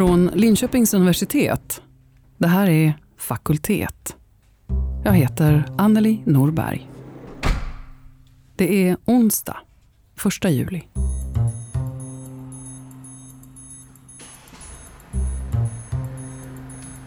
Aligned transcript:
Från 0.00 0.30
Linköpings 0.34 0.94
universitet. 0.94 1.82
Det 2.38 2.46
här 2.46 2.68
är 2.70 2.94
Fakultet. 3.16 4.16
Jag 5.04 5.12
heter 5.12 5.64
Anneli 5.78 6.22
Norberg. 6.26 6.90
Det 8.56 8.88
är 8.88 8.96
onsdag, 9.04 9.56
1 10.44 10.50
juli. 10.50 10.82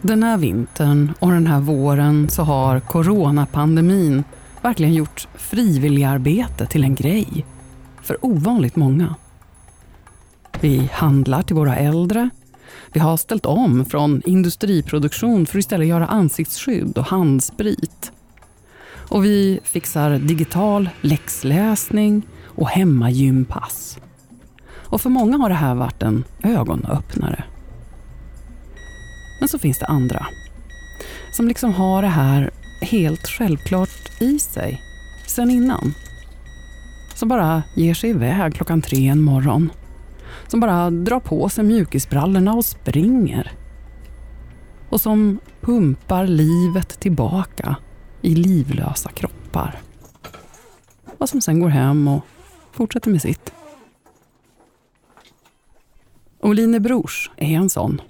Den 0.01 0.23
här 0.23 0.37
vintern 0.37 1.13
och 1.19 1.31
den 1.31 1.47
här 1.47 1.59
våren 1.59 2.29
så 2.29 2.43
har 2.43 2.79
coronapandemin 2.79 4.23
verkligen 4.61 4.93
gjort 4.93 5.27
frivilligarbete 5.35 6.65
till 6.65 6.83
en 6.83 6.95
grej 6.95 7.45
för 8.01 8.25
ovanligt 8.25 8.75
många. 8.75 9.15
Vi 10.61 10.89
handlar 10.93 11.41
till 11.41 11.55
våra 11.55 11.75
äldre. 11.75 12.29
Vi 12.93 12.99
har 12.99 13.17
ställt 13.17 13.45
om 13.45 13.85
från 13.85 14.21
industriproduktion 14.25 15.45
för 15.45 15.57
att 15.57 15.59
istället 15.59 15.87
göra 15.87 16.07
ansiktsskydd 16.07 16.97
och 16.97 17.05
handsprit. 17.05 18.11
Och 19.09 19.25
vi 19.25 19.59
fixar 19.63 20.19
digital 20.19 20.89
läxläsning 21.01 22.21
och 22.45 22.69
hemmagympass. 22.69 23.99
Och 24.73 25.01
för 25.01 25.09
många 25.09 25.37
har 25.37 25.49
det 25.49 25.55
här 25.55 25.75
varit 25.75 26.03
en 26.03 26.23
ögonöppnare. 26.43 27.43
Men 29.39 29.49
så 29.49 29.59
finns 29.59 29.79
det 29.79 29.85
andra 29.85 30.25
som 31.33 31.47
liksom 31.47 31.73
har 31.73 32.01
det 32.01 32.07
här 32.07 32.51
helt 32.81 33.27
självklart 33.27 34.21
i 34.21 34.39
sig 34.39 34.81
sen 35.27 35.49
innan. 35.49 35.93
Som 37.15 37.29
bara 37.29 37.63
ger 37.75 37.93
sig 37.93 38.09
iväg 38.09 38.55
klockan 38.55 38.81
tre 38.81 39.07
en 39.07 39.21
morgon. 39.21 39.69
Som 40.47 40.59
bara 40.59 40.89
drar 40.89 41.19
på 41.19 41.49
sig 41.49 41.63
mjukisbrallorna 41.63 42.53
och 42.53 42.65
springer. 42.65 43.51
Och 44.89 45.01
som 45.01 45.39
pumpar 45.61 46.27
livet 46.27 46.99
tillbaka 46.99 47.75
i 48.21 48.35
livlösa 48.35 49.09
kroppar. 49.09 49.79
Och 51.17 51.29
som 51.29 51.41
sen 51.41 51.59
går 51.59 51.69
hem 51.69 52.07
och 52.07 52.21
fortsätter 52.71 53.11
med 53.11 53.21
sitt. 53.21 53.53
Oline 56.39 56.81
Brors 56.81 57.31
är 57.37 57.55
en 57.55 57.69
sån. 57.69 58.01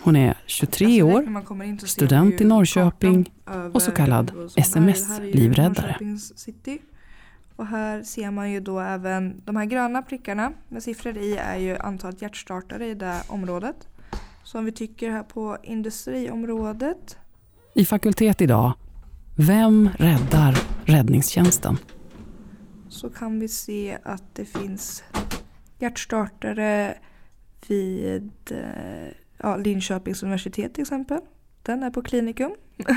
Hon 0.00 0.16
är 0.16 0.38
23 0.46 1.02
år, 1.02 1.86
student 1.86 2.40
i 2.40 2.44
Norrköping 2.44 3.32
och 3.72 3.82
så 3.82 3.90
kallad 3.90 4.50
sms-livräddare. 4.56 5.96
Och 7.56 7.66
här 7.66 8.02
ser 8.02 8.30
man 8.30 8.50
ju 8.50 8.60
då 8.60 8.80
även 8.80 9.42
de 9.44 9.56
här 9.56 9.64
gröna 9.64 10.02
prickarna 10.02 10.52
med 10.68 10.82
siffror 10.82 11.16
i 11.16 11.36
är 11.36 11.56
ju 11.56 11.76
antalet 11.76 12.22
hjärtstartare 12.22 12.86
i 12.86 12.94
det 12.94 13.22
området. 13.28 13.88
Så 14.44 14.58
om 14.58 14.64
vi 14.64 14.72
tycker 14.72 15.10
här 15.10 15.22
på 15.22 15.56
industriområdet. 15.62 17.18
I 17.74 17.84
fakultet 17.84 18.40
idag, 18.40 18.72
vem 19.36 19.88
räddar 19.98 20.58
räddningstjänsten? 20.84 21.76
Så 22.88 23.10
kan 23.10 23.40
vi 23.40 23.48
se 23.48 23.98
att 24.02 24.34
det 24.34 24.44
finns 24.44 25.04
hjärtstartare 25.78 26.98
vid 27.68 28.32
eh, 28.50 29.12
ja, 29.38 29.56
Linköpings 29.56 30.22
universitet 30.22 30.74
till 30.74 30.82
exempel. 30.82 31.20
Den 31.62 31.82
är 31.82 31.90
på 31.90 32.02
klinikum. 32.02 32.54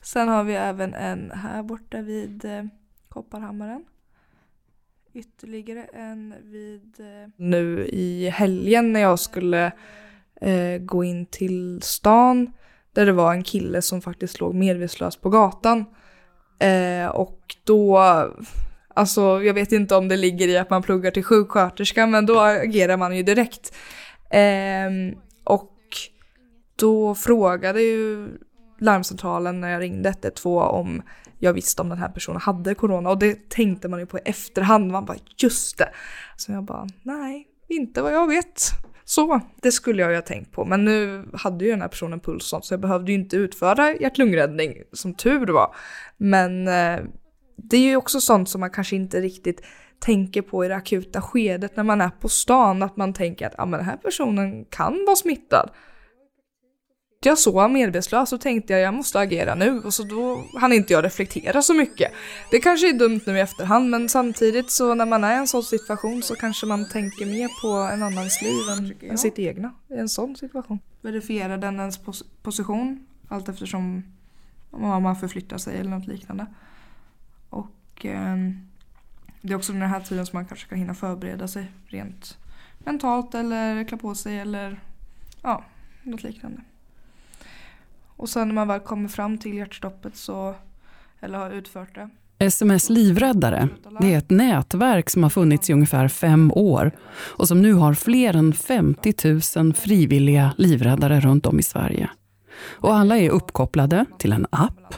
Sen 0.00 0.28
har 0.28 0.44
vi 0.44 0.54
även 0.54 0.94
en 0.94 1.30
här 1.30 1.62
borta 1.62 2.02
vid 2.02 2.44
eh, 2.44 2.64
Kopparhammaren. 3.14 3.84
Ytterligare 5.12 5.84
en 5.84 6.34
vid... 6.42 7.00
Eh, 7.00 7.30
nu 7.36 7.86
i 7.86 8.28
helgen 8.28 8.92
när 8.92 9.00
jag 9.00 9.18
skulle 9.18 9.72
eh, 10.40 10.78
gå 10.80 11.04
in 11.04 11.26
till 11.26 11.82
stan 11.82 12.52
där 12.92 13.06
det 13.06 13.12
var 13.12 13.32
en 13.34 13.42
kille 13.42 13.82
som 13.82 14.02
faktiskt 14.02 14.40
låg 14.40 14.54
medvetslös 14.54 15.16
på 15.16 15.30
gatan. 15.30 15.84
Eh, 16.58 17.06
och 17.06 17.56
då, 17.64 17.98
alltså 18.88 19.42
jag 19.42 19.54
vet 19.54 19.72
inte 19.72 19.96
om 19.96 20.08
det 20.08 20.16
ligger 20.16 20.48
i 20.48 20.58
att 20.58 20.70
man 20.70 20.82
pluggar 20.82 21.10
till 21.10 21.24
sjuksköterska 21.24 22.06
men 22.06 22.26
då 22.26 22.40
agerar 22.40 22.96
man 22.96 23.16
ju 23.16 23.22
direkt. 23.22 23.74
Eh, 24.30 25.18
och 25.44 25.76
då 26.76 27.14
frågade 27.14 27.82
ju 27.82 28.28
larmcentralen 28.80 29.60
när 29.60 29.70
jag 29.70 29.82
ringde 29.82 30.08
112 30.08 30.62
om 30.62 31.02
jag 31.38 31.52
visste 31.52 31.82
om 31.82 31.88
den 31.88 31.98
här 31.98 32.08
personen 32.08 32.40
hade 32.40 32.74
corona 32.74 33.10
och 33.10 33.18
det 33.18 33.48
tänkte 33.48 33.88
man 33.88 34.00
ju 34.00 34.06
på 34.06 34.18
i 34.18 34.22
efterhand. 34.24 34.92
Man 34.92 35.04
bara 35.04 35.16
just 35.38 35.78
det. 35.78 35.88
Så 36.36 36.52
jag 36.52 36.64
bara 36.64 36.86
nej, 37.02 37.46
inte 37.68 38.02
vad 38.02 38.12
jag 38.12 38.26
vet. 38.26 38.60
Så, 39.04 39.40
det 39.62 39.72
skulle 39.72 40.02
jag 40.02 40.10
ju 40.10 40.16
ha 40.16 40.22
tänkt 40.22 40.52
på. 40.52 40.64
Men 40.64 40.84
nu 40.84 41.28
hade 41.32 41.64
ju 41.64 41.70
den 41.70 41.80
här 41.80 41.88
personen 41.88 42.20
puls 42.20 42.54
så 42.62 42.74
jag 42.74 42.80
behövde 42.80 43.12
ju 43.12 43.18
inte 43.18 43.36
utföra 43.36 43.94
hjärt-lungräddning 43.94 44.82
som 44.92 45.14
tur 45.14 45.46
var. 45.46 45.74
Men 46.16 46.68
eh, 46.68 47.00
det 47.56 47.76
är 47.76 47.88
ju 47.88 47.96
också 47.96 48.20
sånt 48.20 48.48
som 48.48 48.60
man 48.60 48.70
kanske 48.70 48.96
inte 48.96 49.20
riktigt 49.20 49.60
tänker 49.98 50.42
på 50.42 50.64
i 50.64 50.68
det 50.68 50.76
akuta 50.76 51.22
skedet 51.22 51.76
när 51.76 51.84
man 51.84 52.00
är 52.00 52.10
på 52.10 52.28
stan. 52.28 52.82
Att 52.82 52.96
man 52.96 53.12
tänker 53.12 53.46
att 53.46 53.54
ah, 53.58 53.66
men 53.66 53.78
den 53.78 53.88
här 53.88 53.96
personen 53.96 54.64
kan 54.64 55.04
vara 55.06 55.16
smittad 55.16 55.70
jag 57.28 57.38
så 57.38 57.68
medvetslös 57.68 58.32
och 58.32 58.40
tänkte 58.40 58.72
jag 58.72 58.82
jag 58.82 58.94
måste 58.94 59.20
agera 59.20 59.54
nu 59.54 59.80
och 59.80 59.94
så 59.94 60.02
då 60.02 60.44
hann 60.60 60.72
inte 60.72 60.92
jag 60.92 61.04
reflektera 61.04 61.62
så 61.62 61.74
mycket. 61.74 62.12
Det 62.50 62.58
kanske 62.58 62.88
är 62.88 62.92
dumt 62.92 63.20
nu 63.26 63.36
i 63.36 63.40
efterhand 63.40 63.90
men 63.90 64.08
samtidigt 64.08 64.70
så 64.70 64.94
när 64.94 65.06
man 65.06 65.24
är 65.24 65.34
i 65.34 65.36
en 65.36 65.46
sån 65.46 65.62
situation 65.62 66.22
så 66.22 66.34
kanske 66.34 66.66
man 66.66 66.88
tänker 66.88 67.26
mer 67.26 67.48
på 67.62 67.92
en 67.92 68.02
annans 68.02 68.42
liv 68.42 68.68
än, 68.78 69.10
än 69.10 69.18
sitt 69.18 69.38
egna 69.38 69.72
i 69.88 69.94
en 69.94 70.08
sån 70.08 70.36
situation. 70.36 70.78
Verifiera 71.00 71.56
den 71.56 71.80
ens 71.80 71.98
pos 71.98 72.24
position 72.42 73.06
allt 73.28 73.48
eftersom 73.48 74.02
om 74.70 75.02
man 75.02 75.16
förflyttar 75.16 75.58
sig 75.58 75.76
eller 75.76 75.90
något 75.90 76.06
liknande. 76.06 76.46
Och 77.48 78.06
eh, 78.06 78.36
det 79.40 79.52
är 79.52 79.56
också 79.56 79.72
den 79.72 79.82
här 79.82 80.00
tiden 80.00 80.26
som 80.26 80.36
man 80.36 80.46
kanske 80.46 80.68
kan 80.68 80.78
hinna 80.78 80.94
förbereda 80.94 81.48
sig 81.48 81.72
rent 81.86 82.38
mentalt 82.78 83.34
eller 83.34 83.84
klä 83.84 83.96
på 83.96 84.14
sig 84.14 84.38
eller 84.38 84.80
ja, 85.42 85.64
något 86.02 86.22
liknande. 86.22 86.60
Och 88.16 88.28
sen 88.28 88.48
när 88.48 88.54
man 88.54 88.68
väl 88.68 88.80
kommer 88.80 89.08
fram 89.08 89.38
till 89.38 89.54
hjärtstoppet 89.54 90.16
så, 90.16 90.54
eller 91.20 91.38
har 91.38 91.50
utfört 91.50 91.94
det. 91.94 92.10
SMS 92.38 92.90
Livräddare 92.90 93.68
det 94.00 94.14
är 94.14 94.18
ett 94.18 94.30
nätverk 94.30 95.10
som 95.10 95.22
har 95.22 95.30
funnits 95.30 95.70
i 95.70 95.72
ungefär 95.72 96.08
fem 96.08 96.52
år 96.52 96.92
och 97.10 97.48
som 97.48 97.62
nu 97.62 97.72
har 97.72 97.94
fler 97.94 98.36
än 98.36 98.52
50 98.52 99.14
000 99.56 99.74
frivilliga 99.74 100.54
livräddare 100.58 101.20
runt 101.20 101.46
om 101.46 101.58
i 101.58 101.62
Sverige. 101.62 102.10
Och 102.70 102.94
alla 102.94 103.18
är 103.18 103.30
uppkopplade 103.30 104.04
till 104.18 104.32
en 104.32 104.46
app 104.50 104.94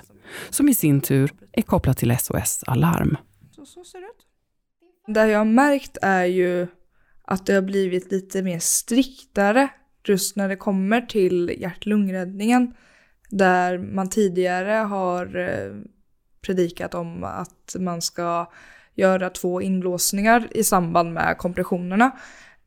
som 0.50 0.68
i 0.68 0.74
sin 0.74 1.00
tur 1.00 1.32
är 1.52 1.62
kopplad 1.62 1.96
till 1.96 2.16
SOS 2.18 2.64
Alarm. 2.66 3.16
Så, 3.50 3.66
så 3.66 3.84
ser 3.84 3.98
det 3.98 4.06
ut. 4.06 4.26
Det 5.14 5.26
jag 5.26 5.38
har 5.38 5.44
märkt 5.44 5.98
är 6.02 6.24
ju 6.24 6.66
att 7.24 7.46
det 7.46 7.54
har 7.54 7.62
blivit 7.62 8.12
lite 8.12 8.42
mer 8.42 8.58
striktare 8.58 9.68
just 10.04 10.36
när 10.36 10.48
det 10.48 10.56
kommer 10.56 11.00
till 11.00 11.54
hjärt-lungräddningen. 11.58 12.74
Där 13.28 13.78
man 13.78 14.08
tidigare 14.08 14.72
har 14.72 15.36
eh, 15.36 15.74
predikat 16.40 16.94
om 16.94 17.24
att 17.24 17.76
man 17.78 18.02
ska 18.02 18.50
göra 18.94 19.30
två 19.30 19.62
inblåsningar 19.62 20.48
i 20.50 20.64
samband 20.64 21.12
med 21.12 21.38
kompressionerna. 21.38 22.10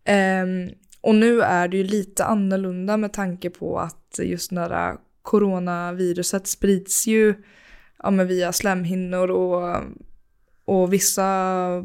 Ehm, 0.03 0.69
och 1.01 1.15
nu 1.15 1.41
är 1.41 1.67
det 1.67 1.77
ju 1.77 1.83
lite 1.83 2.25
annorlunda 2.25 2.97
med 2.97 3.13
tanke 3.13 3.49
på 3.49 3.79
att 3.79 4.19
just 4.23 4.51
när 4.51 4.97
coronaviruset 5.21 6.47
sprids 6.47 7.07
ju 7.07 7.35
ja, 8.03 8.11
men 8.11 8.27
via 8.27 8.53
slemhinnor 8.53 9.31
och, 9.31 9.83
och 10.65 10.93
vissa 10.93 11.83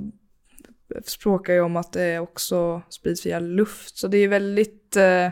språkar 1.05 1.53
ju 1.53 1.61
om 1.61 1.77
att 1.77 1.93
det 1.93 2.19
också 2.19 2.83
sprids 2.89 3.26
via 3.26 3.41
luft. 3.41 3.97
Så 3.97 4.09
det 4.09 4.19
är 4.19 4.29
väldigt 4.29 4.97
eh, 4.97 5.29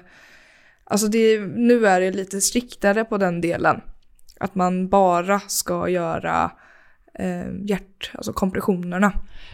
Alltså 0.84 1.08
det, 1.08 1.40
nu 1.40 1.86
är 1.86 2.00
det 2.00 2.10
lite 2.10 2.40
striktare 2.40 3.04
på 3.04 3.18
den 3.18 3.40
delen. 3.40 3.80
Att 4.40 4.54
man 4.54 4.88
bara 4.88 5.40
ska 5.40 5.88
göra 5.88 6.50
eh, 7.14 7.54
hjärt, 7.64 8.10
alltså 8.14 8.32
kompressionerna. 8.32 9.12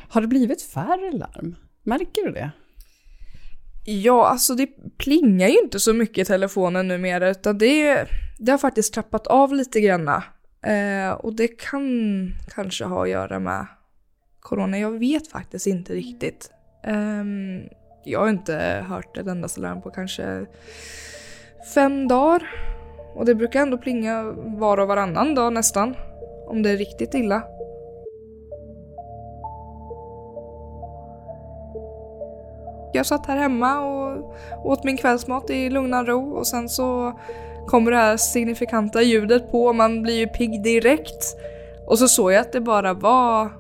Har 0.09 0.21
det 0.21 0.27
blivit 0.27 0.63
färre 0.63 1.13
larm? 1.13 1.57
Märker 1.83 2.27
du 2.27 2.33
det? 2.33 2.51
Ja, 3.85 4.29
alltså 4.29 4.55
det 4.55 4.69
plingar 4.99 5.49
ju 5.49 5.59
inte 5.59 5.81
så 5.81 5.93
mycket 5.93 6.19
i 6.19 6.25
telefonen 6.25 6.89
numera 6.89 7.31
utan 7.31 7.59
det, 7.59 8.07
det 8.39 8.51
har 8.51 8.59
faktiskt 8.59 8.95
trappat 8.95 9.27
av 9.27 9.55
lite 9.55 9.81
granna. 9.81 10.25
Eh, 10.63 11.11
och 11.11 11.35
det 11.37 11.49
kan 11.49 12.31
kanske 12.55 12.85
ha 12.85 13.03
att 13.03 13.11
göra 13.11 13.39
med 13.39 13.67
corona. 14.41 14.79
Jag 14.79 14.99
vet 14.99 15.29
faktiskt 15.29 15.67
inte 15.67 15.95
riktigt. 15.95 16.51
Eh, 16.85 17.25
jag 18.05 18.21
har 18.21 18.29
inte 18.29 18.85
hört 18.89 19.17
ett 19.17 19.27
enda 19.27 19.49
larm 19.57 19.83
på 19.83 19.91
kanske 19.91 20.47
fem 21.75 22.09
dagar. 22.09 22.43
Och 23.15 23.25
det 23.25 23.35
brukar 23.35 23.61
ändå 23.61 23.79
plinga 23.79 24.23
var 24.37 24.79
och 24.79 24.89
varannan 24.89 25.35
dag 25.35 25.53
nästan. 25.53 25.97
Om 26.47 26.63
det 26.63 26.71
är 26.71 26.77
riktigt 26.77 27.15
illa. 27.15 27.43
jag 32.93 33.07
satt 33.07 33.27
här 33.27 33.37
hemma 33.37 33.81
och 33.81 34.35
åt 34.65 34.85
min 34.85 34.97
kvällsmat 34.97 35.51
i 35.51 35.71
lugnan 35.71 36.07
ro 36.07 36.33
och 36.33 36.47
sen 36.47 36.69
så 36.69 37.19
kommer 37.67 37.91
det 37.91 37.97
här 37.97 38.17
signifikanta 38.17 39.03
ljudet 39.03 39.51
på 39.51 39.65
och 39.65 39.75
man 39.75 40.03
blir 40.03 40.15
ju 40.15 40.27
pigg 40.27 40.63
direkt. 40.63 41.37
Och 41.87 41.99
så 41.99 42.09
såg 42.09 42.33
jag 42.33 42.41
att 42.41 42.53
det 42.53 42.61
bara 42.61 42.95
var 42.95 43.51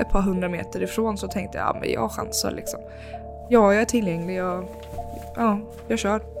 ett 0.00 0.10
par 0.10 0.20
hundra 0.20 0.48
meter 0.48 0.82
ifrån 0.82 1.18
så 1.18 1.28
tänkte 1.28 1.58
jag 1.58 1.66
ja 1.66 1.76
men 1.80 1.92
jag 1.92 2.10
chansar 2.10 2.50
liksom. 2.50 2.80
Ja, 3.48 3.72
jag 3.72 3.82
är 3.82 3.86
tillgänglig. 3.86 4.36
Jag, 4.36 4.64
ja, 5.36 5.58
jag 5.88 5.98
kör. 5.98 6.37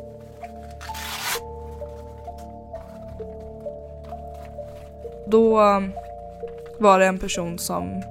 Då 5.30 5.50
var 6.78 6.98
det 6.98 7.06
en 7.06 7.18
person 7.18 7.58
som 7.58 8.02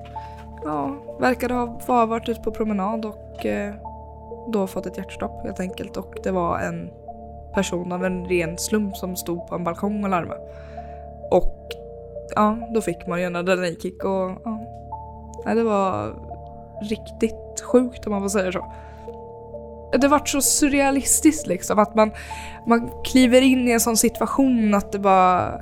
ja, 0.63 0.95
verkade 1.19 1.53
ha 1.53 2.05
varit 2.05 2.29
ute 2.29 2.41
på 2.41 2.51
promenad 2.51 3.05
och 3.05 3.45
eh, 3.45 3.73
då 4.47 4.67
fått 4.67 4.85
ett 4.85 4.97
hjärtstopp 4.97 5.43
helt 5.43 5.59
enkelt. 5.59 5.97
Och 5.97 6.15
det 6.23 6.31
var 6.31 6.59
en 6.59 6.89
person 7.53 7.91
av 7.91 8.05
en 8.05 8.25
ren 8.25 8.57
slump 8.57 8.97
som 8.97 9.15
stod 9.15 9.47
på 9.47 9.55
en 9.55 9.63
balkong 9.63 10.03
och 10.03 10.09
larmade. 10.09 10.41
Och 11.31 11.69
ja, 12.35 12.57
då 12.73 12.81
fick 12.81 13.07
man 13.07 13.19
ju 13.19 13.25
en 13.25 13.35
adrenalinkick 13.35 14.03
och 14.03 14.31
ja, 15.45 15.53
det 15.55 15.63
var 15.63 16.13
riktigt 16.81 17.61
sjukt 17.61 18.05
om 18.05 18.11
man 18.11 18.21
får 18.21 18.29
säga 18.29 18.51
så. 18.51 18.73
Det 19.97 20.07
vart 20.07 20.29
så 20.29 20.41
surrealistiskt 20.41 21.47
liksom 21.47 21.79
att 21.79 21.95
man, 21.95 22.11
man 22.67 22.91
kliver 23.03 23.41
in 23.41 23.67
i 23.67 23.71
en 23.71 23.79
sån 23.79 23.97
situation 23.97 24.73
att 24.73 24.91
det 24.91 24.99
bara 24.99 25.61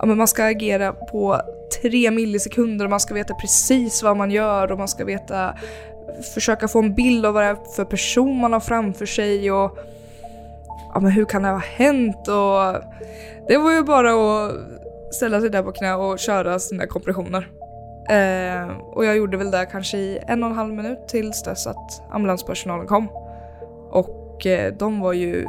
ja, 0.00 0.06
men 0.06 0.18
man 0.18 0.28
ska 0.28 0.44
agera 0.44 0.92
på 0.92 1.40
tre 1.82 2.10
millisekunder 2.10 2.84
och 2.84 2.90
man 2.90 3.00
ska 3.00 3.14
veta 3.14 3.34
precis 3.34 4.02
vad 4.02 4.16
man 4.16 4.30
gör 4.30 4.72
och 4.72 4.78
man 4.78 4.88
ska 4.88 5.04
veta 5.04 5.54
försöka 6.34 6.68
få 6.68 6.78
en 6.78 6.94
bild 6.94 7.26
av 7.26 7.34
vad 7.34 7.42
det 7.42 7.48
är 7.48 7.56
för 7.76 7.84
person 7.84 8.40
man 8.40 8.52
har 8.52 8.60
framför 8.60 9.06
sig 9.06 9.52
och 9.52 9.78
ja, 10.94 11.00
men 11.00 11.10
hur 11.10 11.24
kan 11.24 11.42
det 11.42 11.48
ha 11.48 11.58
hänt 11.58 12.28
och 12.28 12.82
det 13.48 13.58
var 13.58 13.72
ju 13.72 13.82
bara 13.82 14.10
att 14.10 14.52
ställa 15.14 15.40
sig 15.40 15.50
där 15.50 15.62
på 15.62 15.72
knä 15.72 15.94
och 15.94 16.18
köra 16.18 16.58
sina 16.58 16.86
kompressioner. 16.86 17.48
Eh, 18.10 18.76
och 18.92 19.04
jag 19.04 19.16
gjorde 19.16 19.36
väl 19.36 19.50
det 19.50 19.66
kanske 19.66 19.98
i 19.98 20.18
en 20.26 20.42
och 20.42 20.50
en 20.50 20.56
halv 20.56 20.74
minut 20.74 21.08
tills 21.08 21.42
dess 21.42 21.66
att 21.66 22.02
ambulanspersonalen 22.10 22.86
kom. 22.86 23.08
Och 23.90 24.46
eh, 24.46 24.72
de 24.72 25.00
var 25.00 25.12
ju 25.12 25.46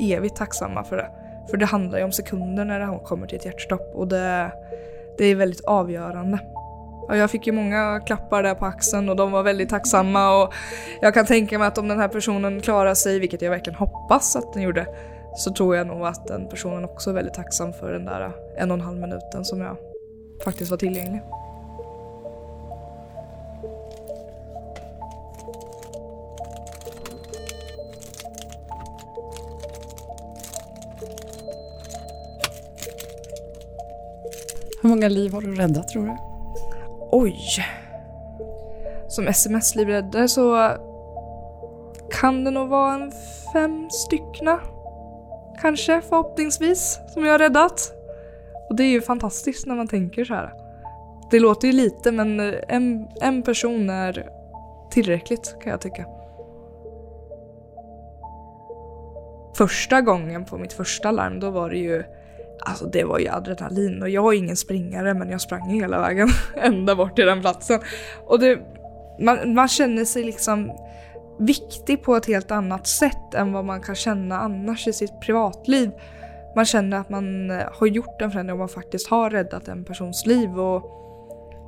evigt 0.00 0.36
tacksamma 0.36 0.84
för 0.84 0.96
det. 0.96 1.21
För 1.50 1.56
det 1.56 1.66
handlar 1.66 1.98
ju 1.98 2.04
om 2.04 2.12
sekunder 2.12 2.64
när 2.64 2.80
det 2.80 3.00
kommer 3.04 3.26
till 3.26 3.38
ett 3.38 3.44
hjärtstopp 3.44 3.92
och 3.94 4.08
det, 4.08 4.52
det 5.18 5.24
är 5.24 5.34
väldigt 5.34 5.64
avgörande. 5.64 6.38
Och 7.08 7.16
jag 7.16 7.30
fick 7.30 7.46
ju 7.46 7.52
många 7.52 8.00
klappar 8.06 8.42
där 8.42 8.54
på 8.54 8.64
axeln 8.64 9.08
och 9.08 9.16
de 9.16 9.32
var 9.32 9.42
väldigt 9.42 9.68
tacksamma 9.68 10.42
och 10.42 10.54
jag 11.00 11.14
kan 11.14 11.26
tänka 11.26 11.58
mig 11.58 11.68
att 11.68 11.78
om 11.78 11.88
den 11.88 11.98
här 11.98 12.08
personen 12.08 12.60
klarar 12.60 12.94
sig, 12.94 13.18
vilket 13.18 13.42
jag 13.42 13.50
verkligen 13.50 13.78
hoppas 13.78 14.36
att 14.36 14.52
den 14.52 14.62
gjorde, 14.62 14.86
så 15.36 15.52
tror 15.52 15.76
jag 15.76 15.86
nog 15.86 16.06
att 16.06 16.26
den 16.26 16.48
personen 16.48 16.84
också 16.84 17.10
är 17.10 17.14
väldigt 17.14 17.34
tacksam 17.34 17.72
för 17.72 17.92
den 17.92 18.04
där 18.04 18.32
en 18.56 18.70
och 18.70 18.74
en 18.74 18.80
halv 18.80 19.00
minuten 19.00 19.44
som 19.44 19.60
jag 19.60 19.76
faktiskt 20.44 20.70
var 20.70 20.78
tillgänglig. 20.78 21.22
Hur 34.82 34.88
många 34.88 35.08
liv 35.08 35.32
har 35.32 35.40
du 35.40 35.54
räddat 35.54 35.88
tror 35.88 36.06
du? 36.06 36.16
Oj. 37.10 37.38
Som 39.08 39.28
sms-livräddare 39.28 40.28
så 40.28 40.76
kan 42.10 42.44
det 42.44 42.50
nog 42.50 42.68
vara 42.68 42.94
en 42.94 43.12
fem 43.52 43.90
styckna. 43.90 44.60
Kanske 45.60 46.00
förhoppningsvis 46.00 47.00
som 47.14 47.24
jag 47.24 47.32
har 47.32 47.38
räddat. 47.38 47.92
Och 48.68 48.76
det 48.76 48.82
är 48.82 48.90
ju 48.90 49.00
fantastiskt 49.00 49.66
när 49.66 49.74
man 49.74 49.88
tänker 49.88 50.24
så 50.24 50.34
här. 50.34 50.52
Det 51.30 51.40
låter 51.40 51.68
ju 51.68 51.72
lite 51.72 52.12
men 52.12 52.40
eh, 52.40 52.54
en, 52.68 53.08
en 53.20 53.42
person 53.42 53.90
är 53.90 54.28
tillräckligt 54.90 55.56
kan 55.62 55.70
jag 55.70 55.80
tycka. 55.80 56.06
Första 59.56 60.00
gången 60.00 60.44
på 60.44 60.58
mitt 60.58 60.72
första 60.72 61.10
larm 61.10 61.40
då 61.40 61.50
var 61.50 61.70
det 61.70 61.78
ju 61.78 62.04
Alltså 62.64 62.86
det 62.86 63.04
var 63.04 63.18
ju 63.18 63.28
adrenalin 63.28 64.02
och 64.02 64.08
jag 64.08 64.34
är 64.34 64.38
ingen 64.38 64.56
springare 64.56 65.14
men 65.14 65.30
jag 65.30 65.40
sprang 65.40 65.70
hela 65.70 66.00
vägen 66.00 66.28
ända 66.56 66.96
bort 66.96 67.16
till 67.16 67.26
den 67.26 67.40
platsen. 67.40 67.80
Och 68.26 68.38
det, 68.38 68.58
man, 69.20 69.54
man 69.54 69.68
känner 69.68 70.04
sig 70.04 70.24
liksom 70.24 70.72
viktig 71.38 72.02
på 72.02 72.16
ett 72.16 72.26
helt 72.26 72.50
annat 72.50 72.86
sätt 72.86 73.34
än 73.34 73.52
vad 73.52 73.64
man 73.64 73.80
kan 73.80 73.94
känna 73.94 74.38
annars 74.38 74.88
i 74.88 74.92
sitt 74.92 75.20
privatliv. 75.20 75.90
Man 76.56 76.64
känner 76.64 76.96
att 76.96 77.08
man 77.08 77.50
eh, 77.50 77.62
har 77.72 77.86
gjort 77.86 78.22
en 78.22 78.30
förändring 78.30 78.52
och 78.52 78.58
man 78.58 78.68
faktiskt 78.68 79.08
har 79.08 79.30
räddat 79.30 79.68
en 79.68 79.84
persons 79.84 80.26
liv. 80.26 80.60
Och, 80.60 80.84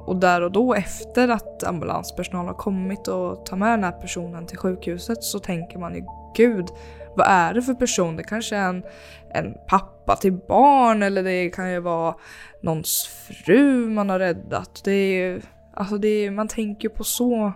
och 0.07 0.17
där 0.17 0.41
och 0.41 0.53
då 0.53 0.75
efter 0.75 1.29
att 1.29 1.65
ambulanspersonal 1.65 2.47
har 2.47 2.55
kommit 2.55 3.09
och 3.09 3.47
tar 3.47 3.57
med 3.57 3.71
den 3.71 3.85
här 3.85 3.93
personen 3.93 4.47
till 4.47 4.59
sjukhuset 4.59 5.23
så 5.23 5.39
tänker 5.39 5.79
man 5.79 5.95
ju 5.95 6.05
gud, 6.37 6.69
vad 7.17 7.27
är 7.27 7.55
det 7.55 7.63
för 7.63 7.75
person? 7.75 8.17
Det 8.17 8.23
kanske 8.23 8.57
är 8.57 8.69
en, 8.69 8.83
en 9.31 9.55
pappa 9.69 10.17
till 10.17 10.33
barn 10.33 11.03
eller 11.03 11.23
det 11.23 11.51
kan 11.51 11.73
ju 11.73 11.81
vara 11.81 12.15
någons 12.61 13.09
fru 13.45 13.91
man 13.91 14.11
har 14.11 14.19
räddat. 14.19 14.81
Det 14.85 14.93
är, 14.93 15.43
alltså 15.75 15.99
det 15.99 16.09
är, 16.09 16.31
man 16.31 16.49
tänker 16.49 16.89
på 16.89 17.05
så 17.05 17.53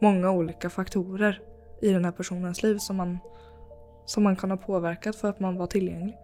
många 0.00 0.30
olika 0.30 0.70
faktorer 0.70 1.40
i 1.82 1.92
den 1.92 2.04
här 2.04 2.12
personens 2.12 2.62
liv 2.62 2.78
som 2.78 2.96
man, 2.96 3.18
som 4.06 4.22
man 4.22 4.36
kan 4.36 4.50
ha 4.50 4.56
påverkat 4.56 5.16
för 5.16 5.28
att 5.28 5.40
man 5.40 5.56
var 5.56 5.66
tillgänglig. 5.66 6.16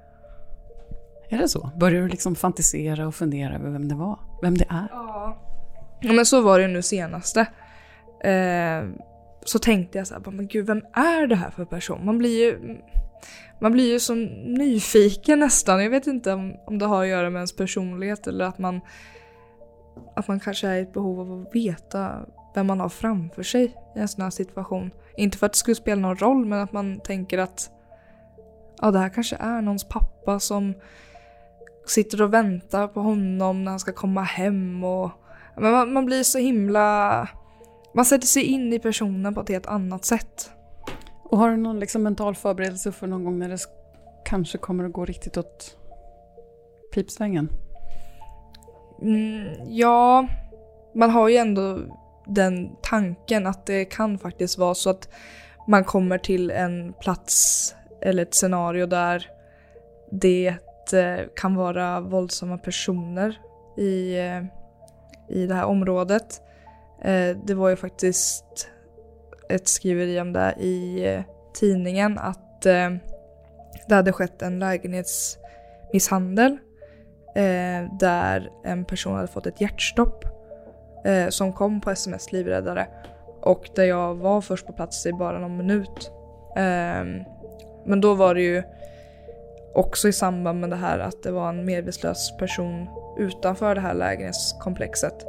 Är 1.28 1.38
det 1.38 1.48
så? 1.48 1.70
Börjar 1.76 2.02
du 2.02 2.08
liksom 2.08 2.34
fantisera 2.34 3.06
och 3.06 3.14
fundera 3.14 3.54
över 3.54 3.70
vem 3.70 3.88
det 3.88 3.94
var? 3.94 4.19
Vem 4.42 4.58
det 4.58 4.66
är? 4.70 4.88
Ja. 4.90 5.38
ja 6.00 6.12
men 6.12 6.26
så 6.26 6.42
var 6.42 6.58
det 6.58 6.69
nu 6.69 6.82
senaste. 6.82 7.40
Eh, 8.25 8.84
så 9.44 9.58
tänkte 9.58 9.99
jag 9.99 10.06
så 10.06 10.14
här, 10.14 10.31
men 10.31 10.46
gud 10.46 10.67
vem 10.67 10.82
är 10.93 11.26
det 11.26 11.37
här 11.37 11.50
för 11.50 11.64
person? 11.64 12.05
Man 12.05 12.19
blir 12.19 12.44
ju, 12.44 12.79
man 13.61 13.73
blir 13.73 13.93
ju 13.93 14.00
så 14.00 14.14
nyfiken 14.14 15.38
nästan. 15.38 15.82
Jag 15.82 15.91
vet 15.91 16.06
inte 16.06 16.32
om, 16.32 16.55
om 16.67 16.79
det 16.79 16.87
har 16.87 17.02
att 17.02 17.08
göra 17.08 17.31
med 17.31 17.38
ens 17.38 17.56
personlighet 17.56 18.26
eller 18.26 18.44
att 18.44 18.58
man, 18.58 18.81
att 20.17 20.29
man 20.29 20.41
kanske 20.41 20.69
är 20.69 20.76
i 20.76 20.81
ett 20.81 20.93
behov 20.93 21.20
av 21.20 21.43
att 21.43 21.55
veta 21.55 22.26
vem 22.55 22.67
man 22.67 22.81
har 22.81 22.88
framför 22.88 23.43
sig 23.43 23.64
i 23.96 23.99
en 23.99 24.08
sån 24.08 24.23
här 24.23 24.31
situation. 24.31 24.91
Inte 25.17 25.38
för 25.38 25.46
att 25.46 25.52
det 25.52 25.58
skulle 25.58 25.75
spela 25.75 26.00
någon 26.00 26.17
roll 26.17 26.44
men 26.44 26.61
att 26.61 26.73
man 26.73 27.01
tänker 27.01 27.39
att 27.39 27.70
ja, 28.81 28.91
det 28.91 28.98
här 28.98 29.08
kanske 29.08 29.36
är 29.36 29.63
någons 29.63 29.89
pappa 29.89 30.41
som 30.41 30.74
sitter 31.86 32.22
och 32.22 32.34
väntar 32.34 32.89
på 32.89 33.01
honom 33.01 33.65
när 33.65 33.70
han 33.70 33.81
ska 33.81 33.93
komma 33.93 34.22
hem 34.22 34.84
och 34.84 35.10
men 35.56 35.72
man, 35.72 35.93
man 35.93 36.06
blir 36.06 36.22
så 36.22 36.39
himla 36.39 37.29
man 37.94 38.05
sätter 38.05 38.27
sig 38.27 38.43
in 38.43 38.72
i 38.72 38.79
personen 38.79 39.34
på 39.34 39.41
ett 39.41 39.48
helt 39.48 39.67
annat 39.67 40.05
sätt. 40.05 40.51
Och 41.22 41.39
har 41.39 41.51
du 41.51 41.56
någon 41.56 41.81
liksom 41.81 42.03
mental 42.03 42.34
förberedelse 42.34 42.93
för 42.93 43.06
någon 43.06 43.24
gång 43.24 43.39
när 43.39 43.48
det 43.48 43.58
kanske 44.24 44.58
kommer 44.58 44.84
att 44.84 44.93
gå 44.93 45.05
riktigt 45.05 45.36
åt 45.36 45.77
pipsvängen? 46.94 47.48
Mm, 49.03 49.48
ja, 49.67 50.29
man 50.94 51.10
har 51.10 51.29
ju 51.29 51.36
ändå 51.36 51.79
den 52.27 52.77
tanken 52.82 53.46
att 53.46 53.67
det 53.67 53.84
kan 53.84 54.19
faktiskt 54.19 54.58
vara 54.58 54.74
så 54.74 54.91
att 54.91 55.08
man 55.69 55.84
kommer 55.84 56.19
till 56.19 56.51
en 56.51 56.93
plats 56.93 57.74
eller 58.03 58.22
ett 58.22 58.34
scenario 58.34 58.86
där 58.86 59.31
det 60.10 60.46
eh, 60.93 61.27
kan 61.36 61.55
vara 61.55 62.01
våldsamma 62.01 62.58
personer 62.58 63.39
i, 63.77 64.19
eh, 64.19 64.44
i 65.29 65.46
det 65.46 65.55
här 65.55 65.65
området. 65.65 66.41
Eh, 67.05 67.37
det 67.44 67.55
var 67.55 67.69
ju 67.69 67.77
faktiskt 67.77 68.69
ett 69.49 69.69
skriveri 69.69 70.20
om 70.20 70.32
det 70.32 70.55
i 70.58 71.06
eh, 71.06 71.23
tidningen 71.55 72.19
att 72.19 72.67
eh, 72.67 72.91
det 73.89 73.94
hade 73.94 74.13
skett 74.13 74.43
en 74.43 74.58
lägenhetsmisshandel 74.58 76.58
där 78.01 78.51
en 78.65 78.84
person 78.84 79.15
hade 79.15 79.29
fått 79.29 79.46
ett 79.46 79.61
hjärtstopp 79.61 80.25
som 81.29 81.53
kom 81.53 81.81
på 81.81 81.91
sms 81.91 82.32
livräddare 82.32 82.87
och 83.41 83.70
där 83.75 83.84
jag 83.84 84.15
var 84.15 84.41
först 84.41 84.67
på 84.67 84.73
plats 84.73 85.06
i 85.06 85.13
bara 85.13 85.39
någon 85.39 85.56
minut. 85.56 86.13
Ehm, 86.56 87.25
men 87.87 88.01
då 88.01 88.15
var 88.15 88.34
det 88.34 88.43
ju 88.43 88.63
också 89.75 90.08
i 90.08 90.13
samband 90.13 90.61
med 90.61 90.70
det 90.70 90.77
här 90.77 90.99
att 90.99 91.23
det 91.23 91.31
var 91.31 91.49
en 91.49 91.65
medvetslös 91.65 92.37
person 92.37 92.89
utanför 93.19 93.75
det 93.75 93.81
här 93.81 93.94
lägenhetskomplexet. 93.94 95.27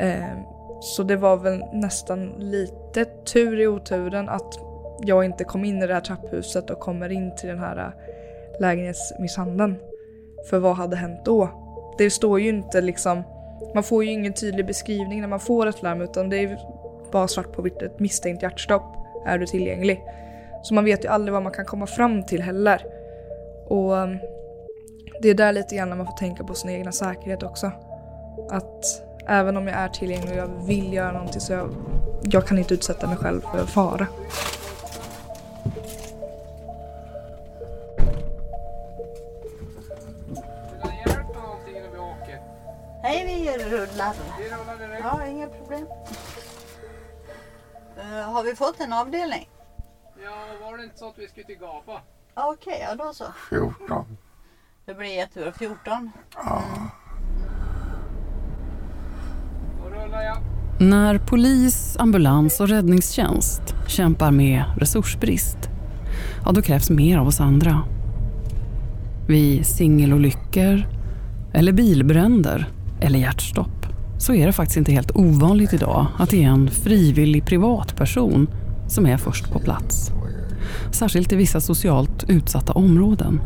Ehm, 0.00 0.42
så 0.80 1.02
det 1.02 1.16
var 1.16 1.36
väl 1.36 1.64
nästan 1.72 2.34
lite 2.38 3.04
tur 3.04 3.60
i 3.60 3.66
oturen 3.66 4.28
att 4.28 4.58
jag 5.00 5.24
inte 5.24 5.44
kom 5.44 5.64
in 5.64 5.82
i 5.82 5.86
det 5.86 5.94
här 5.94 6.00
trapphuset 6.00 6.70
och 6.70 6.80
kommer 6.80 7.08
in 7.08 7.36
till 7.36 7.48
den 7.48 7.58
här 7.58 7.78
äh, 7.78 7.90
lägenhetsmisshandeln. 8.60 9.76
För 10.50 10.58
vad 10.58 10.76
hade 10.76 10.96
hänt 10.96 11.24
då? 11.24 11.48
Det 11.98 12.10
står 12.10 12.40
ju 12.40 12.48
inte 12.48 12.80
liksom, 12.80 13.22
man 13.74 13.82
får 13.82 14.04
ju 14.04 14.10
ingen 14.10 14.32
tydlig 14.32 14.66
beskrivning 14.66 15.20
när 15.20 15.28
man 15.28 15.40
får 15.40 15.66
ett 15.66 15.82
larm 15.82 16.00
utan 16.00 16.28
det 16.30 16.36
är 16.36 16.58
bara 17.12 17.28
svart 17.28 17.52
på 17.52 17.62
vitt 17.62 17.82
ett 17.82 18.00
misstänkt 18.00 18.42
hjärtstopp. 18.42 18.96
är 19.26 19.38
du 19.38 19.46
tillgänglig. 19.46 20.04
Så 20.62 20.74
man 20.74 20.84
vet 20.84 21.04
ju 21.04 21.08
aldrig 21.08 21.32
vad 21.32 21.42
man 21.42 21.52
kan 21.52 21.64
komma 21.64 21.86
fram 21.86 22.22
till 22.22 22.42
heller. 22.42 22.86
Och 23.66 23.98
ähm, 23.98 24.18
det 25.22 25.28
är 25.28 25.34
där 25.34 25.52
lite 25.52 25.76
grann 25.76 25.88
man 25.88 26.06
får 26.06 26.16
tänka 26.16 26.44
på 26.44 26.54
sin 26.54 26.70
egna 26.70 26.92
säkerhet 26.92 27.42
också. 27.42 27.72
Att 28.50 29.07
även 29.28 29.56
om 29.56 29.66
jag 29.66 29.76
är 29.76 29.88
tillgänglig 29.88 30.30
och 30.30 30.38
jag 30.38 30.66
vill 30.66 30.92
göra 30.92 31.12
någonting 31.12 31.40
så 31.40 31.52
jag, 31.52 31.70
jag 32.22 32.46
kan 32.46 32.58
inte 32.58 32.74
utsätta 32.74 33.06
mig 33.06 33.16
själv 33.16 33.40
för 33.40 33.66
fara. 33.66 34.06
Hej, 43.02 43.26
vi 43.26 43.64
rullar. 43.64 44.14
Vi 44.38 44.44
rullar 44.48 44.78
direkt. 44.78 45.04
Ja, 45.04 45.26
inga 45.26 45.48
problem. 45.48 45.86
Eh, 47.96 48.30
har 48.32 48.42
vi 48.42 48.56
fått 48.56 48.80
en 48.80 48.92
avdelning? 48.92 49.48
Ja, 50.24 50.46
var 50.60 50.78
det 50.78 50.84
inte 50.84 50.98
så 50.98 51.08
att 51.08 51.18
vi 51.18 51.28
skulle 51.28 51.46
till 51.46 51.58
GAPA? 51.58 52.00
Ja, 52.34 52.52
Okej, 52.52 52.86
ja 52.88 52.94
då 52.94 53.12
så. 53.12 53.24
14. 53.50 54.16
Det 54.84 54.94
blir 54.94 55.08
jättebra. 55.16 55.52
14. 55.52 56.12
Då 59.82 59.88
rullar 59.88 59.96
jag. 59.96 59.97
När 60.80 61.18
polis, 61.18 61.96
ambulans 61.98 62.60
och 62.60 62.68
räddningstjänst 62.68 63.74
kämpar 63.86 64.30
med 64.30 64.64
resursbrist, 64.76 65.58
ja 66.44 66.52
då 66.52 66.62
krävs 66.62 66.90
mer 66.90 67.18
av 67.18 67.26
oss 67.26 67.40
andra. 67.40 67.82
Vid 69.28 69.66
singelolyckor, 69.66 70.82
eller 71.52 71.72
bilbränder, 71.72 72.68
eller 73.00 73.18
hjärtstopp 73.18 73.86
så 74.18 74.34
är 74.34 74.46
det 74.46 74.52
faktiskt 74.52 74.76
inte 74.76 74.92
helt 74.92 75.16
ovanligt 75.16 75.72
idag 75.72 76.06
att 76.18 76.30
det 76.30 76.44
är 76.44 76.48
en 76.48 76.70
frivillig 76.70 77.46
privatperson 77.46 78.46
som 78.88 79.06
är 79.06 79.16
först 79.16 79.52
på 79.52 79.58
plats. 79.58 80.10
Särskilt 80.92 81.32
i 81.32 81.36
vissa 81.36 81.60
socialt 81.60 82.24
utsatta 82.28 82.72
områden. 82.72 83.40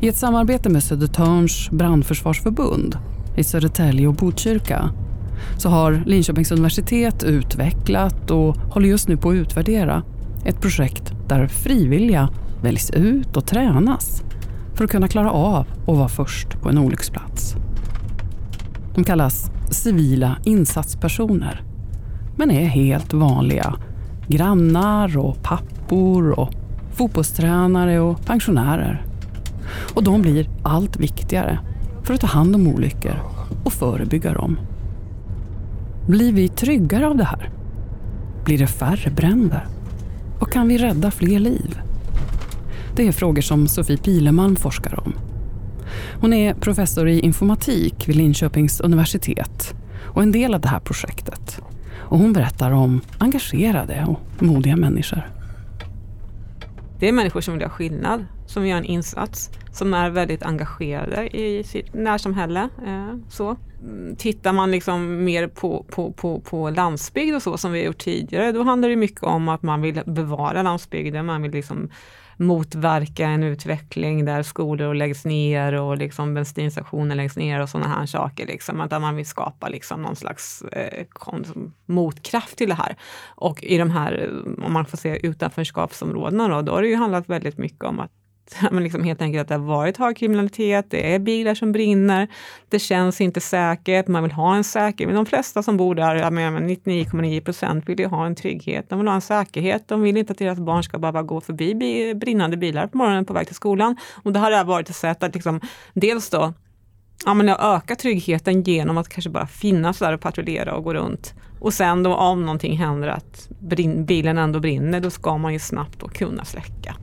I 0.00 0.08
ett 0.08 0.16
samarbete 0.16 0.68
med 0.68 0.82
Södertörns 0.82 1.70
brandförsvarsförbund 1.70 2.98
i 3.36 3.44
Södertälje 3.44 4.08
och 4.08 4.14
Botkyrka 4.14 4.90
så 5.56 5.68
har 5.68 6.02
Linköpings 6.06 6.52
universitet 6.52 7.24
utvecklat 7.24 8.30
och 8.30 8.56
håller 8.56 8.88
just 8.88 9.08
nu 9.08 9.16
på 9.16 9.30
att 9.30 9.34
utvärdera 9.34 10.02
ett 10.44 10.60
projekt 10.60 11.12
där 11.28 11.46
frivilliga 11.46 12.28
väljs 12.62 12.90
ut 12.90 13.36
och 13.36 13.46
tränas 13.46 14.22
för 14.74 14.84
att 14.84 14.90
kunna 14.90 15.08
klara 15.08 15.30
av 15.30 15.66
att 15.86 15.96
vara 15.96 16.08
först 16.08 16.60
på 16.60 16.68
en 16.68 16.78
olycksplats. 16.78 17.54
De 18.94 19.04
kallas 19.04 19.50
civila 19.70 20.36
insatspersoner 20.44 21.62
men 22.36 22.50
är 22.50 22.64
helt 22.64 23.12
vanliga 23.12 23.74
grannar 24.28 25.18
och 25.18 25.42
pappor 25.42 26.30
och 26.40 26.54
fotbollstränare 26.92 28.00
och 28.00 28.24
pensionärer. 28.26 29.07
Och 29.94 30.04
de 30.04 30.22
blir 30.22 30.48
allt 30.62 30.96
viktigare 30.96 31.58
för 32.02 32.14
att 32.14 32.20
ta 32.20 32.26
hand 32.26 32.54
om 32.54 32.66
olyckor 32.66 33.14
och 33.64 33.72
förebygga 33.72 34.32
dem. 34.32 34.58
Blir 36.06 36.32
vi 36.32 36.48
tryggare 36.48 37.06
av 37.06 37.16
det 37.16 37.24
här? 37.24 37.50
Blir 38.44 38.58
det 38.58 38.66
färre 38.66 39.10
bränder? 39.10 39.66
Och 40.40 40.52
kan 40.52 40.68
vi 40.68 40.78
rädda 40.78 41.10
fler 41.10 41.38
liv? 41.38 41.80
Det 42.96 43.06
är 43.06 43.12
frågor 43.12 43.42
som 43.42 43.68
Sofie 43.68 43.96
Pilemalm 43.96 44.56
forskar 44.56 45.00
om. 45.06 45.12
Hon 46.20 46.32
är 46.32 46.54
professor 46.54 47.08
i 47.08 47.20
informatik 47.20 48.08
vid 48.08 48.16
Linköpings 48.16 48.80
universitet 48.80 49.74
och 50.04 50.22
en 50.22 50.32
del 50.32 50.54
av 50.54 50.60
det 50.60 50.68
här 50.68 50.80
projektet. 50.80 51.60
Och 51.94 52.18
hon 52.18 52.32
berättar 52.32 52.70
om 52.70 53.00
engagerade 53.18 54.06
och 54.08 54.42
modiga 54.42 54.76
människor. 54.76 55.30
Det 56.98 57.08
är 57.08 57.12
människor 57.12 57.40
som 57.40 57.54
vill 57.54 57.60
göra 57.60 57.70
skillnad, 57.70 58.24
som 58.48 58.66
gör 58.66 58.76
en 58.76 58.84
insats, 58.84 59.50
som 59.72 59.94
är 59.94 60.10
väldigt 60.10 60.42
engagerade 60.42 61.36
i 61.36 61.64
sitt 61.64 61.94
närsamhälle. 61.94 62.68
Eh, 62.86 63.14
så. 63.28 63.56
Mm, 63.82 64.16
tittar 64.16 64.52
man 64.52 64.70
liksom 64.70 65.24
mer 65.24 65.48
på, 65.48 65.86
på, 65.90 66.12
på, 66.12 66.40
på 66.40 66.70
landsbygd 66.70 67.34
och 67.34 67.42
så 67.42 67.56
som 67.58 67.72
vi 67.72 67.78
har 67.78 67.86
gjort 67.86 67.98
tidigare, 67.98 68.52
då 68.52 68.62
handlar 68.62 68.88
det 68.88 68.96
mycket 68.96 69.22
om 69.22 69.48
att 69.48 69.62
man 69.62 69.82
vill 69.82 70.02
bevara 70.06 70.62
landsbygden, 70.62 71.26
man 71.26 71.42
vill 71.42 71.52
liksom 71.52 71.90
motverka 72.38 73.26
en 73.26 73.42
utveckling 73.42 74.24
där 74.24 74.42
skolor 74.42 74.94
läggs 74.94 75.24
ner 75.24 75.72
och 75.72 75.98
liksom 75.98 76.34
bensinstationer 76.34 77.14
läggs 77.14 77.36
ner 77.36 77.62
och 77.62 77.68
sådana 77.68 77.88
här 77.88 78.06
saker. 78.06 78.46
Liksom, 78.46 78.80
att 78.80 78.90
man 78.90 79.16
vill 79.16 79.26
skapa 79.26 79.68
liksom 79.68 80.02
någon 80.02 80.16
slags 80.16 80.62
eh, 80.62 81.06
motkraft 81.86 82.58
till 82.58 82.68
det 82.68 82.74
här. 82.74 82.96
Och 83.26 83.64
i 83.64 83.78
de 83.78 83.90
här, 83.90 84.42
om 84.62 84.72
man 84.72 84.86
får 84.86 84.98
se 84.98 85.26
utanförskapsområdena 85.26 86.48
då, 86.48 86.62
då 86.62 86.72
har 86.72 86.82
det 86.82 86.88
ju 86.88 86.96
handlat 86.96 87.28
väldigt 87.28 87.58
mycket 87.58 87.84
om 87.84 88.00
att 88.00 88.12
men 88.70 88.82
liksom 88.82 89.04
helt 89.04 89.22
enkelt 89.22 89.42
att 89.42 89.48
det 89.48 89.54
har 89.54 89.76
varit 89.76 89.96
hög 89.96 90.16
kriminalitet, 90.16 90.86
det 90.90 91.14
är 91.14 91.18
bilar 91.18 91.54
som 91.54 91.72
brinner, 91.72 92.28
det 92.68 92.78
känns 92.78 93.20
inte 93.20 93.40
säkert, 93.40 94.08
man 94.08 94.22
vill 94.22 94.32
ha 94.32 94.54
en 94.54 94.64
säkerhet. 94.64 95.08
Men 95.08 95.16
de 95.16 95.26
flesta 95.26 95.62
som 95.62 95.76
bor 95.76 95.94
där, 95.94 96.16
99,9 96.16 97.40
procent, 97.40 97.88
vill 97.88 98.00
ju 98.00 98.06
ha 98.06 98.26
en 98.26 98.34
trygghet. 98.34 98.90
De 98.90 98.98
vill 98.98 99.08
ha 99.08 99.14
en 99.14 99.20
säkerhet, 99.20 99.88
de 99.88 100.02
vill 100.02 100.16
inte 100.16 100.32
att 100.32 100.38
deras 100.38 100.58
barn 100.58 100.82
ska 100.82 100.98
behöva 100.98 101.22
gå 101.22 101.40
förbi 101.40 102.14
brinnande 102.14 102.56
bilar 102.56 102.86
på 102.86 102.98
morgonen 102.98 103.24
på 103.24 103.32
väg 103.32 103.46
till 103.46 103.56
skolan. 103.56 103.96
Och 104.22 104.32
det 104.32 104.38
här 104.38 104.52
har 104.52 104.64
varit 104.64 104.90
ett 104.90 104.96
sätt 104.96 105.22
att 105.22 105.34
liksom, 105.34 105.60
dels 105.94 106.30
då 106.30 106.52
ja, 107.24 107.34
men 107.34 107.48
att 107.48 107.60
öka 107.60 107.96
tryggheten 107.96 108.62
genom 108.62 108.98
att 108.98 109.08
kanske 109.08 109.30
bara 109.30 109.46
finnas 109.46 109.98
där 109.98 110.12
och 110.12 110.20
patrullera 110.20 110.74
och 110.74 110.84
gå 110.84 110.94
runt. 110.94 111.34
Och 111.60 111.74
sen 111.74 112.02
då 112.02 112.14
om 112.14 112.40
någonting 112.46 112.76
händer 112.76 113.08
att 113.08 113.48
brin- 113.60 114.04
bilen 114.04 114.38
ändå 114.38 114.60
brinner, 114.60 115.00
då 115.00 115.10
ska 115.10 115.38
man 115.38 115.52
ju 115.52 115.58
snabbt 115.58 116.00
då 116.00 116.08
kunna 116.08 116.44
släcka. 116.44 116.96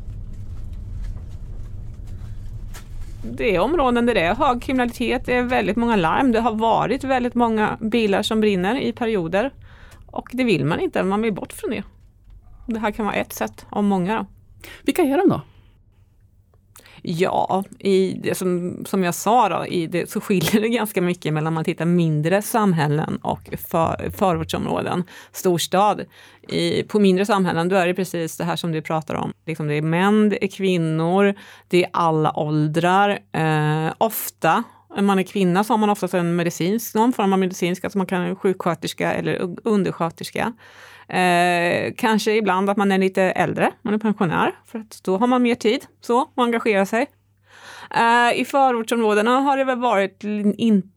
Det 3.31 3.55
är 3.55 3.59
områden 3.59 4.05
där 4.05 4.13
det 4.13 4.21
är 4.21 4.35
hög 4.35 4.61
kriminalitet, 4.61 5.25
det 5.25 5.33
är 5.33 5.43
väldigt 5.43 5.77
många 5.77 5.95
larm, 5.95 6.31
det 6.31 6.39
har 6.39 6.55
varit 6.55 7.03
väldigt 7.03 7.35
många 7.35 7.77
bilar 7.81 8.21
som 8.21 8.41
brinner 8.41 8.79
i 8.79 8.91
perioder. 8.91 9.51
Och 10.07 10.29
det 10.31 10.43
vill 10.43 10.65
man 10.65 10.79
inte, 10.79 11.03
man 11.03 11.21
vill 11.21 11.33
bort 11.33 11.53
från 11.53 11.69
det. 11.69 11.83
Det 12.67 12.79
här 12.79 12.91
kan 12.91 13.05
vara 13.05 13.15
ett 13.15 13.33
sätt 13.33 13.65
av 13.69 13.83
många. 13.83 14.25
Vilka 14.83 15.01
är 15.01 15.17
de 15.17 15.29
då? 15.29 15.41
Ja, 17.07 17.63
i 17.79 18.19
det 18.23 18.35
som, 18.35 18.77
som 18.85 19.03
jag 19.03 19.15
sa 19.15 19.49
då, 19.49 19.65
i 19.65 19.87
det, 19.87 20.09
så 20.09 20.21
skiljer 20.21 20.61
det 20.61 20.69
ganska 20.69 21.01
mycket 21.01 21.33
mellan 21.33 21.53
man 21.53 21.63
tittar 21.63 21.85
mindre 21.85 22.41
samhällen 22.41 23.15
och 23.15 23.49
för, 23.69 24.09
förortsområden, 24.17 25.03
storstad. 25.31 26.01
I, 26.47 26.83
på 26.83 26.99
mindre 26.99 27.25
samhällen 27.25 27.69
då 27.69 27.75
är 27.75 27.87
det 27.87 27.93
precis 27.93 28.37
det 28.37 28.43
här 28.43 28.55
som 28.55 28.71
du 28.71 28.81
pratar 28.81 29.15
om. 29.15 29.33
Liksom 29.45 29.67
det 29.67 29.73
är 29.73 29.81
män, 29.81 30.29
det 30.29 30.43
är 30.43 30.47
kvinnor, 30.47 31.33
det 31.67 31.83
är 31.83 31.89
alla 31.93 32.39
åldrar. 32.39 33.19
Eh, 33.31 33.93
ofta, 33.97 34.63
om 34.89 35.05
man 35.05 35.19
är 35.19 35.23
kvinna 35.23 35.63
så 35.63 35.73
har 35.73 35.77
man 35.77 35.89
oftast 35.89 36.13
en 36.13 36.35
medicinsk, 36.35 36.95
någon 36.95 37.13
form 37.13 37.33
av 37.33 37.39
medicinsk, 37.39 37.83
alltså 37.83 37.97
man 37.97 38.07
kan 38.07 38.23
vara 38.23 38.35
sjuksköterska 38.35 39.13
eller 39.13 39.49
undersköterska. 39.63 40.53
Eh, 41.07 41.93
kanske 41.97 42.35
ibland 42.35 42.69
att 42.69 42.77
man 42.77 42.91
är 42.91 42.97
lite 42.97 43.23
äldre, 43.23 43.71
man 43.81 43.93
är 43.93 43.97
pensionär, 43.97 44.55
för 44.65 44.79
att 44.79 45.03
då 45.03 45.17
har 45.17 45.27
man 45.27 45.41
mer 45.41 45.55
tid 45.55 45.85
så, 46.01 46.19
och 46.35 46.43
engagerar 46.43 46.85
sig. 46.85 47.07
Eh, 47.95 48.41
I 48.41 48.45
förortsområdena 48.45 49.39
har 49.39 49.57
det 49.57 49.63
väl 49.63 49.79
varit 49.79 50.23
in, 50.57 50.91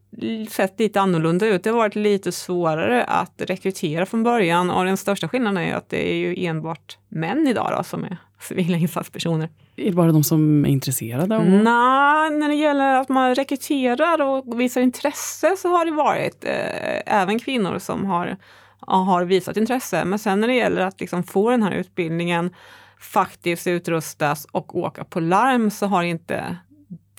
sett 0.51 0.81
lite 0.81 1.01
annorlunda 1.01 1.47
ut. 1.47 1.65
Det 1.65 1.71
har 1.71 1.77
varit 1.77 1.95
lite 1.95 2.33
svårare 2.33 3.05
att 3.05 3.35
rekrytera 3.37 4.07
från 4.07 4.23
början 4.23 4.71
och 4.71 4.85
den 4.85 4.97
största 4.97 5.29
skillnaden 5.29 5.63
är 5.63 5.75
att 5.75 5.89
det 5.89 6.13
är 6.13 6.17
ju 6.17 6.47
enbart 6.47 6.99
män 7.09 7.47
idag 7.49 7.73
då, 7.77 7.83
som 7.83 8.05
är 8.05 8.17
civila 8.41 8.77
insatspersoner. 8.77 9.49
Är 9.77 9.85
det 9.85 9.97
bara 9.97 10.13
de 10.13 10.25
som 10.25 10.65
är 10.65 10.69
intresserade? 10.69 11.37
Av... 11.37 11.45
Nej, 11.45 12.31
när 12.31 12.49
det 12.49 12.55
gäller 12.55 12.97
att 12.97 13.09
man 13.09 13.35
rekryterar 13.35 14.23
och 14.23 14.61
visar 14.61 14.81
intresse 14.81 15.57
så 15.57 15.69
har 15.69 15.85
det 15.85 15.91
varit 15.91 16.45
eh, 16.45 17.21
även 17.23 17.39
kvinnor 17.39 17.79
som 17.79 18.05
har 18.05 18.37
har 18.81 19.25
visat 19.25 19.57
intresse. 19.57 20.05
Men 20.05 20.19
sen 20.19 20.41
när 20.41 20.49
det 20.49 20.55
gäller 20.55 20.81
att 20.81 21.01
liksom 21.01 21.23
få 21.23 21.51
den 21.51 21.63
här 21.63 21.73
utbildningen, 21.73 22.55
faktiskt 23.01 23.67
utrustas 23.67 24.47
och 24.53 24.77
åka 24.77 25.05
på 25.05 25.21
larm 25.21 25.71
så 25.71 25.87
har 25.87 26.03
inte 26.03 26.57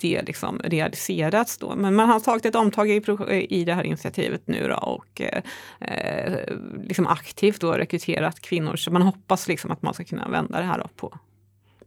det 0.00 0.22
liksom 0.22 0.60
realiserats 0.64 1.58
då. 1.58 1.74
Men 1.76 1.94
man 1.94 2.08
har 2.08 2.20
tagit 2.20 2.46
ett 2.46 2.54
omtag 2.54 2.90
i, 2.90 3.02
i 3.50 3.64
det 3.64 3.74
här 3.74 3.82
initiativet 3.82 4.42
nu 4.44 4.68
då 4.68 4.74
och 4.74 5.20
eh, 5.20 6.38
liksom 6.84 7.06
aktivt 7.06 7.60
då 7.60 7.72
rekryterat 7.72 8.40
kvinnor. 8.40 8.76
Så 8.76 8.90
man 8.90 9.02
hoppas 9.02 9.48
liksom 9.48 9.70
att 9.70 9.82
man 9.82 9.94
ska 9.94 10.04
kunna 10.04 10.28
vända 10.28 10.58
det 10.58 10.66
här 10.66 10.78
då 10.78 10.88
på, 10.96 11.18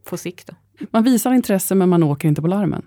på 0.03 0.17
sikt. 0.17 0.47
Då. 0.47 0.85
Man 0.91 1.03
visar 1.03 1.33
intresse 1.33 1.75
men 1.75 1.89
man 1.89 2.03
åker 2.03 2.27
inte 2.27 2.41
på 2.41 2.47
larmen? 2.47 2.85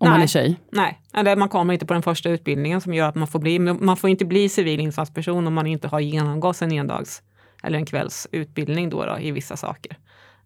Om 0.00 0.08
Nej. 0.08 0.10
man 0.10 0.22
är 0.22 0.26
tjej? 0.26 0.60
Nej, 0.72 1.00
eller 1.14 1.36
man 1.36 1.48
kommer 1.48 1.72
inte 1.72 1.86
på 1.86 1.92
den 1.92 2.02
första 2.02 2.30
utbildningen 2.30 2.80
som 2.80 2.94
gör 2.94 3.08
att 3.08 3.14
man 3.14 3.28
får 3.28 3.38
bli, 3.38 3.58
man 3.58 3.96
får 3.96 4.10
inte 4.10 4.24
bli 4.24 4.48
civil 4.48 4.80
insatsperson 4.80 5.46
om 5.46 5.54
man 5.54 5.66
inte 5.66 5.88
har 5.88 6.00
genomgått 6.00 6.62
en 6.62 6.72
endags 6.72 7.22
eller 7.62 7.78
en 7.78 7.86
kvälls 7.86 8.28
utbildning 8.32 8.90
då, 8.90 9.04
då 9.04 9.18
i 9.18 9.30
vissa 9.30 9.56
saker. 9.56 9.96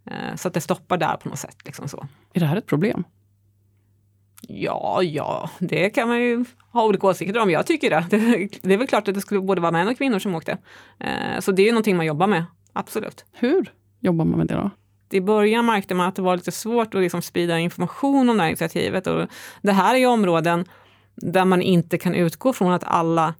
Eh, 0.06 0.36
så 0.36 0.48
att 0.48 0.54
det 0.54 0.60
stoppar 0.60 0.96
där 0.96 1.16
på 1.16 1.28
något 1.28 1.38
sätt. 1.38 1.56
Liksom 1.64 1.88
så. 1.88 2.06
Är 2.32 2.40
det 2.40 2.46
här 2.46 2.56
ett 2.56 2.66
problem? 2.66 3.04
Ja, 4.48 5.02
ja, 5.02 5.50
det 5.58 5.90
kan 5.90 6.08
man 6.08 6.20
ju 6.20 6.44
ha 6.72 6.84
olika 6.84 7.06
åsikter 7.06 7.40
om. 7.40 7.50
Jag 7.50 7.66
tycker 7.66 7.90
det. 7.90 8.06
Det, 8.10 8.48
det 8.62 8.74
är 8.74 8.78
väl 8.78 8.86
klart 8.86 9.08
att 9.08 9.14
det 9.14 9.20
skulle 9.20 9.40
både 9.40 9.60
vara 9.60 9.72
män 9.72 9.88
och 9.88 9.98
kvinnor 9.98 10.18
som 10.18 10.34
åkte. 10.34 10.58
Eh, 11.00 11.40
så 11.40 11.52
det 11.52 11.62
är 11.62 11.66
ju 11.66 11.72
någonting 11.72 11.96
man 11.96 12.06
jobbar 12.06 12.26
med, 12.26 12.44
absolut. 12.72 13.24
Hur 13.32 13.72
jobbar 14.00 14.24
man 14.24 14.38
med 14.38 14.46
det 14.46 14.54
då? 14.54 14.70
I 15.14 15.20
början 15.20 15.66
märkte 15.66 15.94
man 15.94 16.08
att 16.08 16.16
det 16.16 16.22
var 16.22 16.36
lite 16.36 16.52
svårt 16.52 16.94
att 16.94 17.00
liksom 17.00 17.22
sprida 17.22 17.58
information 17.58 18.28
om 18.28 18.36
det 18.36 18.42
här 18.42 18.50
initiativet. 18.50 19.06
Och 19.06 19.26
det 19.62 19.72
här 19.72 19.94
är 19.94 19.98
ju 19.98 20.06
områden 20.06 20.64
där 21.14 21.44
man 21.44 21.62
inte 21.62 21.98
kan 21.98 22.14
utgå 22.14 22.52
från 22.52 22.72
att 22.72 22.84
alla 22.84 23.34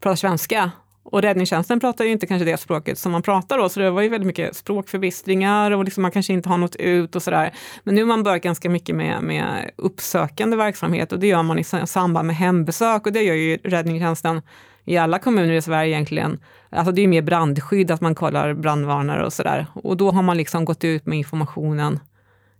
pratar 0.00 0.16
svenska. 0.16 0.70
Och 1.02 1.22
räddningstjänsten 1.22 1.80
pratar 1.80 2.04
ju 2.04 2.10
inte 2.10 2.26
kanske 2.26 2.44
det 2.44 2.56
språket 2.56 2.98
som 2.98 3.12
man 3.12 3.22
pratar 3.22 3.58
då, 3.58 3.68
så 3.68 3.80
det 3.80 3.90
var 3.90 4.02
ju 4.02 4.08
väldigt 4.08 4.26
mycket 4.26 4.56
språkförbistringar 4.56 5.70
och 5.70 5.84
liksom 5.84 6.02
man 6.02 6.10
kanske 6.10 6.32
inte 6.32 6.48
har 6.48 6.58
nått 6.58 6.76
ut 6.76 7.16
och 7.16 7.22
sådär. 7.22 7.54
Men 7.84 7.94
nu 7.94 8.00
har 8.00 8.08
man 8.08 8.22
börjat 8.22 8.42
ganska 8.42 8.70
mycket 8.70 8.94
med, 8.94 9.22
med 9.22 9.70
uppsökande 9.76 10.56
verksamhet 10.56 11.12
och 11.12 11.18
det 11.18 11.26
gör 11.26 11.42
man 11.42 11.58
i 11.58 11.64
samband 11.64 12.26
med 12.26 12.36
hembesök 12.36 13.06
och 13.06 13.12
det 13.12 13.22
gör 13.22 13.34
ju 13.34 13.56
räddningstjänsten 13.56 14.42
i 14.84 14.96
alla 14.96 15.18
kommuner 15.18 15.52
i 15.52 15.62
Sverige 15.62 15.94
egentligen. 15.94 16.40
Alltså 16.70 16.92
det 16.92 17.02
är 17.02 17.08
mer 17.08 17.22
brandskydd, 17.22 17.90
att 17.90 18.00
man 18.00 18.14
kollar 18.14 18.54
brandvarnare 18.54 19.26
och 19.26 19.32
sådär. 19.32 19.66
Och 19.74 19.96
då 19.96 20.10
har 20.10 20.22
man 20.22 20.36
liksom 20.36 20.64
gått 20.64 20.84
ut 20.84 21.06
med 21.06 21.18
informationen 21.18 22.00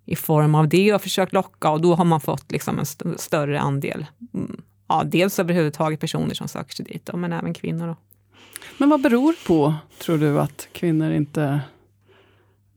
i 0.05 0.17
form 0.17 0.55
av 0.55 0.69
det 0.69 0.95
och 0.95 1.03
försökt 1.03 1.33
locka 1.33 1.71
och 1.71 1.81
då 1.81 1.95
har 1.95 2.05
man 2.05 2.21
fått 2.21 2.53
liksom 2.53 2.79
en 2.79 2.83
st 2.83 3.05
större 3.17 3.61
andel. 3.61 4.07
Mm, 4.35 4.63
ja, 4.89 5.03
dels 5.05 5.39
överhuvudtaget 5.39 6.01
personer 6.01 6.35
som 6.35 6.49
söker 6.49 6.75
sig 6.75 6.85
dit, 6.85 7.07
då, 7.07 7.17
men 7.17 7.33
även 7.33 7.55
kvinnor. 7.55 7.87
Då. 7.87 7.97
Men 8.79 8.89
vad 8.89 9.03
beror 9.03 9.35
på, 9.47 9.75
tror 9.99 10.19
du, 10.19 10.41
att 10.41 10.69
kvinnor 10.73 11.11
inte, 11.11 11.61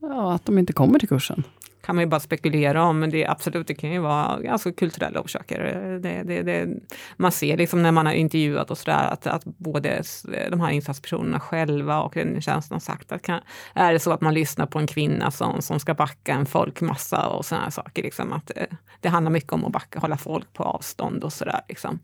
ja, 0.00 0.32
att 0.32 0.44
de 0.44 0.58
inte 0.58 0.72
kommer 0.72 0.98
till 0.98 1.08
kursen? 1.08 1.44
Kan 1.82 1.96
man 1.96 2.04
ju 2.04 2.08
bara 2.08 2.20
spekulera 2.20 2.84
om, 2.84 2.98
men 2.98 3.10
det 3.10 3.26
absolut, 3.26 3.66
det 3.66 3.74
kan 3.74 3.92
ju 3.92 3.98
vara 3.98 4.52
alltså, 4.52 4.72
kulturella 4.72 5.20
orsaker. 5.20 5.58
Det, 6.02 6.22
det, 6.22 6.42
det, 6.42 6.68
man 7.16 7.32
ser 7.32 7.56
liksom 7.56 7.82
när 7.82 7.92
man 7.92 8.06
har 8.06 8.12
intervjuat 8.12 8.70
och 8.70 8.78
sådär 8.78 9.08
att, 9.08 9.26
att 9.26 9.44
både 9.44 10.02
de 10.50 10.60
här 10.60 10.70
insatspersonerna 10.70 11.40
själva 11.40 12.00
och 12.00 12.16
räddningstjänsten 12.16 12.74
har 12.74 12.80
sagt 12.80 13.12
att 13.12 13.22
kan, 13.22 13.40
är 13.74 13.92
det 13.92 13.98
så 13.98 14.12
att 14.12 14.20
man 14.20 14.34
lyssnar 14.34 14.66
på 14.66 14.78
en 14.78 14.86
kvinna 14.86 15.30
som, 15.30 15.62
som 15.62 15.80
ska 15.80 15.94
backa 15.94 16.34
en 16.34 16.46
folkmassa 16.46 17.28
och 17.28 17.44
sådana 17.44 17.70
saker, 17.70 18.02
liksom, 18.02 18.32
att 18.32 18.46
det, 18.46 18.66
det 19.00 19.08
handlar 19.08 19.30
mycket 19.32 19.52
om 19.52 19.64
att 19.64 19.72
backa, 19.72 19.98
hålla 19.98 20.16
folk 20.16 20.52
på 20.52 20.62
avstånd 20.62 21.24
och 21.24 21.32
sådär. 21.32 21.60
Liksom. 21.68 21.98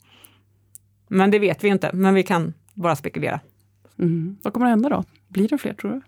Men 1.08 1.30
det 1.30 1.38
vet 1.38 1.64
vi 1.64 1.68
inte, 1.68 1.90
men 1.92 2.14
vi 2.14 2.22
kan 2.22 2.54
bara 2.74 2.96
spekulera. 2.96 3.40
Mm. 3.98 4.36
Vad 4.42 4.52
kommer 4.52 4.66
att 4.66 4.70
hända 4.70 4.88
då? 4.88 5.04
Blir 5.28 5.48
det 5.48 5.58
fler 5.58 5.74
tror 5.74 5.90
du? 5.90 6.00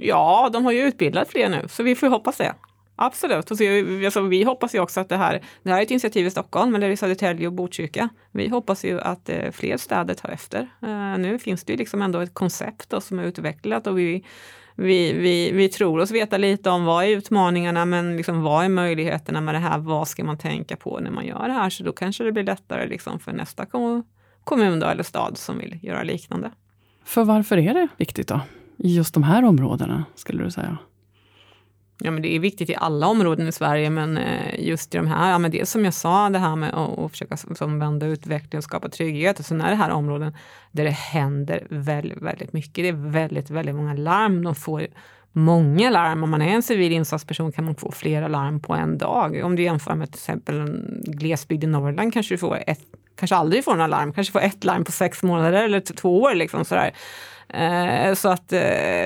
Ja, 0.00 0.50
de 0.52 0.64
har 0.64 0.72
ju 0.72 0.82
utbildat 0.82 1.28
fler 1.28 1.48
nu, 1.48 1.68
så 1.68 1.82
vi 1.82 1.94
får 1.94 2.06
hoppas 2.06 2.36
det. 2.36 2.54
Absolut. 3.00 3.50
Och 3.50 3.56
så, 3.56 3.64
alltså, 4.04 4.20
vi 4.20 4.44
hoppas 4.44 4.74
ju 4.74 4.80
också 4.80 5.00
att 5.00 5.08
det 5.08 5.16
här, 5.16 5.42
det 5.62 5.70
här 5.70 5.78
är 5.78 5.82
ett 5.82 5.90
initiativ 5.90 6.26
i 6.26 6.30
Stockholm, 6.30 6.72
men 6.72 6.80
det 6.80 6.86
är 6.86 6.90
i 6.90 6.96
Södertälje 6.96 7.46
och 7.46 7.52
Botkyrka. 7.52 8.08
Vi 8.32 8.48
hoppas 8.48 8.84
ju 8.84 9.00
att 9.00 9.28
eh, 9.28 9.50
fler 9.50 9.76
städer 9.76 10.14
tar 10.14 10.28
efter. 10.28 10.68
Eh, 10.82 11.18
nu 11.18 11.38
finns 11.38 11.64
det 11.64 11.72
ju 11.72 11.76
liksom 11.76 12.02
ändå 12.02 12.20
ett 12.20 12.34
koncept 12.34 12.90
då, 12.90 13.00
som 13.00 13.18
är 13.18 13.24
utvecklat 13.24 13.86
och 13.86 13.98
vi, 13.98 14.24
vi, 14.74 15.12
vi, 15.12 15.52
vi 15.52 15.68
tror 15.68 16.00
oss 16.00 16.10
veta 16.10 16.36
lite 16.36 16.70
om 16.70 16.84
vad 16.84 17.04
är 17.04 17.08
utmaningarna, 17.08 17.84
men 17.84 18.16
liksom, 18.16 18.42
vad 18.42 18.64
är 18.64 18.68
möjligheterna 18.68 19.40
med 19.40 19.54
det 19.54 19.58
här? 19.58 19.78
Vad 19.78 20.08
ska 20.08 20.24
man 20.24 20.38
tänka 20.38 20.76
på 20.76 21.00
när 21.00 21.10
man 21.10 21.26
gör 21.26 21.48
det 21.48 21.54
här? 21.54 21.70
Så 21.70 21.84
då 21.84 21.92
kanske 21.92 22.24
det 22.24 22.32
blir 22.32 22.44
lättare 22.44 22.86
liksom, 22.86 23.20
för 23.20 23.32
nästa 23.32 23.66
kommun 24.44 24.80
då, 24.80 24.86
eller 24.86 25.02
stad 25.02 25.38
som 25.38 25.58
vill 25.58 25.78
göra 25.82 26.02
liknande. 26.02 26.50
För 27.04 27.24
varför 27.24 27.56
är 27.56 27.74
det 27.74 27.88
viktigt 27.96 28.28
då? 28.28 28.40
I 28.78 28.96
just 28.96 29.14
de 29.14 29.22
här 29.22 29.44
områdena, 29.44 30.04
skulle 30.14 30.44
du 30.44 30.50
säga? 30.50 30.78
Ja, 32.00 32.10
men 32.10 32.22
det 32.22 32.34
är 32.34 32.40
viktigt 32.40 32.70
i 32.70 32.74
alla 32.74 33.06
områden 33.06 33.48
i 33.48 33.52
Sverige, 33.52 33.90
men 33.90 34.16
eh, 34.16 34.66
just 34.68 34.94
i 34.94 34.98
de 34.98 35.06
här, 35.06 35.30
ja, 35.30 35.38
men 35.38 35.50
det 35.50 35.68
som 35.68 35.84
jag 35.84 35.94
sa, 35.94 36.30
det 36.30 36.38
här 36.38 36.56
med 36.56 36.74
att, 36.74 36.98
att 36.98 37.10
försöka 37.10 37.36
som 37.36 37.78
vända 37.78 38.06
utveckling 38.06 38.58
och 38.58 38.64
skapa 38.64 38.88
trygghet. 38.88 39.38
Och 39.38 39.44
sen 39.44 39.60
är 39.60 39.70
det 39.70 39.76
här 39.76 39.90
områden 39.90 40.34
där 40.72 40.84
det 40.84 40.90
händer 40.90 41.66
väldigt, 41.70 42.22
väldigt 42.22 42.52
mycket. 42.52 42.74
Det 42.74 42.88
är 42.88 43.10
väldigt, 43.10 43.50
väldigt 43.50 43.74
många 43.74 43.94
larm. 43.94 44.44
De 44.44 44.54
får 44.54 44.86
många 45.32 45.90
larm. 45.90 46.22
Om 46.24 46.30
man 46.30 46.42
är 46.42 46.54
en 46.54 46.62
civil 46.62 46.92
insatsperson 46.92 47.52
kan 47.52 47.64
man 47.64 47.74
få 47.74 47.92
flera 47.92 48.28
larm 48.28 48.60
på 48.60 48.74
en 48.74 48.98
dag. 48.98 49.40
Om 49.44 49.56
du 49.56 49.62
jämför 49.62 49.94
med 49.94 50.12
till 50.12 50.18
exempel 50.18 50.60
en 50.60 51.02
glesbygd 51.06 51.64
i 51.64 51.66
Norrland 51.66 52.12
kanske 52.12 52.34
du 52.34 52.38
får 52.38 52.58
ett, 52.66 52.80
kanske 53.16 53.36
aldrig 53.36 53.64
får 53.64 53.72
några 53.72 53.86
larm, 53.86 54.12
kanske 54.12 54.32
får 54.32 54.40
ett 54.40 54.64
larm 54.64 54.84
på 54.84 54.92
sex 54.92 55.22
månader 55.22 55.64
eller 55.64 55.80
två 55.80 56.20
år. 56.20 56.34
Liksom 56.34 56.64
sådär. 56.64 56.92
Eh, 57.48 58.14
så 58.14 58.28
att 58.28 58.52
eh, 58.52 58.58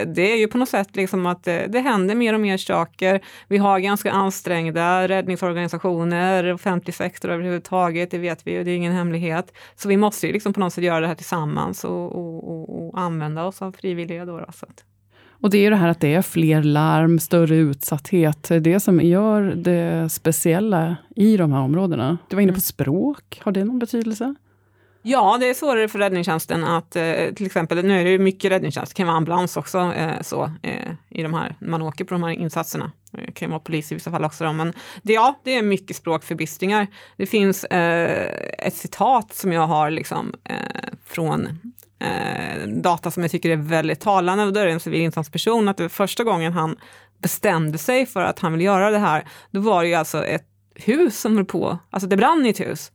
det 0.06 0.32
är 0.32 0.36
ju 0.36 0.46
på 0.48 0.58
något 0.58 0.68
sätt 0.68 0.96
liksom 0.96 1.26
att 1.26 1.48
eh, 1.48 1.58
det 1.68 1.80
händer 1.80 2.14
mer 2.14 2.34
och 2.34 2.40
mer 2.40 2.56
saker. 2.56 3.20
Vi 3.48 3.58
har 3.58 3.78
ganska 3.78 4.12
ansträngda 4.12 5.08
räddningsorganisationer, 5.08 6.52
offentlig 6.52 6.94
sektor 6.94 7.30
överhuvudtaget, 7.30 8.10
det 8.10 8.18
vet 8.18 8.46
vi 8.46 8.52
ju, 8.52 8.64
det 8.64 8.70
är 8.70 8.76
ingen 8.76 8.92
hemlighet. 8.92 9.52
Så 9.76 9.88
vi 9.88 9.96
måste 9.96 10.26
ju 10.26 10.32
liksom 10.32 10.52
på 10.52 10.60
något 10.60 10.72
sätt 10.72 10.84
göra 10.84 11.00
det 11.00 11.06
här 11.06 11.14
tillsammans 11.14 11.84
och, 11.84 12.12
och, 12.12 12.48
och, 12.48 12.88
och 12.88 13.00
använda 13.00 13.44
oss 13.44 13.62
av 13.62 13.72
frivilliga. 13.72 14.24
Då, 14.24 14.46
så 14.54 14.66
att. 14.66 14.84
Och 15.30 15.50
det 15.50 15.66
är 15.66 15.70
det 15.70 15.76
här 15.76 15.88
att 15.88 16.00
det 16.00 16.14
är 16.14 16.22
fler 16.22 16.62
larm, 16.62 17.18
större 17.18 17.56
utsatthet, 17.56 18.50
det 18.60 18.80
som 18.80 19.00
gör 19.00 19.42
det 19.42 20.08
speciella 20.08 20.96
i 21.16 21.36
de 21.36 21.52
här 21.52 21.60
områdena. 21.60 22.18
Du 22.28 22.36
var 22.36 22.40
inne 22.42 22.52
på 22.52 22.56
mm. 22.56 22.60
språk, 22.60 23.40
har 23.44 23.52
det 23.52 23.64
någon 23.64 23.78
betydelse? 23.78 24.34
Ja, 25.02 25.36
det 25.40 25.48
är 25.48 25.54
svårare 25.54 25.88
för 25.88 25.98
räddningstjänsten 25.98 26.64
att 26.64 26.96
eh, 26.96 27.32
till 27.36 27.46
exempel, 27.46 27.84
nu 27.84 28.00
är 28.00 28.04
det 28.04 28.10
ju 28.10 28.18
mycket 28.18 28.50
räddningstjänst, 28.50 28.92
det 28.92 28.96
kan 28.96 29.06
vara 29.06 29.16
ambulans 29.16 29.56
också 29.56 29.78
eh, 29.78 30.20
så 30.20 30.50
eh, 30.62 30.92
i 31.10 31.22
de 31.22 31.34
här, 31.34 31.56
man 31.60 31.82
åker 31.82 32.04
på 32.04 32.14
de 32.14 32.22
här 32.22 32.30
insatserna. 32.30 32.92
Det 33.10 33.32
kan 33.32 33.50
vara 33.50 33.60
polis 33.60 33.92
i 33.92 33.94
vissa 33.94 34.10
fall 34.10 34.24
också. 34.24 34.44
Då, 34.44 34.52
men 34.52 34.72
det, 35.02 35.12
ja, 35.12 35.40
det 35.44 35.56
är 35.56 35.62
mycket 35.62 35.96
språkförbistringar. 35.96 36.86
Det 37.16 37.26
finns 37.26 37.64
eh, 37.64 38.28
ett 38.58 38.74
citat 38.74 39.34
som 39.34 39.52
jag 39.52 39.66
har 39.66 39.90
liksom, 39.90 40.34
eh, 40.44 40.56
från 41.06 41.48
eh, 41.98 42.68
data 42.68 43.10
som 43.10 43.22
jag 43.22 43.30
tycker 43.32 43.50
är 43.50 43.56
väldigt 43.56 44.00
talande. 44.00 44.44
Och 44.44 44.52
då 44.52 44.60
är 44.60 44.66
det 44.66 44.72
en 44.72 44.80
civil 44.80 45.00
insatsperson 45.00 45.68
att 45.68 45.76
det 45.76 45.88
första 45.88 46.24
gången 46.24 46.52
han 46.52 46.76
bestämde 47.18 47.78
sig 47.78 48.06
för 48.06 48.22
att 48.22 48.38
han 48.38 48.52
vill 48.52 48.62
göra 48.62 48.90
det 48.90 48.98
här, 48.98 49.24
då 49.50 49.60
var 49.60 49.82
det 49.82 49.88
ju 49.88 49.94
alltså 49.94 50.24
ett 50.24 50.51
hus 50.74 51.20
som 51.20 51.36
höll 51.36 51.44
på, 51.44 51.78
alltså 51.90 52.08
det 52.08 52.16
brann 52.16 52.46
i 52.46 52.48
ett 52.48 52.60
hus. 52.60 52.92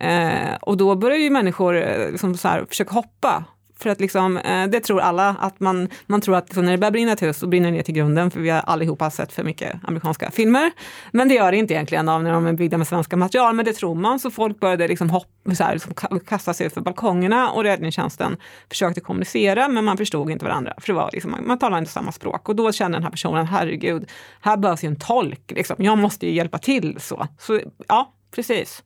Eh, 0.00 0.54
och 0.60 0.76
då 0.76 0.94
började 0.94 1.22
ju 1.22 1.30
människor 1.30 1.76
eh, 1.76 2.10
liksom 2.10 2.36
så 2.36 2.48
här, 2.48 2.64
försöka 2.64 2.94
hoppa. 2.94 3.44
För 3.82 3.90
att 3.90 4.00
liksom, 4.00 4.36
eh, 4.36 4.66
det 4.66 4.80
tror 4.80 5.00
alla, 5.00 5.28
att 5.40 5.60
man, 5.60 5.88
man 6.06 6.20
tror 6.20 6.36
att 6.36 6.48
liksom, 6.48 6.64
när 6.64 6.72
det 6.72 6.78
börjar 6.78 6.92
brinna 6.92 7.12
ett 7.12 7.22
hus 7.22 7.36
så 7.36 7.46
brinner 7.46 7.70
det 7.70 7.76
ner 7.76 7.82
till 7.82 7.94
grunden, 7.94 8.30
för 8.30 8.40
vi 8.40 8.50
har 8.50 8.60
allihopa 8.60 9.10
sett 9.10 9.32
för 9.32 9.44
mycket 9.44 9.76
amerikanska 9.82 10.30
filmer. 10.30 10.70
Men 11.12 11.28
det 11.28 11.34
gör 11.34 11.52
det 11.52 11.58
inte 11.58 11.74
egentligen 11.74 12.08
av 12.08 12.22
när 12.22 12.32
de 12.32 12.46
är 12.46 12.52
byggda 12.52 12.78
med 12.78 12.88
svenska 12.88 13.16
material, 13.16 13.54
men 13.54 13.64
det 13.64 13.72
tror 13.72 13.94
man. 13.94 14.18
Så 14.18 14.30
folk 14.30 14.60
började 14.60 14.88
liksom 14.88 15.10
hopp, 15.10 15.28
så 15.56 15.64
här, 15.64 15.72
liksom 15.72 16.20
kasta 16.26 16.54
sig 16.54 16.66
ut 16.66 16.74
för 16.74 16.80
balkongerna 16.80 17.50
och 17.50 17.62
räddningstjänsten 17.62 18.36
försökte 18.68 19.00
kommunicera, 19.00 19.68
men 19.68 19.84
man 19.84 19.96
förstod 19.96 20.30
inte 20.30 20.44
varandra. 20.44 20.74
För 20.78 20.86
det 20.86 20.96
var 20.96 21.10
liksom, 21.12 21.36
man 21.46 21.58
talade 21.58 21.78
inte 21.78 21.92
samma 21.92 22.12
språk. 22.12 22.48
Och 22.48 22.56
då 22.56 22.72
kände 22.72 22.96
den 22.96 23.02
här 23.02 23.10
personen, 23.10 23.46
herregud, 23.46 24.10
här 24.40 24.56
behövs 24.56 24.84
ju 24.84 24.86
en 24.86 24.98
tolk. 24.98 25.50
Liksom. 25.50 25.76
Jag 25.78 25.98
måste 25.98 26.26
ju 26.26 26.32
hjälpa 26.34 26.58
till. 26.58 26.96
Så, 27.00 27.26
så 27.38 27.60
ja, 27.88 28.12
precis. 28.34 28.82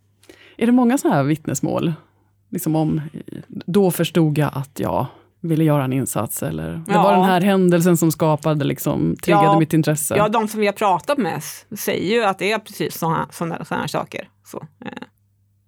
Är 0.56 0.66
det 0.66 0.72
många 0.72 0.98
sådana 0.98 1.16
här 1.16 1.24
vittnesmål? 1.24 1.92
Liksom 2.52 2.76
om, 2.76 3.00
då 3.48 3.90
förstod 3.90 4.38
jag 4.38 4.50
att 4.54 4.80
jag 4.80 5.06
ville 5.40 5.64
göra 5.64 5.84
en 5.84 5.92
insats 5.92 6.42
eller 6.42 6.72
det 6.72 6.92
ja. 6.92 7.02
var 7.02 7.12
den 7.12 7.24
här 7.24 7.40
händelsen 7.40 7.96
som 7.96 8.12
skapade, 8.12 8.64
liksom, 8.64 9.16
triggade 9.22 9.44
ja, 9.44 9.58
mitt 9.58 9.72
intresse. 9.72 10.16
Ja, 10.16 10.28
de 10.28 10.48
som 10.48 10.60
vi 10.60 10.66
har 10.66 10.72
pratat 10.72 11.18
med 11.18 11.42
säger 11.76 12.14
ju 12.14 12.24
att 12.24 12.38
det 12.38 12.52
är 12.52 12.58
precis 12.58 12.98
sådana, 12.98 13.28
sådana, 13.30 13.64
sådana 13.64 13.88
saker. 13.88 14.28
Så, 14.44 14.66
eh. 14.84 14.92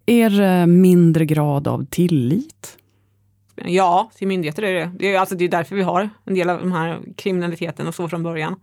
Är 0.06 0.30
det 0.30 0.66
mindre 0.66 1.26
grad 1.26 1.68
av 1.68 1.86
tillit? 1.90 2.78
Ja, 3.56 4.10
till 4.14 4.28
myndigheter 4.28 4.62
är 4.62 4.74
det. 4.74 4.92
Det 4.98 5.14
är, 5.14 5.20
alltså, 5.20 5.34
det 5.34 5.44
är 5.44 5.48
därför 5.48 5.76
vi 5.76 5.82
har 5.82 6.10
en 6.24 6.34
del 6.34 6.50
av 6.50 6.60
den 6.60 6.72
här 6.72 7.00
kriminaliteten 7.16 7.86
och 7.86 7.94
så 7.94 8.08
från 8.08 8.22
början. 8.22 8.60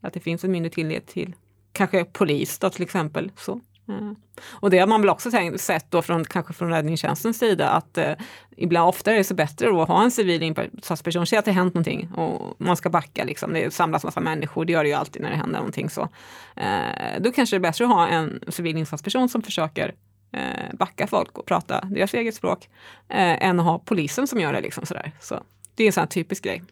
Att 0.00 0.12
det 0.12 0.20
finns 0.20 0.44
en 0.44 0.52
mindre 0.52 0.70
tillit 0.70 1.06
till 1.06 1.34
kanske 1.72 2.04
polis 2.04 2.58
då 2.58 2.70
till 2.70 2.82
exempel. 2.82 3.30
Så. 3.36 3.60
Mm. 3.88 4.16
Och 4.50 4.70
det 4.70 4.78
har 4.78 4.86
man 4.86 5.00
väl 5.00 5.10
också 5.10 5.30
tänkt, 5.30 5.60
sett 5.60 5.90
då 5.90 6.02
från, 6.02 6.24
kanske 6.24 6.52
från 6.52 6.70
räddningstjänstens 6.70 7.38
sida 7.38 7.70
att 7.70 7.98
eh, 7.98 8.12
ibland 8.56 8.88
ofta 8.88 9.12
är 9.12 9.16
det 9.16 9.24
så 9.24 9.34
bättre 9.34 9.82
att 9.82 9.88
ha 9.88 10.02
en 10.02 10.10
civil 10.10 10.42
insatsperson, 10.42 11.26
se 11.26 11.36
att 11.36 11.44
det 11.44 11.52
hänt 11.52 11.74
någonting 11.74 12.08
och 12.14 12.54
man 12.58 12.76
ska 12.76 12.90
backa 12.90 13.24
liksom. 13.24 13.52
Det 13.52 13.74
samlas 13.74 14.04
massa 14.04 14.20
människor, 14.20 14.64
det 14.64 14.72
gör 14.72 14.82
det 14.82 14.88
ju 14.88 14.94
alltid 14.94 15.22
när 15.22 15.30
det 15.30 15.36
händer 15.36 15.58
någonting 15.58 15.90
så. 15.90 16.08
Eh, 16.56 17.20
då 17.20 17.32
kanske 17.32 17.56
det 17.56 17.58
är 17.58 17.70
bättre 17.70 17.84
att 17.84 17.90
ha 17.90 18.08
en 18.08 18.40
civil 18.48 18.76
insatsperson 18.76 19.28
som 19.28 19.42
försöker 19.42 19.94
eh, 20.32 20.76
backa 20.78 21.06
folk 21.06 21.38
och 21.38 21.46
prata 21.46 21.80
deras 21.80 22.14
eget 22.14 22.34
språk 22.34 22.68
eh, 23.08 23.46
än 23.46 23.60
att 23.60 23.66
ha 23.66 23.78
polisen 23.78 24.26
som 24.26 24.40
gör 24.40 24.52
det 24.52 24.60
liksom 24.60 24.86
sådär. 24.86 25.12
Så 25.20 25.42
det 25.74 25.82
är 25.82 25.86
en 25.86 25.92
sån 25.92 26.00
här 26.00 26.08
typisk 26.08 26.44
grej. 26.44 26.62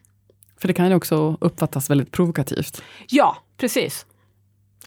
För 0.57 0.67
det 0.67 0.73
kan 0.73 0.89
ju 0.89 0.95
också 0.95 1.37
uppfattas 1.41 1.89
väldigt 1.89 2.11
provokativt. 2.11 2.83
Ja, 3.07 3.37
precis. 3.57 4.05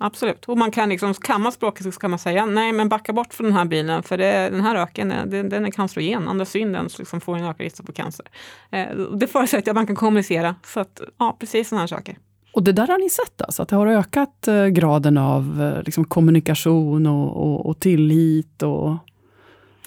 Absolut. 0.03 0.45
Och 0.45 0.59
man 0.59 0.71
kan, 0.71 0.89
liksom, 0.89 1.15
kan 1.15 1.41
man 1.41 1.53
språket 1.53 1.95
så 1.95 2.01
kan 2.01 2.11
man 2.11 2.19
säga 2.19 2.47
nej 2.47 2.73
men 2.73 2.89
backa 2.89 3.13
bort 3.13 3.35
från 3.35 3.47
den 3.47 3.57
här 3.57 3.65
bilen 3.65 4.03
för 4.03 4.19
det, 4.19 4.51
den 4.51 4.61
här 4.61 4.75
röken 4.75 5.13
eh, 5.13 5.27
den, 5.27 5.49
den 5.49 5.67
är 5.67 5.71
cancerogen. 5.71 6.29
Andas 6.29 6.57
in 6.57 6.73
den 6.73 6.91
så 6.91 6.99
liksom 6.99 7.21
får 7.21 7.37
en 7.37 7.45
ökad 7.45 7.61
risk 7.61 7.87
för 7.87 7.93
cancer. 7.93 8.27
Eh, 8.71 8.97
det 8.97 9.27
förutsätter 9.27 9.71
att 9.71 9.75
man 9.75 9.87
kan 9.87 9.97
kommunicera. 9.97 10.55
Så 10.65 10.81
att, 10.81 11.01
ja, 11.19 11.37
precis 11.41 11.69
sådana 11.69 11.83
här 11.83 11.87
saker. 11.87 12.17
Och 12.53 12.63
det 12.63 12.73
där 12.73 12.87
har 12.87 12.99
ni 12.99 13.11
sett 13.11 13.43
alltså, 13.43 13.63
att 13.63 13.69
det 13.69 13.77
har 13.77 13.87
ökat 13.87 14.49
eh, 14.49 14.67
graden 14.67 15.19
av 15.19 15.63
eh, 15.63 15.83
liksom, 15.83 16.05
kommunikation 16.05 17.07
och, 17.07 17.37
och, 17.37 17.67
och 17.67 17.81
tillit 17.81 18.63
och 18.63 18.97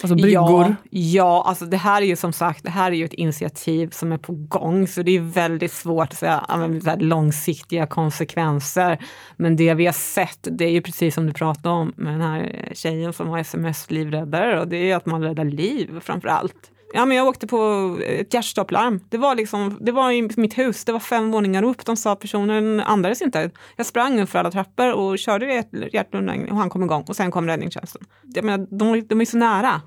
alltså 0.01 0.15
bryggor? 0.15 0.75
Ja, 0.89 0.99
ja, 0.99 1.43
alltså 1.47 1.65
det 1.65 1.77
här 1.77 2.01
är 2.01 2.05
ju 2.05 2.15
som 2.15 2.33
sagt, 2.33 2.63
det 2.63 2.69
här 2.69 2.91
är 2.91 2.95
ju 2.95 3.05
ett 3.05 3.13
initiativ 3.13 3.89
som 3.89 4.11
är 4.11 4.17
på 4.17 4.33
gång, 4.33 4.87
så 4.87 5.01
det 5.01 5.11
är 5.11 5.19
väldigt 5.19 5.71
svårt 5.71 6.11
att 6.11 6.17
säga 6.17 6.45
så 6.83 6.89
här, 6.89 6.97
långsiktiga 6.97 7.85
konsekvenser. 7.85 8.97
Men 9.35 9.55
det 9.55 9.73
vi 9.73 9.85
har 9.85 9.93
sett, 9.93 10.39
det 10.51 10.65
är 10.65 10.71
ju 10.71 10.81
precis 10.81 11.15
som 11.15 11.25
du 11.25 11.33
pratade 11.33 11.75
om 11.75 11.93
med 11.95 12.13
den 12.13 12.21
här 12.21 12.69
tjejen 12.73 13.13
som 13.13 13.27
var 13.29 13.39
sms-livräddare, 13.39 14.59
och 14.59 14.67
det 14.67 14.77
är 14.77 14.85
ju 14.85 14.93
att 14.93 15.05
man 15.05 15.21
räddar 15.21 15.45
liv 15.45 15.99
framför 16.01 16.27
allt. 16.27 16.71
Ja, 16.95 17.05
men 17.05 17.17
jag 17.17 17.27
åkte 17.27 17.47
på 17.47 17.97
ett 18.07 18.33
hjärtstopplarm. 18.33 18.99
Det 19.09 19.17
var, 19.17 19.35
liksom, 19.35 19.77
det 19.81 19.91
var 19.91 20.11
i 20.11 20.29
mitt 20.37 20.57
hus, 20.57 20.85
det 20.85 20.91
var 20.91 20.99
fem 20.99 21.31
våningar 21.31 21.63
upp. 21.63 21.85
De 21.85 21.97
sa 21.97 22.11
att 22.11 22.19
personen 22.19 22.79
andades 22.79 23.21
inte. 23.21 23.51
Jag 23.75 23.85
sprang 23.85 24.27
för 24.27 24.39
alla 24.39 24.51
trappor 24.51 24.93
och 24.93 25.19
körde 25.19 25.65
hjärtundrängning 25.93 26.51
och 26.51 26.57
han 26.57 26.69
kom 26.69 26.83
igång 26.83 27.03
och 27.07 27.15
sen 27.15 27.31
kom 27.31 27.47
räddningstjänsten. 27.47 28.01
Jag 28.33 28.45
menar, 28.45 28.67
de, 28.69 29.07
de 29.07 29.21
är 29.21 29.25
så 29.25 29.37
nära. 29.37 29.81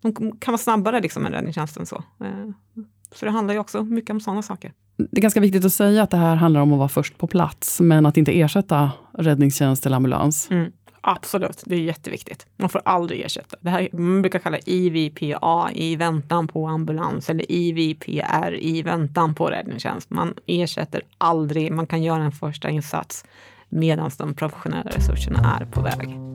De 0.00 0.12
kan 0.14 0.52
vara 0.52 0.58
snabbare 0.58 1.00
liksom 1.00 1.26
än 1.26 1.32
räddningstjänsten. 1.32 1.86
Så. 1.86 1.96
Eh, 1.96 2.84
så 3.14 3.24
det 3.24 3.30
handlar 3.30 3.54
ju 3.54 3.60
också 3.60 3.84
mycket 3.84 4.10
om 4.10 4.20
sådana 4.20 4.42
saker. 4.42 4.72
Det 4.96 5.18
är 5.18 5.22
ganska 5.22 5.40
viktigt 5.40 5.64
att 5.64 5.72
säga 5.72 6.02
att 6.02 6.10
det 6.10 6.16
här 6.16 6.36
handlar 6.36 6.60
om 6.60 6.72
att 6.72 6.78
vara 6.78 6.88
först 6.88 7.18
på 7.18 7.26
plats, 7.26 7.80
men 7.80 8.06
att 8.06 8.16
inte 8.16 8.40
ersätta 8.40 8.90
räddningstjänst 9.18 9.86
eller 9.86 9.96
ambulans. 9.96 10.50
Mm. 10.50 10.72
Absolut, 11.00 11.62
det 11.66 11.74
är 11.74 11.80
jätteviktigt. 11.80 12.46
Man 12.56 12.68
får 12.68 12.82
aldrig 12.84 13.20
ersätta. 13.20 13.56
Det 13.60 13.70
här 13.70 13.88
man 13.92 14.22
brukar 14.22 14.38
kalla 14.38 14.58
IVPA 14.58 15.70
i 15.74 15.96
väntan 15.96 16.48
på 16.48 16.66
ambulans 16.66 17.30
eller 17.30 17.52
IVPR 17.52 18.54
i 18.54 18.82
väntan 18.82 19.34
på 19.34 19.46
räddningstjänst. 19.46 20.10
Man 20.10 20.34
ersätter 20.46 21.02
aldrig, 21.18 21.72
man 21.72 21.86
kan 21.86 22.02
göra 22.02 22.22
en 22.22 22.32
första 22.32 22.70
insats 22.70 23.24
medan 23.68 24.10
de 24.18 24.34
professionella 24.34 24.90
resurserna 24.90 25.58
är 25.60 25.64
på 25.64 25.80
väg. 25.80 26.27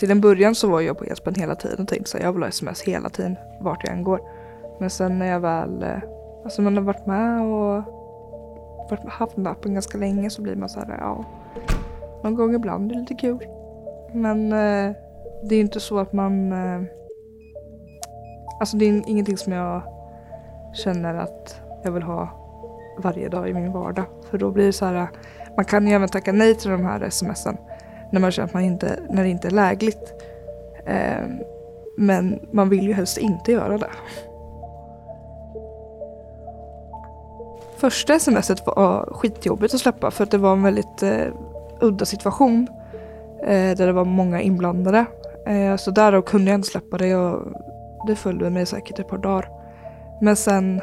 Till 0.00 0.10
en 0.10 0.20
början 0.20 0.54
så 0.54 0.70
var 0.70 0.80
jag 0.80 0.98
på 0.98 1.04
Espen 1.04 1.34
hela 1.34 1.54
tiden 1.54 1.80
och 1.80 1.88
tänkte 1.88 2.16
att 2.16 2.22
jag 2.22 2.32
vill 2.32 2.42
ha 2.42 2.48
sms 2.48 2.82
hela 2.82 3.08
tiden 3.08 3.36
vart 3.60 3.84
jag 3.84 3.96
än 3.96 4.04
går. 4.04 4.20
Men 4.80 4.90
sen 4.90 5.18
när 5.18 5.26
jag 5.26 5.40
väl, 5.40 5.82
eh, 5.82 5.98
alltså 6.44 6.62
man 6.62 6.76
har 6.76 6.84
varit 6.84 7.06
med 7.06 7.42
och 7.42 7.84
varit, 8.90 9.08
haft 9.08 9.34
den 9.34 9.44
där 9.44 9.50
appen 9.50 9.74
ganska 9.74 9.98
länge 9.98 10.30
så 10.30 10.42
blir 10.42 10.56
man 10.56 10.68
så 10.68 10.80
här, 10.80 10.98
ja, 11.00 11.24
någon 12.24 12.34
gång 12.34 12.54
ibland 12.54 12.90
är 12.90 12.94
det 12.94 13.00
lite 13.00 13.14
kul. 13.14 13.46
Men 14.12 14.52
eh, 14.52 14.96
det 15.48 15.54
är 15.54 15.60
inte 15.60 15.80
så 15.80 15.98
att 15.98 16.12
man, 16.12 16.52
eh, 16.52 16.82
alltså 18.60 18.76
det 18.76 18.84
är 18.84 19.02
ingenting 19.06 19.36
som 19.36 19.52
jag 19.52 19.82
känner 20.72 21.14
att 21.14 21.60
jag 21.84 21.92
vill 21.92 22.02
ha 22.02 22.28
varje 22.98 23.28
dag 23.28 23.48
i 23.48 23.54
min 23.54 23.72
vardag. 23.72 24.04
För 24.30 24.38
då 24.38 24.50
blir 24.50 24.66
det 24.66 24.72
så 24.72 24.84
här, 24.84 25.08
man 25.56 25.64
kan 25.64 25.86
ju 25.86 25.92
även 25.92 26.08
tacka 26.08 26.32
nej 26.32 26.54
till 26.54 26.70
de 26.70 26.84
här 26.84 27.10
smsen 27.10 27.56
när 28.10 28.20
man 28.20 28.30
känner 28.30 28.48
att 28.48 28.54
man 28.54 28.62
inte, 28.62 28.98
när 29.10 29.22
det 29.22 29.28
inte 29.28 29.48
är 29.48 29.52
lägligt. 29.52 30.14
Eh, 30.86 31.24
men 31.96 32.40
man 32.50 32.68
vill 32.68 32.86
ju 32.86 32.92
helst 32.92 33.18
inte 33.18 33.52
göra 33.52 33.78
det. 33.78 33.90
Första 37.76 38.18
smset 38.18 38.66
var 38.66 39.08
skitjobbigt 39.12 39.74
att 39.74 39.80
släppa 39.80 40.10
för 40.10 40.24
att 40.24 40.30
det 40.30 40.38
var 40.38 40.52
en 40.52 40.62
väldigt 40.62 41.02
eh, 41.02 41.26
udda 41.80 42.04
situation. 42.04 42.66
Eh, 43.42 43.76
där 43.76 43.86
det 43.86 43.92
var 43.92 44.04
många 44.04 44.40
inblandade. 44.40 45.06
Eh, 45.46 45.76
så 45.76 45.90
därav 45.90 46.22
kunde 46.22 46.50
jag 46.50 46.58
inte 46.58 46.68
släppa 46.68 46.98
det 46.98 47.14
och 47.14 47.52
det 48.06 48.16
följde 48.16 48.50
mig 48.50 48.66
säkert 48.66 48.98
ett 48.98 49.08
par 49.08 49.18
dagar. 49.18 49.48
Men 50.20 50.36
sen 50.36 50.80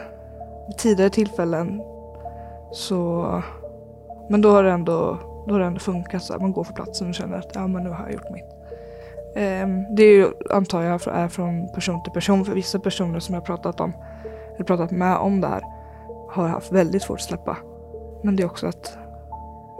vid 0.67 0.77
tidigare 0.77 1.09
tillfällen 1.09 1.81
så 2.71 3.25
men 4.29 4.41
då 4.41 4.51
har 4.51 4.63
det 4.63 4.71
ändå 4.71 5.17
då 5.47 5.53
har 5.53 5.59
det 5.59 5.65
ändå 5.65 5.79
funkat 5.79 6.23
så 6.23 6.33
att 6.33 6.41
man 6.41 6.51
går 6.51 6.63
för 6.63 6.73
platsen 6.73 7.07
och 7.07 7.15
känner 7.15 7.37
att 7.37 7.51
ja 7.53 7.67
men 7.67 7.83
nu 7.83 7.89
har 7.89 8.03
jag 8.03 8.13
gjort 8.13 8.29
mitt. 8.29 8.45
Eh, 9.35 9.67
det 9.95 10.03
är 10.03 10.13
ju, 10.13 10.27
antar 10.49 10.81
jag 10.81 11.07
är 11.07 11.27
från 11.27 11.73
person 11.73 12.03
till 12.03 12.13
person 12.13 12.45
för 12.45 12.53
vissa 12.53 12.79
personer 12.79 13.19
som 13.19 13.35
jag 13.35 13.45
pratat 13.45 13.79
om 13.79 13.93
eller 14.55 14.65
pratat 14.65 14.91
med 14.91 15.17
om 15.17 15.41
det 15.41 15.47
här 15.47 15.61
har 16.29 16.47
haft 16.47 16.71
väldigt 16.71 17.01
svårt 17.01 17.19
att 17.19 17.25
släppa. 17.25 17.57
Men 18.23 18.35
det 18.35 18.43
är 18.43 18.47
också 18.47 18.67
att 18.67 18.97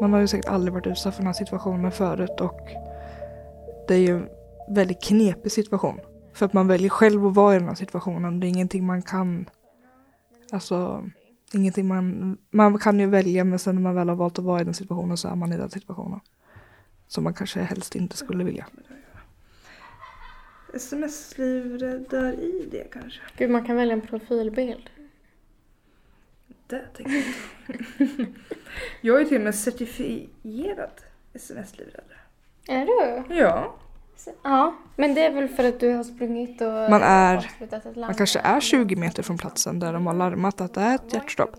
man 0.01 0.13
har 0.13 0.19
ju 0.19 0.27
säkert 0.27 0.49
aldrig 0.49 0.73
varit 0.73 0.88
utsatt 0.88 1.15
för 1.15 1.21
den 1.21 1.27
här 1.27 1.34
situationen 1.34 1.91
förut 1.91 2.41
och 2.41 2.62
det 3.88 3.93
är 3.93 3.99
ju 3.99 4.15
en 4.15 4.30
väldigt 4.69 5.03
knepig 5.03 5.51
situation. 5.51 5.99
För 6.34 6.45
att 6.45 6.53
man 6.53 6.67
väljer 6.67 6.89
själv 6.89 7.25
att 7.25 7.36
vara 7.36 7.56
i 7.56 7.60
den 7.60 7.67
här 7.67 7.75
situationen. 7.75 8.39
Det 8.39 8.47
är 8.47 8.49
ingenting 8.49 8.86
man 8.86 9.01
kan 9.01 9.49
Alltså 10.51 11.03
ingenting 11.54 11.88
man, 11.88 12.38
man 12.50 12.80
kan 12.80 13.00
ju 13.00 13.08
välja 13.08 13.44
men 13.44 13.60
sen 13.60 13.76
när 13.76 13.82
man 13.82 13.96
väl 13.96 14.10
har 14.10 14.16
valt 14.16 14.40
att 14.40 14.46
vara 14.46 14.62
i 14.62 14.64
den 14.64 14.74
situationen 14.74 15.18
så 15.18 15.28
är 15.28 15.36
man 15.36 15.54
i 15.54 15.58
den 15.58 15.70
situationen. 15.70 16.20
Som 17.08 17.24
man 17.24 17.34
kanske 17.34 17.60
helst 17.60 17.96
inte 17.96 18.18
skulle 18.18 18.44
vilja. 18.44 18.66
Sms-livräddar 20.74 22.34
i 22.34 22.68
det 22.72 22.92
kanske? 22.92 23.22
Gud, 23.38 23.50
man 23.50 23.66
kan 23.66 23.76
välja 23.76 23.94
en 23.94 24.02
profilbild. 24.02 24.90
Det 26.68 26.86
tänker 26.96 27.14
jag 27.14 27.24
inte. 28.00 28.40
Jag 29.02 29.16
är 29.16 29.20
ju 29.20 29.26
till 29.26 29.38
och 29.38 29.44
med 29.44 29.56
certifierad 29.56 31.02
sms-livräddare. 31.34 32.18
Är 32.68 32.86
du? 32.86 33.36
Ja. 33.36 33.76
Ja, 34.43 34.75
men 34.95 35.13
det 35.13 35.25
är 35.25 35.32
väl 35.32 35.47
för 35.47 35.63
att 35.63 35.80
du 35.80 35.93
har 35.93 36.03
sprungit 36.03 36.62
och 36.62 36.67
Man 36.67 37.01
är, 37.03 37.51
man 37.95 38.15
kanske 38.15 38.39
är 38.39 38.60
20 38.60 38.95
meter 38.95 39.23
från 39.23 39.38
platsen 39.38 39.80
där 39.80 39.93
de 39.93 40.08
har 40.08 40.13
larmat 40.13 40.62
att 40.62 40.73
det 40.73 40.82
är 40.82 40.95
ett 40.95 41.13
hjärtstopp. 41.13 41.56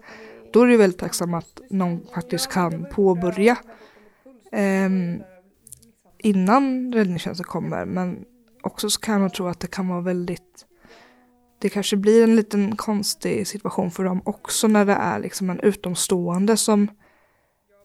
Då 0.52 0.62
är 0.62 0.66
det 0.66 0.76
väldigt 0.76 1.00
tacksam 1.00 1.34
att 1.34 1.60
någon 1.70 2.06
faktiskt 2.14 2.52
kan 2.52 2.86
påbörja 2.92 3.56
eh, 4.52 4.88
innan 6.18 6.92
räddningstjänsten 6.92 7.44
kommer. 7.44 7.84
Men 7.84 8.24
också 8.62 8.90
så 8.90 9.00
kan 9.00 9.20
man 9.20 9.30
tro 9.30 9.46
att 9.46 9.60
det 9.60 9.66
kan 9.66 9.88
vara 9.88 10.00
väldigt 10.00 10.64
det 11.60 11.68
kanske 11.68 11.96
blir 11.96 12.24
en 12.24 12.36
liten 12.36 12.76
konstig 12.76 13.46
situation 13.46 13.90
för 13.90 14.04
dem 14.04 14.22
också 14.24 14.68
när 14.68 14.84
det 14.84 14.92
är 14.92 15.18
liksom 15.18 15.50
en 15.50 15.60
utomstående 15.60 16.56
som 16.56 16.88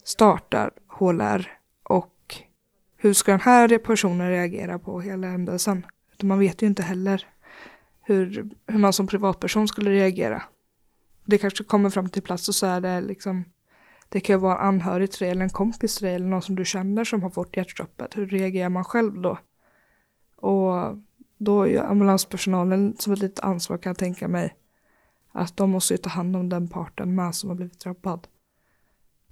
startar 0.03 0.71
HLR 0.87 1.51
hur 3.03 3.13
ska 3.13 3.31
den 3.31 3.39
här 3.39 3.77
personen 3.77 4.29
reagera 4.29 4.79
på 4.79 5.01
hela 5.01 5.27
händelsen? 5.27 5.85
Man 6.21 6.39
vet 6.39 6.61
ju 6.61 6.67
inte 6.67 6.83
heller 6.83 7.27
hur, 8.01 8.49
hur 8.67 8.79
man 8.79 8.93
som 8.93 9.07
privatperson 9.07 9.67
skulle 9.67 9.91
reagera. 9.91 10.43
Det 11.25 11.37
kanske 11.37 11.63
kommer 11.63 11.89
fram 11.89 12.09
till 12.09 12.21
plats 12.21 12.47
och 12.47 12.55
så 12.55 12.65
är 12.65 12.81
det 12.81 13.01
liksom 13.01 13.45
det 14.09 14.19
kan 14.19 14.33
ju 14.33 14.39
vara 14.39 14.59
en 14.59 14.67
anhörig 14.67 15.11
till 15.11 15.19
dig 15.19 15.29
eller 15.29 15.43
en 15.43 15.49
kompis 15.49 15.97
till 15.97 16.05
dig 16.05 16.15
eller 16.15 16.25
någon 16.25 16.41
som 16.41 16.55
du 16.55 16.65
känner 16.65 17.03
som 17.03 17.23
har 17.23 17.29
fått 17.29 17.57
hjärtstoppet. 17.57 18.17
Hur 18.17 18.27
reagerar 18.27 18.69
man 18.69 18.83
själv 18.83 19.21
då? 19.21 19.37
Och 20.35 20.97
då 21.37 21.61
är 21.61 21.67
ju 21.67 21.79
ambulanspersonalen 21.79 22.95
som 22.99 23.13
ett 23.13 23.19
litet 23.19 23.39
ansvar 23.39 23.77
kan 23.77 23.89
jag 23.89 23.97
tänka 23.97 24.27
mig 24.27 24.55
att 25.31 25.57
de 25.57 25.69
måste 25.69 25.93
ju 25.93 25.97
ta 25.97 26.09
hand 26.09 26.35
om 26.35 26.49
den 26.49 26.67
parten 26.69 27.15
med 27.15 27.35
som 27.35 27.49
har 27.49 27.55
blivit 27.55 27.79
drabbad. 27.79 28.27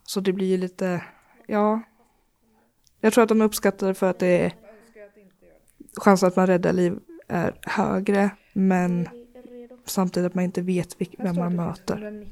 Så 0.04 0.20
det 0.20 0.34
blir 0.34 0.48
ju 0.48 0.58
lite, 0.58 1.04
ja, 1.48 1.82
jag 3.02 3.14
tror 3.14 3.24
att 3.24 3.30
de 3.30 3.42
uppskattar 3.42 3.88
det 3.88 3.94
för 3.94 4.10
att 4.10 4.20
det 4.20 4.28
är 4.28 4.54
chansen 5.98 6.28
att 6.28 6.36
man 6.36 6.48
räddar 6.48 6.74
liv 6.74 7.00
är 7.28 7.54
högre 7.62 8.30
men 8.54 9.08
samtidigt 9.86 10.28
att 10.28 10.36
man 10.36 10.44
inte 10.44 10.62
vet 10.62 10.96
vem 11.18 11.36
man 11.36 11.56
möter. 11.56 12.26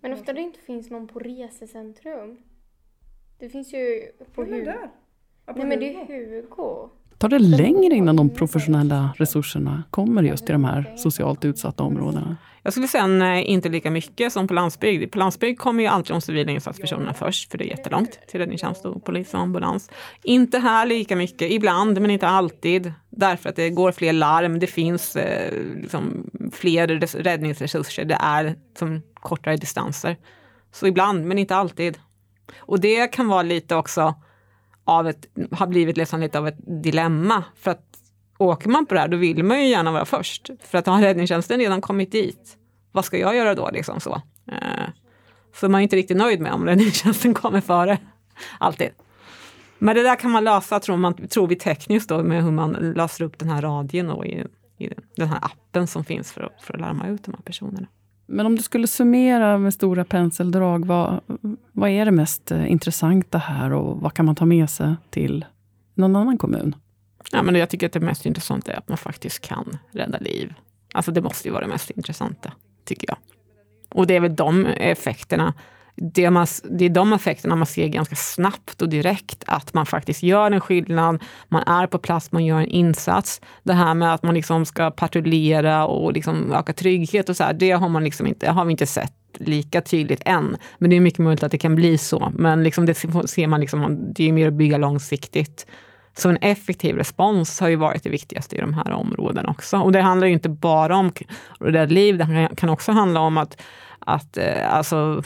Men 0.00 0.12
ofta 0.12 0.32
det 0.32 0.40
inte 0.40 0.60
finns 0.60 0.90
någon 0.90 1.08
på 1.08 1.18
resecentrum. 1.18 2.38
Det 3.38 3.48
finns 3.48 3.74
ju 3.74 4.02
på 4.34 4.44
Hugo. 4.44 4.74
Nej 5.56 5.66
men 5.66 5.80
det 5.80 5.94
är 5.94 6.06
Hugo. 6.06 6.90
Tar 7.18 7.28
det 7.28 7.38
längre 7.38 7.94
innan 7.94 8.16
de 8.16 8.30
professionella 8.30 9.14
resurserna 9.16 9.82
kommer 9.90 10.22
just 10.22 10.46
till 10.46 10.52
de 10.52 10.64
här 10.64 10.96
socialt 10.96 11.44
utsatta 11.44 11.82
områdena? 11.82 12.36
Jag 12.66 12.72
skulle 12.72 12.88
säga 12.88 13.06
nej, 13.06 13.44
eh, 13.44 13.50
inte 13.50 13.68
lika 13.68 13.90
mycket 13.90 14.32
som 14.32 14.48
på 14.48 14.54
landsbygd. 14.54 15.12
På 15.12 15.18
landsbygd 15.18 15.58
kommer 15.58 15.82
ju 15.82 15.88
alltid 15.88 16.14
de 16.14 16.20
civila 16.20 16.52
insatspersonerna 16.52 17.14
först, 17.14 17.50
för 17.50 17.58
det 17.58 17.64
är 17.64 17.68
jättelångt 17.68 18.18
till 18.28 18.40
räddningstjänst 18.40 18.84
och 18.84 19.04
polis 19.04 19.34
och 19.34 19.40
ambulans. 19.40 19.90
Inte 20.22 20.58
här 20.58 20.86
lika 20.86 21.16
mycket, 21.16 21.50
ibland, 21.50 22.00
men 22.00 22.10
inte 22.10 22.28
alltid. 22.28 22.92
Därför 23.10 23.48
att 23.48 23.56
det 23.56 23.70
går 23.70 23.92
fler 23.92 24.12
larm, 24.12 24.58
det 24.58 24.66
finns 24.66 25.16
eh, 25.16 25.52
liksom, 25.76 26.30
fler 26.52 26.86
räddningsresurser, 27.22 28.04
det 28.04 28.18
är 28.20 28.56
som 28.78 29.02
kortare 29.14 29.56
distanser. 29.56 30.16
Så 30.72 30.86
ibland, 30.86 31.24
men 31.24 31.38
inte 31.38 31.56
alltid. 31.56 31.98
Och 32.56 32.80
det 32.80 33.12
kan 33.12 33.28
vara 33.28 33.42
lite 33.42 33.74
också 33.76 34.14
av 34.84 35.08
ett, 35.08 35.26
har 35.50 35.66
blivit 35.66 35.96
liksom 35.96 36.20
lite 36.20 36.38
av 36.38 36.48
ett 36.48 36.58
dilemma. 36.82 37.44
För 37.56 37.70
att 37.70 37.93
åker 38.38 38.68
man 38.68 38.86
på 38.86 38.94
det 38.94 39.00
här 39.00 39.08
då 39.08 39.16
vill 39.16 39.44
man 39.44 39.60
ju 39.60 39.68
gärna 39.68 39.92
vara 39.92 40.04
först. 40.04 40.50
För 40.64 40.78
att 40.78 40.86
har 40.86 41.00
räddningstjänsten 41.00 41.58
redan 41.58 41.80
kommit 41.80 42.12
dit, 42.12 42.56
vad 42.92 43.04
ska 43.04 43.18
jag 43.18 43.36
göra 43.36 43.54
då? 43.54 43.70
Liksom 43.72 44.00
så. 44.00 44.22
Eh, 44.52 44.88
så 45.54 45.68
man 45.68 45.80
är 45.80 45.82
inte 45.82 45.96
riktigt 45.96 46.16
nöjd 46.16 46.40
med 46.40 46.52
om 46.52 46.66
räddningstjänsten 46.66 47.34
kommer 47.34 47.60
före. 47.60 47.98
Alltid. 48.58 48.88
Men 49.78 49.96
det 49.96 50.02
där 50.02 50.16
kan 50.16 50.30
man 50.30 50.44
lösa, 50.44 50.80
tror, 50.80 50.96
man, 50.96 51.14
tror 51.14 51.46
vi 51.46 51.56
tekniskt 51.56 52.08
då, 52.08 52.22
med 52.22 52.44
hur 52.44 52.50
man 52.50 52.72
löser 52.72 53.24
upp 53.24 53.38
den 53.38 53.48
här 53.48 53.62
radien 53.62 54.10
och 54.10 54.26
i, 54.26 54.44
i 54.78 54.88
den 55.16 55.28
här 55.28 55.38
appen 55.42 55.86
som 55.86 56.04
finns 56.04 56.32
för 56.32 56.40
att, 56.40 56.62
för 56.62 56.74
att 56.74 56.80
larma 56.80 57.08
ut 57.08 57.24
de 57.24 57.34
här 57.34 57.42
personerna. 57.42 57.86
Men 58.26 58.46
om 58.46 58.56
du 58.56 58.62
skulle 58.62 58.86
summera 58.86 59.58
med 59.58 59.74
stora 59.74 60.04
penseldrag, 60.04 60.86
vad, 60.86 61.20
vad 61.72 61.90
är 61.90 62.04
det 62.04 62.10
mest 62.10 62.50
eh, 62.50 62.72
intressanta 62.72 63.38
här 63.38 63.72
och 63.72 64.00
vad 64.00 64.14
kan 64.14 64.26
man 64.26 64.34
ta 64.34 64.44
med 64.44 64.70
sig 64.70 64.94
till 65.10 65.44
någon 65.94 66.16
annan 66.16 66.38
kommun? 66.38 66.74
Ja, 67.32 67.42
men 67.42 67.54
jag 67.54 67.70
tycker 67.70 67.86
att 67.86 67.92
det 67.92 68.00
mest 68.00 68.26
intressanta 68.26 68.72
är 68.72 68.76
att 68.76 68.88
man 68.88 68.98
faktiskt 68.98 69.40
kan 69.40 69.78
rädda 69.92 70.18
liv. 70.18 70.54
Alltså 70.92 71.12
det 71.12 71.22
måste 71.22 71.48
ju 71.48 71.52
vara 71.52 71.64
det 71.64 71.70
mest 71.70 71.90
intressanta, 71.90 72.52
tycker 72.84 73.08
jag. 73.08 73.16
Och 73.88 74.06
det 74.06 74.16
är 74.16 74.20
väl 74.20 74.36
de 74.36 74.66
effekterna 74.66 75.54
det, 75.96 76.30
man, 76.30 76.46
det 76.70 76.84
är 76.84 76.90
de 76.90 77.12
effekterna 77.12 77.56
man 77.56 77.66
ser 77.66 77.88
ganska 77.88 78.16
snabbt 78.16 78.82
och 78.82 78.88
direkt, 78.88 79.44
att 79.46 79.74
man 79.74 79.86
faktiskt 79.86 80.22
gör 80.22 80.50
en 80.50 80.60
skillnad, 80.60 81.22
man 81.48 81.62
är 81.62 81.86
på 81.86 81.98
plats, 81.98 82.32
man 82.32 82.44
gör 82.44 82.60
en 82.60 82.66
insats. 82.66 83.40
Det 83.62 83.72
här 83.72 83.94
med 83.94 84.14
att 84.14 84.22
man 84.22 84.34
liksom 84.34 84.66
ska 84.66 84.90
patrullera 84.90 85.86
och 85.86 86.12
liksom 86.12 86.52
öka 86.52 86.72
trygghet 86.72 87.28
och 87.28 87.36
så 87.36 87.44
här, 87.44 87.52
det 87.52 87.70
har, 87.70 87.88
man 87.88 88.04
liksom 88.04 88.26
inte, 88.26 88.50
har 88.50 88.64
vi 88.64 88.70
inte 88.70 88.86
sett 88.86 89.12
lika 89.34 89.80
tydligt 89.80 90.22
än. 90.24 90.56
Men 90.78 90.90
det 90.90 90.96
är 90.96 91.00
mycket 91.00 91.18
möjligt 91.18 91.42
att 91.42 91.52
det 91.52 91.58
kan 91.58 91.74
bli 91.74 91.98
så. 91.98 92.32
Men 92.34 92.62
liksom 92.62 92.86
det 92.86 92.94
ser 92.94 93.46
man, 93.46 93.60
liksom, 93.60 94.12
det 94.14 94.28
är 94.28 94.32
mer 94.32 94.48
att 94.48 94.54
bygga 94.54 94.78
långsiktigt. 94.78 95.66
Så 96.16 96.28
en 96.28 96.36
effektiv 96.36 96.96
respons 96.96 97.60
har 97.60 97.68
ju 97.68 97.76
varit 97.76 98.02
det 98.02 98.10
viktigaste 98.10 98.56
i 98.56 98.60
de 98.60 98.74
här 98.74 98.92
områdena 98.92 99.50
också. 99.50 99.78
Och 99.78 99.92
det 99.92 100.00
handlar 100.00 100.26
ju 100.26 100.32
inte 100.32 100.48
bara 100.48 100.96
om 100.96 101.12
rädda 101.60 101.84
liv, 101.84 102.18
det 102.18 102.48
kan 102.56 102.68
också 102.68 102.92
handla 102.92 103.20
om 103.20 103.38
att 103.38 103.62
att 104.06 104.36
eh, 104.36 104.74
alltså, 104.74 105.22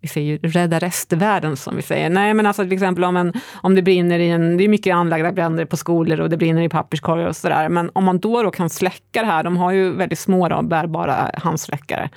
vi 0.00 0.08
säger 0.08 0.38
rädda 0.38 0.78
restvärlden 0.78 1.56
som 1.56 1.76
vi 1.76 1.82
säger. 1.82 2.10
Nej 2.10 2.34
men 2.34 2.46
alltså 2.46 2.62
till 2.62 2.72
exempel 2.72 3.04
om, 3.04 3.16
en, 3.16 3.32
om 3.54 3.74
det 3.74 3.82
brinner 3.82 4.18
i 4.18 4.30
en, 4.30 4.56
det 4.56 4.64
är 4.64 4.68
mycket 4.68 4.94
anlagda 4.94 5.32
bränder 5.32 5.64
på 5.64 5.76
skolor 5.76 6.20
och 6.20 6.30
det 6.30 6.36
brinner 6.36 6.62
i 6.62 6.68
papperskorgar 6.68 7.26
och 7.26 7.36
sådär. 7.36 7.68
Men 7.68 7.90
om 7.92 8.04
man 8.04 8.18
då, 8.18 8.42
då 8.42 8.50
kan 8.50 8.70
släcka 8.70 9.20
det 9.20 9.26
här, 9.26 9.42
de 9.42 9.56
har 9.56 9.72
ju 9.72 9.92
väldigt 9.92 10.18
små 10.18 10.48
då, 10.48 10.62
bärbara 10.62 11.30
handsläckare, 11.34 12.10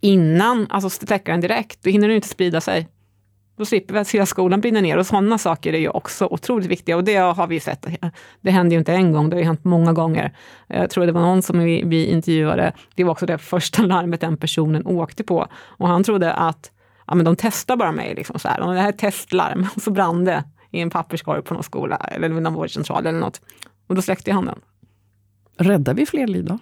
innan, 0.00 0.66
alltså 0.70 0.90
släcka 0.90 1.32
den 1.32 1.40
direkt, 1.40 1.82
då 1.82 1.90
hinner 1.90 2.08
den 2.08 2.16
inte 2.16 2.28
sprida 2.28 2.60
sig. 2.60 2.88
Då 3.56 3.64
slipper 3.64 3.94
vi 3.94 4.00
att 4.00 4.10
hela 4.10 4.26
skolan 4.26 4.60
brinner 4.60 4.82
ner 4.82 4.98
och 4.98 5.06
sådana 5.06 5.38
saker 5.38 5.72
är 5.72 5.78
ju 5.78 5.88
också 5.88 6.26
otroligt 6.26 6.66
viktiga 6.66 6.96
och 6.96 7.04
det 7.04 7.16
har 7.16 7.46
vi 7.46 7.60
sett. 7.60 7.86
Det 8.40 8.50
händer 8.50 8.74
ju 8.74 8.78
inte 8.78 8.92
en 8.92 9.12
gång, 9.12 9.30
det 9.30 9.36
har 9.36 9.40
ju 9.40 9.46
hänt 9.46 9.64
många 9.64 9.92
gånger. 9.92 10.36
Jag 10.66 10.90
tror 10.90 11.06
det 11.06 11.12
var 11.12 11.20
någon 11.20 11.42
som 11.42 11.58
vi, 11.58 11.82
vi 11.84 12.06
intervjuade, 12.06 12.72
det 12.94 13.04
var 13.04 13.12
också 13.12 13.26
det 13.26 13.38
första 13.38 13.82
larmet 13.86 14.20
den 14.20 14.36
personen 14.36 14.86
åkte 14.86 15.24
på 15.24 15.46
och 15.54 15.88
han 15.88 16.04
trodde 16.04 16.32
att 16.32 16.70
ja, 17.06 17.14
men 17.14 17.24
de 17.24 17.36
testar 17.36 17.76
bara 17.76 17.92
mig, 17.92 18.14
liksom 18.14 18.38
så 18.38 18.48
här. 18.48 18.60
Och 18.60 18.74
det 18.74 18.80
här 18.80 18.88
är 18.88 18.92
testlarm, 18.92 19.66
och 19.76 19.82
så 19.82 19.90
brann 19.90 20.24
det 20.24 20.44
i 20.70 20.80
en 20.80 20.90
papperskorg 20.90 21.42
på 21.42 21.54
någon 21.54 21.62
skola 21.62 21.96
eller 21.96 22.28
någon 22.28 22.54
vårdcentral 22.54 23.06
eller 23.06 23.18
något. 23.18 23.40
Och 23.86 23.94
då 23.94 24.02
släckte 24.02 24.32
han 24.32 24.46
den. 24.46 24.60
Räddar 25.56 25.94
vi 25.94 26.06
fler 26.06 26.26
liv 26.26 26.44
då? 26.44 26.58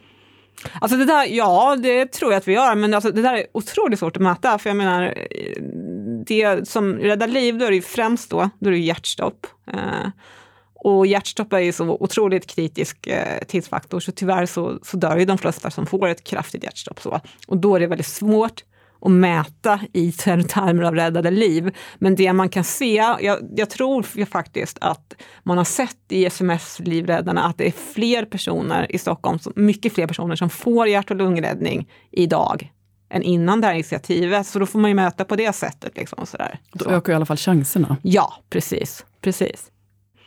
Alltså 0.80 0.96
det 0.96 1.04
där, 1.04 1.24
ja 1.24 1.76
det 1.76 2.12
tror 2.12 2.32
jag 2.32 2.38
att 2.38 2.48
vi 2.48 2.52
gör, 2.52 2.74
men 2.74 2.94
alltså 2.94 3.10
det 3.10 3.22
där 3.22 3.34
är 3.34 3.46
otroligt 3.52 3.98
svårt 3.98 4.16
att 4.16 4.22
mäta. 4.22 4.58
För 4.58 4.70
jag 4.70 4.76
menar, 4.76 5.02
eh, 5.30 5.62
det 6.26 6.68
som 6.68 6.94
räddar 6.94 7.28
liv, 7.28 7.58
då 7.58 7.64
är 7.64 7.70
det 7.70 7.76
ju 7.76 7.82
främst 7.82 8.30
då, 8.30 8.50
då 8.58 8.68
är 8.68 8.72
det 8.72 8.78
hjärtstopp. 8.78 9.46
Eh, 9.72 10.08
och 10.74 11.06
hjärtstopp 11.06 11.52
är 11.52 11.58
ju 11.58 11.72
så 11.72 11.84
otroligt 12.00 12.46
kritisk 12.46 13.06
eh, 13.06 13.44
tidsfaktor, 13.48 14.00
så 14.00 14.12
tyvärr 14.12 14.46
så, 14.46 14.78
så 14.82 14.96
dör 14.96 15.16
ju 15.16 15.24
de 15.24 15.38
flesta 15.38 15.70
som 15.70 15.86
får 15.86 16.08
ett 16.08 16.24
kraftigt 16.24 16.64
hjärtstopp. 16.64 17.00
Så. 17.00 17.20
Och 17.46 17.56
då 17.56 17.76
är 17.76 17.80
det 17.80 17.86
väldigt 17.86 18.06
svårt 18.06 18.64
att 19.02 19.10
mäta 19.10 19.80
i 19.92 20.12
termer 20.12 20.82
av 20.82 20.94
räddade 20.94 21.30
liv. 21.30 21.74
Men 21.98 22.14
det 22.14 22.32
man 22.32 22.48
kan 22.48 22.64
se, 22.64 22.94
jag, 23.20 23.38
jag 23.56 23.70
tror 23.70 24.24
faktiskt 24.24 24.78
att 24.80 25.14
man 25.42 25.58
har 25.58 25.64
sett 25.64 25.96
i 26.08 26.24
sms-livräddarna 26.24 27.42
att 27.42 27.58
det 27.58 27.66
är 27.66 27.74
fler 27.94 28.24
personer 28.24 28.92
i 28.92 28.98
Stockholm, 28.98 29.38
mycket 29.56 29.92
fler 29.92 30.06
personer 30.06 30.36
som 30.36 30.50
får 30.50 30.88
hjärt 30.88 31.10
och 31.10 31.16
lungräddning 31.16 31.88
idag 32.10 32.72
än 33.10 33.22
innan 33.22 33.60
det 33.60 33.66
här 33.66 33.74
initiativet. 33.74 34.46
Så 34.46 34.58
då 34.58 34.66
får 34.66 34.78
man 34.78 34.90
ju 34.90 34.94
möta 34.94 35.24
på 35.24 35.36
det 35.36 35.52
sättet. 35.52 35.96
Liksom, 35.96 36.26
sådär. 36.26 36.58
Då 36.72 36.90
ökar 36.90 37.12
i 37.12 37.16
alla 37.16 37.26
fall 37.26 37.36
chanserna. 37.36 37.96
Ja, 38.02 38.34
precis. 38.50 39.04
precis. 39.20 39.70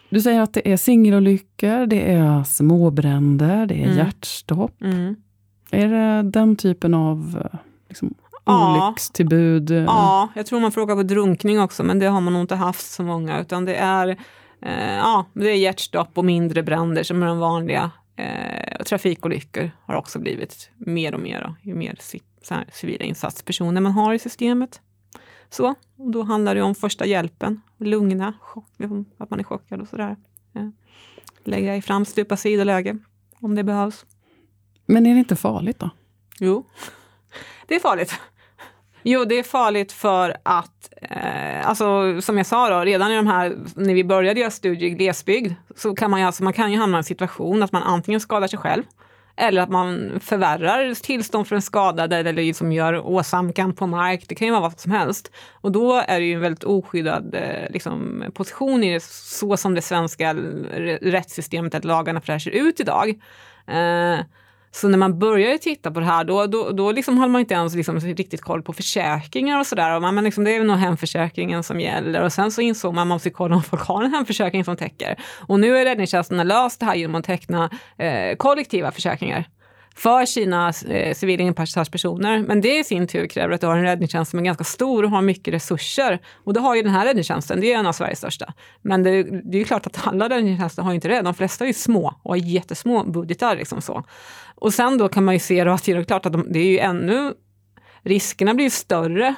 Du 0.10 0.22
säger 0.22 0.42
att 0.42 0.54
det 0.54 0.72
är 0.72 0.78
singelolyckor, 0.78 1.86
det 1.86 2.12
är 2.12 2.44
småbränder, 2.44 3.66
det 3.66 3.76
är 3.76 3.86
mm. 3.86 3.98
hjärtstopp. 3.98 4.82
Mm. 4.82 5.16
Är 5.72 5.88
det 5.88 6.30
den 6.30 6.56
typen 6.56 6.94
av 6.94 7.48
liksom, 7.90 8.14
ja. 8.46 8.88
olyckstillbud? 8.88 9.72
Ja, 9.72 10.30
jag 10.36 10.46
tror 10.46 10.60
man 10.60 10.72
får 10.72 10.82
åka 10.82 10.96
på 10.96 11.04
drunkning 11.04 11.60
också, 11.60 11.84
men 11.84 12.00
det 12.00 12.06
har 12.06 12.22
man 12.22 12.34
nog 12.34 12.42
inte 12.42 12.56
haft 12.56 12.92
så 12.92 13.04
många. 13.04 13.40
Utan 13.40 13.66
det 13.66 13.76
är, 13.76 14.08
eh, 14.62 14.96
ja, 14.96 15.26
det 15.34 15.50
är 15.50 15.56
hjärtstopp 15.56 16.18
och 16.18 16.26
mindre 16.26 16.64
bränder 16.64 17.04
som 17.04 17.24
är 17.24 17.28
de 17.28 17.40
vanliga. 17.40 17.92
Eh, 18.16 18.84
trafikolyckor 18.84 19.72
har 19.86 19.96
också 19.96 20.20
blivit 20.20 20.70
mer 20.78 21.14
och 21.14 21.20
mer, 21.20 21.42
då, 21.42 21.56
ju 21.62 21.76
mer 21.76 21.98
här, 22.50 22.66
civila 22.72 23.06
insatspersoner 23.06 23.82
man 23.82 23.92
har 23.92 24.14
i 24.14 24.20
systemet. 24.20 24.82
Så, 25.50 25.76
och 25.98 26.12
då 26.12 26.24
handlar 26.24 26.56
det 26.56 26.62
om 26.62 26.76
första 26.76 27.06
hjälpen, 27.06 27.62
lugna, 27.78 28.34
chock, 28.42 28.70
liksom, 28.78 29.06
att 29.18 29.30
man 29.30 29.40
är 29.40 29.44
chockad 29.44 29.82
och 29.82 29.88
sådär. 29.88 30.16
Ja. 30.52 30.72
Lägga 31.44 31.76
i 31.76 31.82
fram 31.82 32.06
stupa 32.06 32.38
sidoläge 32.38 32.98
om 33.40 33.56
det 33.56 33.64
behövs. 33.64 34.06
Men 34.86 35.06
är 35.06 35.14
det 35.14 35.20
inte 35.20 35.36
farligt 35.36 35.80
då? 35.80 35.90
Jo, 36.40 36.66
det 37.68 37.76
är 37.76 37.80
farligt. 37.80 38.20
Jo, 39.08 39.26
det 39.26 39.40
är 39.40 39.44
farligt 39.44 39.92
för 39.92 40.38
att, 40.44 40.94
eh, 41.02 41.68
alltså 41.70 42.22
som 42.22 42.38
jag 42.38 42.46
sa 42.46 42.70
då, 42.70 42.80
redan 42.80 43.12
i 43.12 43.16
de 43.16 43.28
här, 43.28 43.58
när 43.76 43.94
vi 43.94 44.04
började 44.04 44.40
göra 44.40 44.52
studier 44.52 44.90
i 44.90 44.94
glesbygd, 44.94 45.54
så 45.76 45.96
kan 45.96 46.12
man 46.12 46.20
ju, 46.20 46.26
alltså, 46.26 46.44
man 46.44 46.54
kan 46.54 46.72
ju 46.72 46.78
hamna 46.78 46.98
i 46.98 47.00
en 47.00 47.04
situation 47.04 47.64
att 47.64 47.72
man 47.72 47.84
antingen 47.84 48.20
skadar 48.20 48.48
sig 48.48 48.60
själv, 48.60 48.84
eller 49.36 49.62
att 49.62 49.70
man 49.70 50.20
förvärrar 50.20 50.94
tillstånd 50.94 51.48
för 51.48 51.56
en 51.56 51.62
skadad 51.62 52.14
eller 52.14 52.34
liksom 52.34 52.72
gör 52.72 53.08
åsamkan 53.08 53.74
på 53.74 53.88
mark. 53.88 54.26
Det 54.28 54.36
kan 54.36 54.48
ju 54.48 54.52
vara 54.52 54.62
vad 54.62 54.80
som 54.80 54.92
helst. 54.92 55.32
Och 55.52 55.72
då 55.72 56.04
är 56.08 56.20
det 56.20 56.26
ju 56.26 56.34
en 56.34 56.42
väldigt 56.42 56.64
oskyddad 56.64 57.36
eh, 57.36 57.70
liksom, 57.70 58.24
position 58.34 58.84
i 58.84 58.94
det, 58.94 59.04
så 59.04 59.58
som 59.58 59.76
det 59.76 59.82
svenska 59.82 60.34
rättssystemet, 61.02 61.76
att 61.76 61.86
lagarna 61.86 62.22
för 62.22 62.28
det 62.28 62.34
här 62.34 62.40
ser 62.40 62.52
ut 62.52 62.80
idag. 62.80 63.10
Eh, 63.68 64.20
så 64.76 64.88
när 64.88 64.98
man 64.98 65.20
började 65.20 65.58
titta 65.58 65.92
på 65.92 66.00
det 66.00 66.06
här 66.06 66.24
då, 66.24 66.46
då, 66.46 66.72
då 66.72 66.92
liksom 66.92 67.18
hade 67.18 67.32
man 67.32 67.40
inte 67.40 67.54
ens 67.54 67.76
liksom 67.76 68.00
riktigt 68.00 68.42
koll 68.42 68.62
på 68.62 68.74
försäkringar 68.74 69.60
och 69.60 69.68
sådär. 69.68 70.12
Men 70.12 70.24
liksom, 70.24 70.44
det 70.44 70.56
är 70.56 70.64
nog 70.64 70.78
hemförsäkringen 70.78 71.64
som 71.64 71.80
gäller. 71.80 72.24
Och 72.24 72.34
sen 72.34 72.52
så 72.52 72.62
insåg 72.62 72.94
man 72.94 73.02
att 73.02 73.08
man 73.08 73.16
måste 73.16 73.30
kolla 73.30 73.56
om 73.56 73.64
folk 73.64 73.82
har 73.82 74.04
en 74.04 74.14
hemförsäkring 74.14 74.66
som 74.66 74.78
täcker. 74.78 75.20
Och 75.48 75.60
nu 75.60 75.78
är 75.78 75.86
räddningstjänsterna 75.86 76.44
löst 76.44 76.80
det 76.80 76.86
här 76.86 76.96
genom 76.96 77.16
att 77.16 77.26
teckna 77.26 77.70
eh, 77.98 78.36
kollektiva 78.38 78.92
försäkringar 78.92 79.46
för 79.96 80.26
sina 80.26 80.74
eh, 80.90 81.14
civila 81.14 81.44
insatspersoner. 81.44 82.40
Men 82.40 82.62
det 82.62 82.80
i 82.80 82.84
sin 82.84 83.08
tur 83.08 83.28
kräver 83.28 83.54
att 83.54 83.62
du 83.62 83.68
har 83.68 83.78
en 83.78 83.84
räddningstjänst 83.84 84.32
som 84.32 84.40
är 84.40 84.44
ganska 84.44 84.64
stor 84.64 85.04
och 85.04 85.10
har 85.10 85.22
mycket 85.22 85.54
resurser. 85.54 86.20
Och 86.44 86.54
det 86.54 86.60
har 86.60 86.76
ju 86.76 86.82
den 86.82 86.92
här 86.92 87.06
räddningstjänsten, 87.06 87.62
det 87.62 87.74
är 87.74 87.80
en 87.80 87.88
av 87.88 87.94
Sveriges 87.94 88.18
största. 88.18 88.54
Men 88.82 89.04
det, 89.04 89.24
det 89.24 89.58
är 89.58 89.60
ju 89.60 89.64
klart 89.64 89.88
att 89.88 90.08
alla 90.08 90.30
räddningstjänster 90.30 90.84
har 90.84 90.94
inte 90.94 91.08
det. 91.08 91.22
De 91.22 91.34
flesta 91.34 91.64
är 91.64 91.68
ju 91.68 91.74
små 91.74 92.16
och 92.24 92.32
har 92.32 92.38
jättesmå 92.38 93.04
budgetar. 93.04 93.56
Liksom 93.56 93.82
så. 93.82 94.04
Och 94.56 94.74
sen 94.74 94.98
då 94.98 95.10
kan 95.10 95.26
man 95.26 95.36
ju 95.36 95.40
se 95.40 95.64
då 95.64 95.72
att 95.72 95.84
det 95.84 95.92
är 95.92 96.04
klart 96.04 96.26
att 96.26 96.34
de, 96.34 96.46
det 96.52 96.60
är 96.60 96.72
ju 96.72 96.80
ännu, 96.80 97.34
riskerna 98.02 98.54
blir 98.54 98.66
ju 98.66 98.70
större 98.70 99.36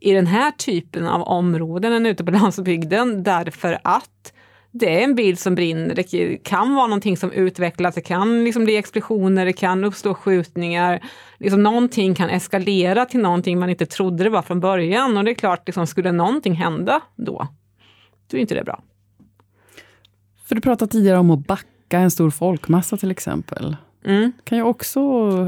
i 0.00 0.12
den 0.12 0.26
här 0.26 0.50
typen 0.50 1.06
av 1.06 1.22
områden 1.22 1.92
än 1.92 2.06
ute 2.06 2.24
på 2.24 2.30
landsbygden 2.30 3.22
därför 3.22 3.78
att 3.84 4.32
det 4.74 5.00
är 5.00 5.04
en 5.04 5.14
bil 5.14 5.36
som 5.36 5.54
brinner, 5.54 5.94
det 5.94 6.36
kan 6.36 6.74
vara 6.74 6.86
någonting 6.86 7.16
som 7.16 7.32
utvecklas, 7.32 7.94
det 7.94 8.00
kan 8.00 8.44
liksom 8.44 8.64
bli 8.64 8.76
explosioner, 8.76 9.44
det 9.44 9.52
kan 9.52 9.84
uppstå 9.84 10.14
skjutningar. 10.14 11.04
Liksom 11.38 11.62
någonting 11.62 12.14
kan 12.14 12.30
eskalera 12.30 13.06
till 13.06 13.20
någonting 13.20 13.58
man 13.58 13.70
inte 13.70 13.86
trodde 13.86 14.24
det 14.24 14.30
var 14.30 14.42
från 14.42 14.60
början. 14.60 15.16
Och 15.16 15.24
det 15.24 15.30
är 15.30 15.34
klart, 15.34 15.68
liksom, 15.68 15.86
skulle 15.86 16.12
någonting 16.12 16.54
hända 16.54 17.00
då, 17.16 17.48
då 18.30 18.36
är 18.36 18.40
inte 18.40 18.54
det 18.54 18.64
bra. 18.64 18.82
För 20.44 20.54
du 20.54 20.60
pratade 20.60 20.92
tidigare 20.92 21.18
om 21.18 21.30
att 21.30 21.46
backa 21.46 21.98
en 21.98 22.10
stor 22.10 22.30
folkmassa 22.30 22.96
till 22.96 23.10
exempel. 23.10 23.76
Mm. 24.04 24.32
kan 24.44 24.58
ju 24.58 24.64
också 24.64 25.00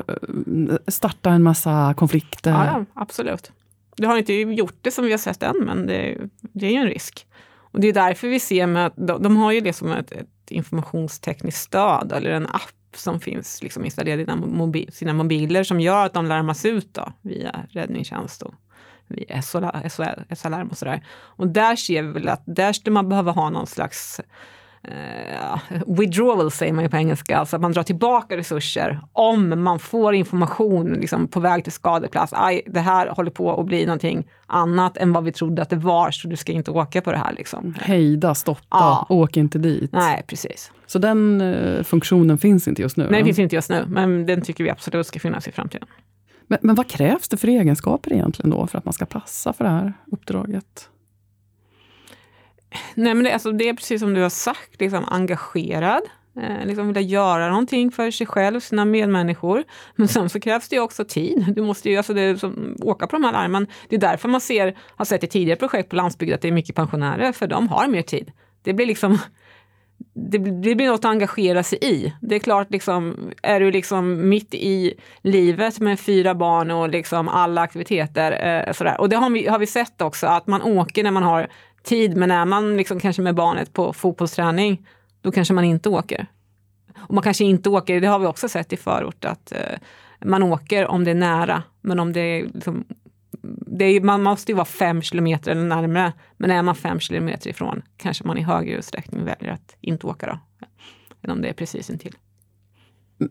eh, 0.09 0.77
starta 0.89 1.31
en 1.31 1.43
massa 1.43 1.95
konflikter. 1.97 2.51
Ja, 2.51 2.85
absolut. 2.95 3.53
Det 3.97 4.07
har 4.07 4.19
inte 4.19 4.33
gjort 4.33 4.77
det 4.81 4.91
som 4.91 5.05
vi 5.05 5.11
har 5.11 5.19
sett 5.19 5.43
än, 5.43 5.57
men 5.65 5.87
det, 5.87 6.19
det 6.41 6.67
är 6.67 6.71
ju 6.71 6.77
en 6.77 6.87
risk. 6.87 7.27
Och 7.57 7.81
det 7.81 7.89
är 7.89 7.93
därför 7.93 8.29
vi 8.29 8.41
ser 8.41 8.67
med 8.67 8.87
att 8.87 8.93
de, 8.97 9.23
de 9.23 9.37
har 9.37 9.53
ju 9.53 9.61
det 9.61 9.73
som 9.73 9.93
ett, 9.93 10.13
ett 10.13 10.51
informationstekniskt 10.51 11.63
stöd 11.63 12.13
eller 12.13 12.31
en 12.31 12.47
app 12.47 12.97
som 12.97 13.21
finns 13.21 13.63
liksom 13.63 13.85
installerad 13.85 14.21
i 14.21 14.47
mobil, 14.47 14.93
sina 14.93 15.13
mobiler 15.13 15.65
som 15.65 15.81
gör 15.81 16.07
att 16.07 16.15
de 16.15 16.27
larmas 16.27 16.65
ut 16.65 16.95
då, 16.95 17.13
via 17.23 17.67
räddningstjänst 17.71 18.43
och 18.43 18.55
vid 19.07 19.43
SL-larm 19.45 20.69
och 20.69 20.79
sådär. 20.79 21.07
Och 21.13 21.49
där 21.49 21.77
ser 21.77 22.03
vi 22.03 22.13
väl 22.13 22.29
att 22.29 22.43
där 22.47 22.73
skulle 22.73 22.95
man 22.95 23.09
behöva 23.09 23.33
ha 23.33 23.51
någon 23.51 23.67
slags 23.67 24.21
Uh, 24.89 25.59
withdrawal 25.87 26.51
säger 26.51 26.73
man 26.73 26.85
ju 26.85 26.91
på 26.91 26.97
engelska, 26.97 27.39
alltså 27.39 27.57
att 27.57 27.63
man 27.63 27.73
drar 27.73 27.83
tillbaka 27.83 28.37
resurser 28.37 29.01
om 29.13 29.63
man 29.63 29.79
får 29.79 30.15
information 30.15 30.93
liksom, 30.93 31.29
på 31.29 31.41
väg 31.41 31.65
till 31.65 31.73
skadeplats. 31.73 32.33
Aj, 32.37 32.63
det 32.67 32.81
här 32.81 33.07
håller 33.09 33.31
på 33.31 33.61
att 33.61 33.67
bli 33.67 33.87
någonting 33.87 34.27
annat 34.47 34.97
än 34.97 35.13
vad 35.13 35.25
vi 35.25 35.33
trodde 35.33 35.63
att 35.63 35.71
det 35.71 35.77
var, 35.77 36.11
så 36.11 36.29
du 36.29 36.37
ska 36.37 36.53
inte 36.53 36.71
åka 36.71 37.01
på 37.01 37.13
det 37.13 37.19
här. 37.19 37.33
Liksom. 37.33 37.75
Hejda, 37.81 38.35
stoppa, 38.35 38.63
ja. 38.71 39.07
åk 39.09 39.37
inte 39.37 39.59
dit. 39.59 39.93
Nej, 39.93 40.25
precis. 40.27 40.73
Så 40.87 40.99
den 40.99 41.41
uh, 41.41 41.83
funktionen 41.83 42.39
finns 42.39 42.69
inte 42.69 42.83
just 42.83 42.97
nu? 42.97 43.05
Nej, 43.11 43.19
den 43.19 43.25
finns 43.25 43.39
inte 43.39 43.57
just 43.57 43.71
nu, 43.71 43.85
men 43.89 44.27
den 44.27 44.43
tycker 44.43 44.65
vi 44.65 44.71
absolut 44.71 45.07
ska 45.07 45.19
finnas 45.19 45.49
i 45.49 45.53
framtiden. 45.53 45.89
Men, 46.47 46.59
men 46.63 46.75
vad 46.75 46.89
krävs 46.89 47.29
det 47.29 47.37
för 47.37 47.49
egenskaper 47.49 48.13
egentligen 48.13 48.51
då, 48.51 48.67
för 48.67 48.79
att 48.79 48.85
man 48.85 48.95
ska 48.95 49.07
passa 49.07 49.53
för 49.53 49.65
det 49.65 49.71
här 49.71 49.93
uppdraget? 50.13 50.89
Nej, 52.95 53.15
men 53.15 53.25
det, 53.25 53.33
alltså, 53.33 53.53
det 53.53 53.69
är 53.69 53.75
precis 53.75 54.01
som 54.01 54.15
du 54.15 54.23
har 54.23 54.31
sagt, 54.31 54.81
liksom, 54.81 55.05
engagerad. 55.09 56.03
Eh, 56.43 56.67
liksom 56.67 56.87
vilja 56.87 57.03
göra 57.03 57.49
någonting 57.49 57.91
för 57.91 58.11
sig 58.11 58.27
själv, 58.27 58.61
sina 58.61 58.85
medmänniskor. 58.85 59.65
Men 59.97 60.09
sen 60.09 60.29
så 60.29 60.41
krävs 60.41 60.69
det 60.69 60.77
ju 60.77 60.83
också 60.83 61.05
tid. 61.05 61.45
Du 61.57 61.63
måste 61.63 61.91
ju 61.91 61.97
alltså 61.97 62.15
det, 62.15 62.39
som, 62.41 62.77
åka 62.83 63.07
på 63.07 63.17
de 63.17 63.25
här 63.25 63.33
larmen. 63.33 63.67
Det 63.89 63.97
är 63.97 64.01
därför 64.01 64.29
man 64.29 64.41
ser, 64.41 64.77
har 64.97 65.05
sett 65.05 65.25
i 65.25 65.27
tidigare 65.27 65.59
projekt 65.59 65.89
på 65.89 65.97
landsbygden 65.97 66.35
att 66.35 66.43
det 66.43 66.49
är 66.49 66.53
mycket 66.53 66.77
pensionärer, 66.77 67.33
för 67.33 67.47
de 67.47 67.69
har 67.69 67.89
mer 67.89 68.03
tid. 68.03 68.33
Det 68.63 68.73
blir 68.73 68.87
liksom 68.87 69.19
det, 70.15 70.39
det 70.39 70.75
blir 70.75 70.87
något 70.87 71.05
att 71.05 71.11
engagera 71.11 71.63
sig 71.63 71.79
i. 71.83 72.13
Det 72.21 72.35
är 72.35 72.39
klart, 72.39 72.71
liksom, 72.71 73.31
är 73.43 73.61
du 73.61 73.71
liksom 73.71 74.29
mitt 74.29 74.55
i 74.55 74.95
livet 75.23 75.81
med 75.81 76.01
fyra 76.01 76.35
barn 76.35 76.71
och 76.71 76.89
liksom 76.89 77.29
alla 77.29 77.61
aktiviteter. 77.61 78.65
Eh, 78.67 78.73
sådär. 78.73 79.01
Och 79.01 79.09
det 79.09 79.17
har 79.17 79.31
vi, 79.31 79.47
har 79.47 79.59
vi 79.59 79.67
sett 79.67 80.03
också, 80.03 80.27
att 80.27 80.47
man 80.47 80.63
åker 80.63 81.03
när 81.03 81.11
man 81.11 81.23
har 81.23 81.49
tid, 81.85 82.17
men 82.17 82.31
är 82.31 82.45
man 82.45 82.77
liksom 82.77 83.01
kanske 83.01 83.23
med 83.23 83.35
barnet 83.35 83.73
på 83.73 83.93
fotbollsträning, 83.93 84.87
då 85.21 85.33
kanske 85.33 85.55
man 85.55 85.65
inte 85.65 85.89
åker. 85.89 86.27
Och 86.97 87.15
man 87.15 87.23
kanske 87.23 87.45
inte 87.45 87.69
åker, 87.71 88.01
det 88.01 88.07
har 88.07 88.19
vi 88.19 88.27
också 88.27 88.49
sett 88.49 88.73
i 88.73 88.77
förort, 88.77 89.25
att 89.25 89.53
eh, 89.53 89.79
man 90.25 90.43
åker 90.43 90.87
om 90.87 91.05
det 91.05 91.11
är 91.11 91.15
nära, 91.15 91.63
men 91.81 92.01
om 92.01 92.13
det 92.13 92.21
är, 92.21 92.45
liksom, 92.55 92.85
det 93.67 93.85
är 93.85 94.01
man 94.01 94.23
måste 94.23 94.53
ju 94.53 94.57
vara 94.57 94.65
fem 94.65 95.03
kilometer 95.03 95.51
eller 95.51 95.65
närmare, 95.65 96.13
men 96.37 96.51
är 96.51 96.63
man 96.63 96.75
fem 96.75 97.01
kilometer 97.01 97.51
ifrån 97.51 97.83
kanske 97.97 98.27
man 98.27 98.39
i 98.39 98.43
högre 98.43 98.75
utsträckning 98.75 99.25
väljer 99.25 99.53
att 99.53 99.77
inte 99.81 100.07
åka 100.07 100.27
då, 100.27 100.67
än 101.23 101.31
om 101.31 101.43
det 101.43 101.49
är 101.49 101.53
precis 101.53 101.91
intill. 101.91 102.15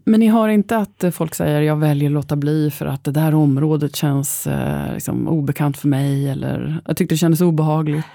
Men 0.06 0.20
ni 0.20 0.28
har 0.28 0.50
inte 0.50 0.78
att 0.78 1.04
folk 1.12 1.36
säger 1.36 1.62
jag 1.62 1.76
väljer 1.76 2.10
att 2.10 2.14
låta 2.14 2.36
bli 2.36 2.72
för 2.72 2.86
att 2.86 3.04
det 3.04 3.12
där 3.12 3.34
området 3.34 3.96
känns 3.96 4.48
eh, 4.48 4.94
liksom, 4.94 5.28
obekant 5.28 5.78
för 5.78 5.88
mig 5.88 6.30
eller 6.30 6.82
jag 6.86 6.98
tyckte 6.98 7.14
det 7.14 7.20
kändes 7.20 7.42
obehagligt? 7.42 8.06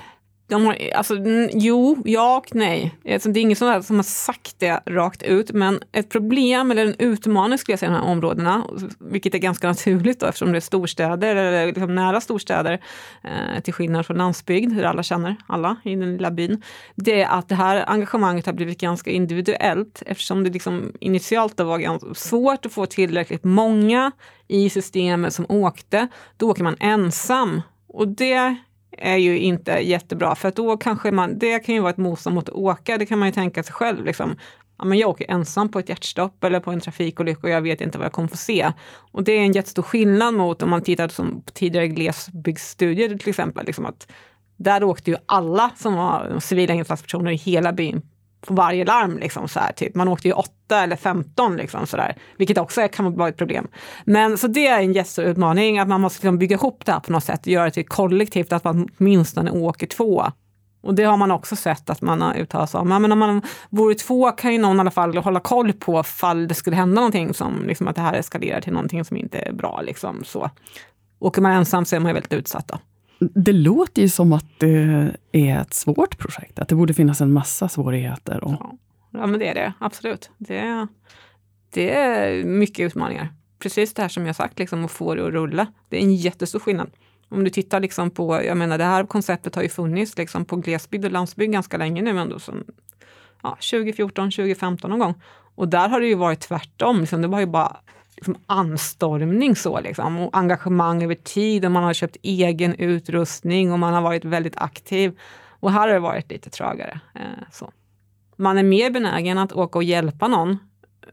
De 0.49 0.67
har, 0.67 0.77
alltså, 0.95 1.15
jo, 1.53 2.03
ja 2.05 2.37
och 2.37 2.55
nej. 2.55 2.95
Alltså, 3.13 3.29
det 3.29 3.41
är 3.41 3.43
ingen 3.43 3.57
som, 3.57 3.83
som 3.83 3.97
har 3.97 4.03
sagt 4.03 4.55
det 4.59 4.81
rakt 4.87 5.23
ut, 5.23 5.53
men 5.53 5.81
ett 5.93 6.09
problem 6.09 6.71
eller 6.71 6.87
en 6.87 6.95
utmaning 6.99 7.59
skulle 7.59 7.73
jag 7.73 7.79
säga 7.79 7.91
i 7.91 7.95
de 7.95 8.01
här 8.01 8.11
områdena, 8.13 8.65
vilket 8.99 9.35
är 9.35 9.39
ganska 9.39 9.69
naturligt 9.69 10.21
då, 10.21 10.27
eftersom 10.27 10.53
det 10.53 10.59
är 10.59 10.61
storstäder 10.61 11.37
eller 11.37 11.67
liksom 11.67 11.95
nära 11.95 12.21
storstäder, 12.21 12.81
eh, 13.25 13.63
till 13.63 13.73
skillnad 13.73 14.07
från 14.07 14.17
landsbygd 14.17 14.77
där 14.77 14.85
alla 14.85 15.03
känner 15.03 15.37
alla 15.47 15.77
i 15.85 15.95
den 15.95 16.13
lilla 16.13 16.31
byn, 16.31 16.63
det 16.95 17.23
är 17.23 17.39
att 17.39 17.49
det 17.49 17.55
här 17.55 17.85
engagemanget 17.91 18.47
har 18.47 18.53
blivit 18.53 18.81
ganska 18.81 19.11
individuellt 19.11 20.03
eftersom 20.07 20.45
det 20.45 20.51
liksom 20.51 20.93
initialt 21.01 21.61
var 21.61 21.79
ganska 21.79 22.15
svårt 22.15 22.67
att 22.67 22.73
få 22.73 22.87
tillräckligt 22.87 23.45
många 23.45 24.13
i 24.49 24.71
systemet 24.71 25.35
som 25.35 25.47
åkte. 25.49 26.09
Då 26.37 26.51
åker 26.51 26.65
man 26.65 26.77
ensam 26.81 27.63
och 27.89 28.09
det 28.09 28.57
är 29.01 29.17
ju 29.17 29.39
inte 29.39 29.73
jättebra 29.73 30.35
för 30.35 30.49
att 30.49 30.57
då 30.57 30.77
kanske 30.77 31.11
man, 31.11 31.39
det 31.39 31.59
kan 31.59 31.75
ju 31.75 31.81
vara 31.81 31.91
ett 31.91 31.97
motstånd 31.97 32.35
mot 32.35 32.49
att 32.49 32.55
åka, 32.55 32.99
det 32.99 33.07
kan 33.07 33.19
man 33.19 33.29
ju 33.29 33.33
tänka 33.33 33.63
sig 33.63 33.73
själv. 33.73 34.05
Liksom. 34.05 34.37
Ja, 34.79 34.85
men 34.85 34.99
jag 34.99 35.11
åker 35.11 35.31
ensam 35.31 35.69
på 35.69 35.79
ett 35.79 35.89
hjärtstopp 35.89 36.45
eller 36.45 36.61
på 36.61 36.71
en 36.71 36.81
trafikolycka 36.81 37.41
och 37.43 37.51
jag 37.51 37.63
vet 37.63 37.81
inte 37.81 37.99
vad 37.99 38.05
jag 38.05 38.13
kommer 38.13 38.29
få 38.29 38.37
se. 38.37 38.73
Och 39.13 39.25
det 39.25 39.33
är 39.33 39.41
en 39.41 39.53
jättestor 39.53 39.83
skillnad 39.83 40.35
mot 40.35 40.63
om 40.63 40.71
man 40.71 40.83
tittar 40.83 41.09
som 41.09 41.43
på 41.43 41.53
tidigare 41.53 41.89
glesbygdsstudier 41.89 43.19
till 43.19 43.29
exempel. 43.29 43.67
Liksom 43.67 43.87
att 43.87 44.13
där 44.57 44.85
åkte 44.85 45.11
ju 45.11 45.17
alla 45.27 45.71
som 45.77 45.95
var 45.95 46.41
civila 46.41 46.75
insatspersoner 46.75 47.31
i 47.31 47.37
hela 47.37 47.73
byn 47.73 48.03
på 48.47 48.55
varje 48.55 48.85
larm. 48.85 49.19
Liksom, 49.19 49.49
så 49.49 49.61
här, 49.61 49.73
typ. 49.73 49.95
Man 49.95 50.09
åkte 50.09 50.29
ju 50.29 50.35
8 50.35 50.51
eller 50.71 50.97
femton, 50.97 51.57
liksom, 51.57 51.87
så 51.87 51.97
där, 51.97 52.17
vilket 52.37 52.59
också 52.59 52.89
kan 52.89 53.17
vara 53.17 53.29
ett 53.29 53.37
problem. 53.37 53.69
Men 54.05 54.39
så 54.39 54.47
det 54.47 54.67
är 54.67 54.79
en 54.79 54.93
jättestor 54.93 55.25
utmaning, 55.25 55.79
att 55.79 55.89
man 55.89 56.01
måste 56.01 56.19
liksom 56.19 56.39
bygga 56.39 56.57
ihop 56.57 56.87
det 56.87 56.93
här 56.93 57.01
på 57.01 57.13
något 57.13 57.25
sätt, 57.25 57.47
göra 57.47 57.65
det 57.65 57.71
till 57.71 57.87
kollektivt, 57.87 58.53
att 58.53 58.65
man 58.65 58.89
åtminstone 58.99 59.51
åker 59.51 59.87
två. 59.87 60.25
Och 60.81 60.95
det 60.95 61.05
har 61.05 61.17
man 61.17 61.31
också 61.31 61.57
sett 61.57 61.91
att 61.91 62.01
man 62.01 62.23
har 62.23 62.35
uttalat 62.35 62.71
sig 62.71 62.81
om. 62.81 62.89
Men 62.89 63.13
om 63.13 63.19
man 63.19 63.43
vore 63.71 63.95
två 63.95 64.31
kan 64.31 64.53
ju 64.53 64.59
någon 64.59 64.77
i 64.77 64.81
alla 64.81 64.91
fall 64.91 65.17
hålla 65.17 65.41
koll 65.41 65.73
på 65.73 66.03
fall 66.03 66.49
det 66.49 66.55
skulle 66.55 66.77
hända 66.77 66.95
någonting 66.95 67.35
som 67.35 67.65
liksom 67.67 67.89
att 67.89 67.97
det 67.97 68.03
här 68.03 68.15
eskalerar 68.15 68.61
till 68.61 68.73
någonting 68.73 69.05
som 69.05 69.17
inte 69.17 69.39
är 69.39 69.53
bra. 69.53 69.81
Liksom, 69.81 70.25
så. 70.25 70.51
Åker 71.19 71.43
man 71.43 71.53
ensam 71.53 71.85
så 71.85 71.97
är 71.97 72.01
man 72.01 72.15
väldigt 72.15 72.33
utsatt. 72.33 72.69
Då. 72.69 72.79
Det 73.19 73.53
låter 73.53 74.03
ju 74.03 74.09
som 74.09 74.33
att 74.33 74.47
det 74.59 75.13
är 75.33 75.61
ett 75.61 75.75
svårt 75.75 76.19
projekt, 76.19 76.59
att 76.59 76.69
det 76.69 76.75
borde 76.75 76.95
finnas 76.95 77.21
en 77.21 77.33
massa 77.33 77.69
svårigheter. 77.69 78.45
Och... 78.45 78.53
Ja. 78.53 78.79
ja, 79.11 79.27
men 79.27 79.41
det 79.41 79.49
är 79.49 79.55
det 79.55 79.73
absolut. 79.79 80.31
Det 80.39 80.59
är, 80.59 80.89
det 81.71 81.95
är 81.95 82.45
mycket 82.45 82.87
utmaningar. 82.87 83.29
Precis 83.59 83.95
det 83.95 84.03
här 84.03 84.09
som 84.09 84.27
jag 84.27 84.37
sagt, 84.37 84.59
liksom, 84.59 84.85
att 84.85 84.91
få 84.91 85.15
det 85.15 85.27
att 85.27 85.33
rulla. 85.33 85.67
Det 85.89 85.97
är 85.97 86.01
en 86.01 86.15
jättestor 86.15 86.59
skillnad. 86.59 86.91
Om 87.29 87.45
du 87.45 87.51
tittar 87.51 87.81
liksom 87.81 88.11
på, 88.11 88.43
jag 88.45 88.57
menar 88.57 88.79
det 88.79 88.85
här 88.85 89.07
konceptet 89.07 89.55
har 89.55 89.63
ju 89.63 89.69
funnits 89.69 90.19
liksom 90.19 90.45
på 90.45 90.57
glesbygd 90.57 91.05
och 91.05 91.11
landsbygd 91.11 91.53
ganska 91.53 91.77
länge 91.77 92.03
nu, 92.03 92.19
ändå 92.19 92.39
som, 92.39 92.65
ja, 93.43 93.51
2014, 93.51 94.31
2015 94.31 94.91
någon 94.91 94.99
gång. 94.99 95.15
Och 95.55 95.69
där 95.69 95.89
har 95.89 96.01
det 96.01 96.07
ju 96.07 96.15
varit 96.15 96.41
tvärtom, 96.41 97.01
liksom, 97.01 97.23
det 97.23 97.29
var 97.29 97.41
ju 97.41 97.47
bara 97.47 97.77
liksom 98.19 98.37
anstormning 98.47 99.57
så 99.57 99.81
liksom, 99.81 100.19
och 100.19 100.37
engagemang 100.37 101.03
över 101.03 101.15
tid 101.15 101.65
och 101.65 101.71
man 101.71 101.85
har 101.85 101.95
köpt 101.95 102.17
egen 102.23 102.75
utrustning 102.75 103.73
och 103.73 103.79
man 103.79 103.95
har 103.95 104.01
varit 104.01 104.25
väldigt 104.25 104.57
aktiv. 104.57 105.19
Och 105.61 105.73
här 105.73 105.81
har 105.81 105.95
det 105.95 106.01
varit 106.01 106.31
lite 106.31 106.51
trögare. 106.51 107.01
Eh, 107.15 107.45
så. 107.53 107.73
Man 108.37 108.59
är 108.59 108.63
mer 108.63 108.91
benägen 108.91 109.39
att 109.39 109.53
åka 109.53 109.79
och 109.79 109.85
hjälpa 109.85 110.29
någon 110.29 110.59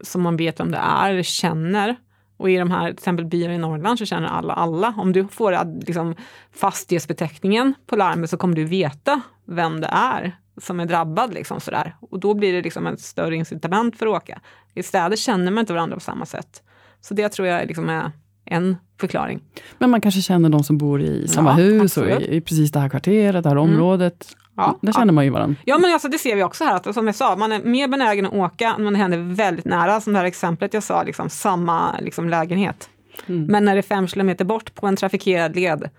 som 0.01 0.21
man 0.21 0.37
vet 0.37 0.59
vem 0.59 0.71
det 0.71 0.77
är 0.77 1.09
eller 1.09 1.23
känner. 1.23 1.95
Och 2.37 2.49
i 2.49 2.57
de 2.57 2.71
här 2.71 2.85
till 2.85 2.93
exempel 2.93 3.25
byar 3.25 3.49
i 3.49 3.57
Norrland 3.57 3.99
så 3.99 4.05
känner 4.05 4.27
alla 4.27 4.53
alla. 4.53 4.93
Om 4.97 5.11
du 5.11 5.27
får 5.27 5.53
eh, 5.53 5.63
liksom, 5.81 6.15
fastighetsbeteckningen 6.53 7.73
på 7.85 7.95
larmet 7.95 8.29
så 8.29 8.37
kommer 8.37 8.55
du 8.55 8.65
veta 8.65 9.21
vem 9.45 9.81
det 9.81 9.89
är 9.91 10.37
som 10.61 10.79
är 10.79 10.85
drabbad. 10.85 11.33
Liksom, 11.33 11.59
sådär. 11.59 11.95
Och 11.99 12.19
då 12.19 12.33
blir 12.33 12.53
det 12.53 12.61
liksom 12.61 12.87
ett 12.87 13.01
större 13.01 13.35
incitament 13.35 13.97
för 13.97 14.07
att 14.07 14.13
åka. 14.13 14.39
I 14.73 14.83
städer 14.83 15.15
känner 15.15 15.51
man 15.51 15.61
inte 15.61 15.73
varandra 15.73 15.95
på 15.95 16.01
samma 16.01 16.25
sätt. 16.25 16.63
Så 17.07 17.13
det 17.13 17.29
tror 17.29 17.47
jag 17.47 17.67
liksom 17.67 17.89
är 17.89 18.11
en 18.45 18.77
förklaring. 18.99 19.41
Men 19.77 19.89
man 19.89 20.01
kanske 20.01 20.21
känner 20.21 20.49
de 20.49 20.63
som 20.63 20.77
bor 20.77 21.01
i 21.01 21.27
samma 21.27 21.49
ja, 21.49 21.55
hus 21.55 21.81
absolut. 21.81 22.15
och 22.15 22.21
i, 22.21 22.35
i, 22.35 22.41
precis 22.41 22.71
det 22.71 22.79
här 22.79 22.89
kvarteret, 22.89 23.43
det 23.43 23.49
här 23.49 23.55
mm. 23.55 23.69
området. 23.69 24.35
Ja, 24.57 24.79
Där 24.81 24.93
känner 24.93 25.05
ja. 25.05 25.11
man 25.11 25.25
ju 25.25 25.29
varandra. 25.29 25.55
Ja, 25.65 25.77
men 25.77 25.93
alltså, 25.93 26.07
det 26.07 26.17
ser 26.17 26.35
vi 26.35 26.43
också 26.43 26.63
här, 26.63 26.75
att, 26.75 26.93
som 26.93 27.05
jag 27.05 27.15
sa, 27.15 27.35
man 27.35 27.51
är 27.51 27.63
mer 27.63 27.87
benägen 27.87 28.25
att 28.25 28.33
åka 28.33 28.77
när 28.77 28.91
det 28.91 28.97
händer 28.97 29.35
väldigt 29.35 29.65
nära, 29.65 30.01
som 30.01 30.13
det 30.13 30.19
här 30.19 30.25
exemplet 30.25 30.73
jag 30.73 30.83
sa, 30.83 31.03
liksom, 31.03 31.29
samma 31.29 31.99
liksom, 31.99 32.29
lägenhet. 32.29 32.89
Mm. 33.27 33.45
Men 33.45 33.65
när 33.65 33.75
det 33.75 33.79
är 33.79 33.83
fem 33.83 34.07
kilometer 34.07 34.45
bort 34.45 34.75
på 34.75 34.87
en 34.87 34.95
trafikerad 34.95 35.55
led, 35.55 35.89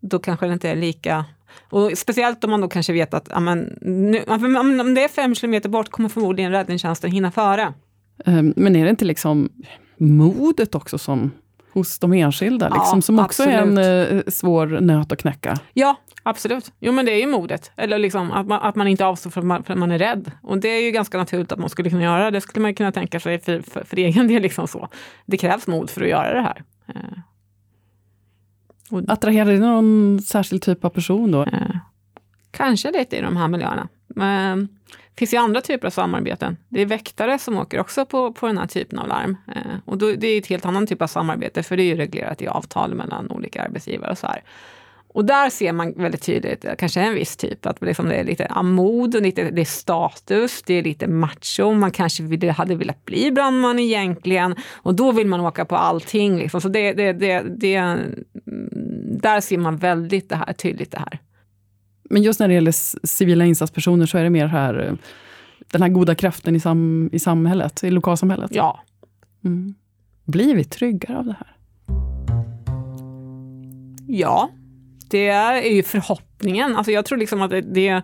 då 0.00 0.18
kanske 0.18 0.46
det 0.46 0.52
inte 0.52 0.70
är 0.70 0.76
lika 0.76 1.24
och 1.70 1.98
speciellt 1.98 2.44
om 2.44 2.50
man 2.50 2.60
då 2.60 2.68
kanske 2.68 2.92
vet 2.92 3.14
att 3.14 3.32
amen, 3.32 3.78
nu, 3.80 4.22
om 4.78 4.94
det 4.94 5.04
är 5.04 5.08
fem 5.08 5.34
kilometer 5.34 5.68
bort 5.68 5.90
kommer 5.90 6.08
förmodligen 6.08 6.52
räddningstjänsten 6.52 7.10
hinna 7.10 7.30
före. 7.30 7.72
Ehm, 8.24 8.54
men 8.56 8.76
är 8.76 8.84
det 8.84 8.90
inte 8.90 9.04
liksom 9.04 9.48
modet 9.98 10.74
också 10.74 10.98
som 10.98 11.30
hos 11.76 11.98
de 11.98 12.12
enskilda, 12.12 12.68
liksom, 12.68 12.98
ja, 12.98 13.02
som 13.02 13.18
också 13.18 13.42
absolut. 13.42 13.78
är 13.78 14.10
en 14.10 14.16
eh, 14.18 14.22
svår 14.26 14.66
nöt 14.66 15.12
att 15.12 15.18
knäcka. 15.18 15.58
Ja, 15.72 15.96
absolut. 16.22 16.72
Jo, 16.80 16.92
men 16.92 17.06
det 17.06 17.12
är 17.12 17.20
ju 17.20 17.26
modet. 17.26 17.70
Eller 17.76 17.98
liksom 17.98 18.32
att 18.32 18.46
man, 18.46 18.62
att 18.62 18.76
man 18.76 18.88
inte 18.88 19.06
avstår 19.06 19.30
för 19.30 19.40
att, 19.40 19.46
man, 19.46 19.64
för 19.64 19.72
att 19.72 19.78
man 19.78 19.90
är 19.90 19.98
rädd. 19.98 20.30
Och 20.42 20.58
det 20.58 20.68
är 20.68 20.82
ju 20.82 20.90
ganska 20.90 21.18
naturligt 21.18 21.52
att 21.52 21.58
man 21.58 21.68
skulle 21.68 21.90
kunna 21.90 22.02
göra. 22.02 22.30
Det 22.30 22.40
skulle 22.40 22.62
man 22.62 22.74
kunna 22.74 22.92
tänka 22.92 23.20
sig 23.20 23.38
för, 23.38 23.60
för, 23.60 23.84
för 23.84 23.96
egen 23.96 24.28
del. 24.28 24.42
Liksom 24.42 24.68
så. 24.68 24.88
Det 25.26 25.36
krävs 25.36 25.66
mod 25.66 25.90
för 25.90 26.00
att 26.00 26.08
göra 26.08 26.34
det 26.34 26.40
här. 26.40 26.62
Eh. 26.88 27.18
Och, 28.90 29.02
Attraherar 29.08 29.52
det 29.52 29.58
någon 29.58 30.20
särskild 30.22 30.62
typ 30.62 30.84
av 30.84 30.90
person 30.90 31.30
då? 31.30 31.42
Eh, 31.42 31.76
kanske 32.50 32.90
lite 32.90 33.16
i 33.16 33.20
de 33.20 33.36
här 33.36 33.48
miljöerna. 33.48 33.88
Men, 34.06 34.68
finns 35.18 35.34
ju 35.34 35.36
andra 35.36 35.60
typer 35.60 35.86
av 35.86 35.90
samarbeten. 35.90 36.56
Det 36.68 36.82
är 36.82 36.86
väktare 36.86 37.38
som 37.38 37.58
åker 37.58 37.80
också 37.80 38.06
på, 38.06 38.32
på 38.32 38.46
den 38.46 38.58
här 38.58 38.66
typen 38.66 38.98
av 38.98 39.08
larm. 39.08 39.36
Eh, 39.48 39.78
och 39.84 39.98
då, 39.98 40.12
det 40.12 40.26
är 40.26 40.38
ett 40.38 40.46
helt 40.46 40.66
annan 40.66 40.86
typ 40.86 41.02
av 41.02 41.06
samarbete, 41.06 41.62
för 41.62 41.76
det 41.76 41.82
är 41.82 41.86
ju 41.86 41.96
reglerat 41.96 42.42
i 42.42 42.48
avtal 42.48 42.94
mellan 42.94 43.30
olika 43.30 43.62
arbetsgivare 43.62 44.10
och 44.10 44.18
så 44.18 44.26
här. 44.26 44.42
Och 45.16 45.24
där 45.24 45.50
ser 45.50 45.72
man 45.72 45.92
väldigt 45.92 46.22
tydligt, 46.22 46.64
eh, 46.64 46.74
kanske 46.78 47.00
en 47.00 47.14
viss 47.14 47.36
typ, 47.36 47.66
att 47.66 47.82
liksom 47.82 48.08
det 48.08 48.14
är 48.14 48.24
lite 48.24 48.46
amod, 48.46 49.14
och 49.14 49.22
lite, 49.22 49.50
det 49.50 49.60
är 49.60 49.64
status, 49.64 50.62
det 50.62 50.74
är 50.74 50.82
lite 50.82 51.06
macho, 51.06 51.72
man 51.72 51.90
kanske 51.90 52.22
ville, 52.22 52.52
hade 52.52 52.74
velat 52.74 53.04
bli 53.04 53.32
brandman 53.32 53.78
egentligen 53.78 54.54
och 54.74 54.94
då 54.94 55.12
vill 55.12 55.26
man 55.26 55.40
åka 55.40 55.64
på 55.64 55.76
allting. 55.76 56.38
Liksom. 56.38 56.60
Så 56.60 56.68
det, 56.68 56.92
det, 56.92 57.12
det, 57.12 57.42
det, 57.56 57.74
mm, 57.74 58.24
där 59.20 59.40
ser 59.40 59.58
man 59.58 59.76
väldigt 59.76 60.28
det 60.28 60.36
här, 60.36 60.52
tydligt 60.52 60.90
det 60.90 60.98
här. 60.98 61.18
Men 62.10 62.22
just 62.22 62.40
när 62.40 62.48
det 62.48 62.54
gäller 62.54 63.06
civila 63.06 63.44
insatspersoner 63.44 64.06
så 64.06 64.18
är 64.18 64.24
det 64.24 64.30
mer 64.30 64.46
här, 64.46 64.86
eh, 64.88 64.94
den 65.72 65.82
här 65.82 65.88
goda 65.88 66.14
kraften 66.14 66.56
i, 66.56 66.60
sam, 66.60 67.10
i 67.12 67.18
samhället, 67.18 67.84
i 67.84 67.90
lokalsamhället. 67.90 68.50
Ja, 68.54 68.82
Mm. 69.46 69.74
Blir 70.24 70.54
vi 70.54 70.64
tryggare 70.64 71.18
av 71.18 71.24
det 71.24 71.36
här? 71.38 71.56
Ja, 74.06 74.50
det 75.10 75.28
är 75.28 75.74
ju 75.74 75.82
förhoppningen. 75.82 76.76
Alltså 76.76 76.92
jag 76.92 77.04
tror 77.04 77.18
liksom 77.18 77.42
att 77.42 77.50
det, 77.50 77.60
det, 77.60 78.02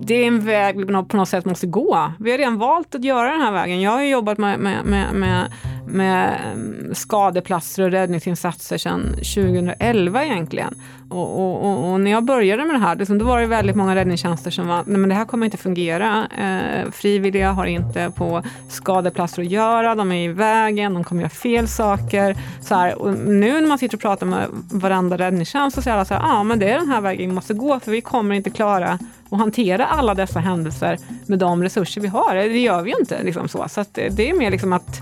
det 0.00 0.14
är 0.14 0.26
en 0.26 0.40
väg 0.40 0.78
vi 0.78 0.84
på 0.84 1.16
något 1.16 1.28
sätt 1.28 1.44
måste 1.44 1.66
gå. 1.66 2.12
Vi 2.18 2.30
har 2.30 2.38
redan 2.38 2.58
valt 2.58 2.94
att 2.94 3.04
göra 3.04 3.30
den 3.30 3.40
här 3.40 3.52
vägen. 3.52 3.80
Jag 3.80 3.90
har 3.90 4.02
jobbat 4.02 4.38
med, 4.38 4.58
med, 4.58 4.84
med, 4.84 5.14
med, 5.14 5.52
med 5.92 6.40
ehm, 6.52 6.94
skadeplatser 6.94 7.82
och 7.82 7.90
räddningsinsatser 7.90 8.78
sedan 8.78 9.14
2011 9.14 10.24
egentligen. 10.24 10.74
Och, 11.08 11.40
och, 11.40 11.64
och, 11.64 11.92
och 11.92 12.00
när 12.00 12.10
jag 12.10 12.24
började 12.24 12.64
med 12.64 12.74
det 12.74 12.78
här, 12.78 12.96
liksom, 12.96 13.18
då 13.18 13.24
var 13.24 13.40
det 13.40 13.46
väldigt 13.46 13.76
många 13.76 13.94
räddningstjänster 13.94 14.50
som 14.50 14.68
var, 14.68 14.84
nej 14.86 14.98
men 14.98 15.08
det 15.08 15.14
här 15.14 15.24
kommer 15.24 15.44
inte 15.44 15.56
fungera. 15.56 16.28
Eh, 16.38 16.90
frivilliga 16.90 17.52
har 17.52 17.66
inte 17.66 18.12
på 18.16 18.42
skadeplatser 18.68 19.42
att 19.42 19.50
göra, 19.50 19.94
de 19.94 20.12
är 20.12 20.24
i 20.24 20.28
vägen, 20.28 20.94
de 20.94 21.04
kommer 21.04 21.22
göra 21.22 21.30
fel 21.30 21.68
saker. 21.68 22.36
Så 22.60 22.74
här, 22.74 23.02
och 23.02 23.14
nu 23.14 23.60
när 23.60 23.68
man 23.68 23.78
sitter 23.78 23.96
och 23.96 24.02
pratar 24.02 24.26
med 24.26 24.46
varandra 24.72 25.18
räddningstjänst 25.18 25.74
så 25.74 25.82
säger 25.82 25.94
alla 25.94 26.04
så 26.04 26.14
här, 26.14 26.20
ja 26.20 26.38
ah, 26.38 26.42
men 26.42 26.58
det 26.58 26.70
är 26.70 26.78
den 26.78 26.88
här 26.88 27.00
vägen 27.00 27.28
vi 27.28 27.34
måste 27.34 27.54
gå 27.54 27.80
för 27.80 27.90
vi 27.90 28.00
kommer 28.00 28.34
inte 28.34 28.50
klara 28.50 28.98
att 29.30 29.38
hantera 29.38 29.86
alla 29.86 30.14
dessa 30.14 30.40
händelser 30.40 30.98
med 31.26 31.38
de 31.38 31.62
resurser 31.62 32.00
vi 32.00 32.08
har. 32.08 32.34
Det 32.34 32.58
gör 32.58 32.82
vi 32.82 32.90
ju 32.90 32.96
inte. 33.00 33.22
Liksom 33.22 33.48
så 33.48 33.68
så 33.68 33.80
att 33.80 33.94
det, 33.94 34.08
det 34.08 34.30
är 34.30 34.34
mer 34.34 34.50
liksom 34.50 34.72
att, 34.72 35.00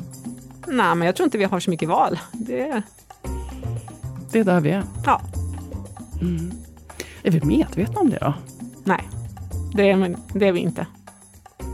nej 0.71 0.95
men 0.95 1.07
jag 1.07 1.16
tror 1.16 1.25
inte 1.25 1.39
vi 1.39 1.45
har 1.45 1.61
så 1.61 1.71
mycket 1.71 1.89
val. 1.89 2.19
Det, 2.33 2.83
Det 4.33 4.39
är 4.39 4.45
där 4.45 4.61
vi 4.61 4.71
är. 4.71 4.83
ja, 5.05 5.21
Mm. 6.21 6.51
Är 7.23 7.31
vi 7.31 7.41
medvetna 7.41 8.01
om 8.01 8.11
det 8.11 8.19
då? 8.21 8.35
nej, 8.85 9.09
det 9.75 9.91
är, 9.91 10.16
det 10.35 10.49
är 10.49 10.53
vi 10.53 10.61
inte. 10.61 10.87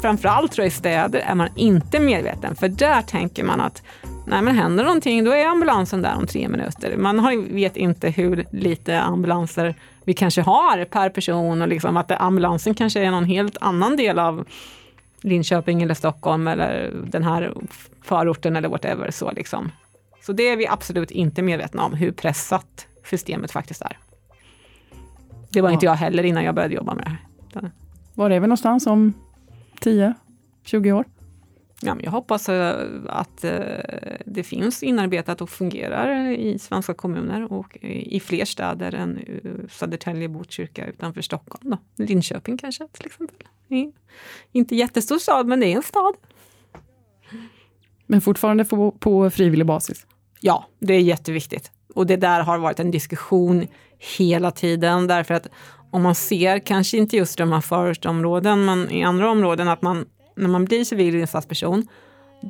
Framförallt 0.02 0.52
tror 0.52 0.64
jag 0.64 0.72
i 0.72 0.74
städer 0.74 1.18
är 1.20 1.34
man 1.34 1.48
inte 1.56 2.00
medveten, 2.00 2.56
för 2.56 2.68
där 2.68 3.02
tänker 3.02 3.44
man 3.44 3.60
att 3.60 3.82
nej 4.26 4.42
men 4.42 4.56
händer 4.56 4.84
någonting, 4.84 5.24
då 5.24 5.30
är 5.30 5.46
ambulansen 5.46 6.02
där 6.02 6.14
om 6.16 6.26
tre 6.26 6.48
minuter. 6.48 6.96
Man 6.96 7.18
har, 7.18 7.54
vet 7.54 7.76
inte 7.76 8.10
hur 8.10 8.44
lite 8.50 9.00
ambulanser 9.00 9.74
vi 10.04 10.14
kanske 10.14 10.42
har 10.42 10.84
per 10.84 11.08
person 11.10 11.62
och 11.62 11.68
liksom 11.68 11.96
att 11.96 12.10
ambulansen 12.10 12.74
kanske 12.74 13.00
är 13.00 13.10
någon 13.10 13.24
helt 13.24 13.56
annan 13.60 13.96
del 13.96 14.18
av 14.18 14.44
Linköping 15.24 15.82
eller 15.82 15.94
Stockholm 15.94 16.48
eller 16.48 16.92
den 17.06 17.22
här 17.22 17.54
förorten 18.02 18.56
eller 18.56 18.68
whatever. 18.68 19.10
Så, 19.10 19.30
liksom. 19.32 19.70
så 20.22 20.32
det 20.32 20.48
är 20.48 20.56
vi 20.56 20.66
absolut 20.66 21.10
inte 21.10 21.42
medvetna 21.42 21.84
om, 21.84 21.92
hur 21.94 22.12
pressat 22.12 22.86
systemet 23.10 23.52
faktiskt 23.52 23.82
är. 23.82 23.98
Det 25.50 25.60
var 25.60 25.68
Ja. 25.68 25.72
inte 25.74 25.86
jag 25.86 25.94
heller 25.94 26.22
innan 26.24 26.44
jag 26.44 26.54
började 26.54 26.74
jobba 26.74 26.94
med 26.94 27.04
det 27.52 27.60
här. 27.60 27.70
Var 28.14 28.30
är 28.30 28.40
vi 28.40 28.46
någonstans 28.46 28.86
om 28.86 29.12
10, 29.80 30.14
20 30.64 30.92
år? 30.92 31.04
Ja, 31.80 31.94
men 31.94 32.04
jag 32.04 32.10
hoppas 32.10 32.48
eh, 32.48 32.86
att 33.08 33.44
eh, 33.44 33.52
det 34.26 34.42
finns 34.42 34.82
inarbetat 34.82 35.40
och 35.40 35.50
fungerar 35.50 36.30
i 36.30 36.58
svenska 36.58 36.94
kommuner 36.94 37.52
och 37.52 37.76
i 37.82 38.20
fler 38.20 38.44
städer 38.44 38.94
än 38.94 39.18
eh, 39.18 39.50
Södertälje, 39.70 40.28
Botkyrka 40.28 40.86
utanför 40.86 41.22
Stockholm. 41.22 41.70
Då. 41.96 42.04
Linköping 42.04 42.58
kanske 42.58 42.88
till 42.92 43.06
exempel. 43.06 43.46
Inte 44.52 44.76
jättestor 44.76 45.18
stad, 45.18 45.46
men 45.46 45.60
det 45.60 45.66
är 45.66 45.76
en 45.76 45.82
stad. 45.82 46.14
Men 48.06 48.20
fortfarande 48.20 48.64
på, 48.64 48.90
på 48.90 49.30
frivillig 49.30 49.66
basis. 49.66 50.06
Ja, 50.40 50.68
det 50.80 50.94
är 50.94 51.00
jätteviktigt. 51.00 51.70
Och 51.94 52.06
det 52.06 52.16
där 52.16 52.40
har 52.40 52.58
varit 52.58 52.80
en 52.80 52.90
diskussion 52.90 53.66
hela 54.18 54.50
tiden 54.50 55.06
därför 55.06 55.34
att 55.34 55.48
om 55.90 56.02
man 56.02 56.14
ser, 56.14 56.58
kanske 56.58 56.96
inte 56.96 57.16
just 57.16 57.40
i 57.40 57.42
de 57.42 57.52
här 57.52 57.60
förortsområden, 57.60 58.64
men 58.64 58.90
i 58.90 59.04
andra 59.04 59.30
områden 59.30 59.68
att 59.68 59.82
man 59.82 60.06
när 60.36 60.48
man 60.48 60.64
blir 60.64 60.84
civil 60.84 61.14
insatsperson 61.14 61.88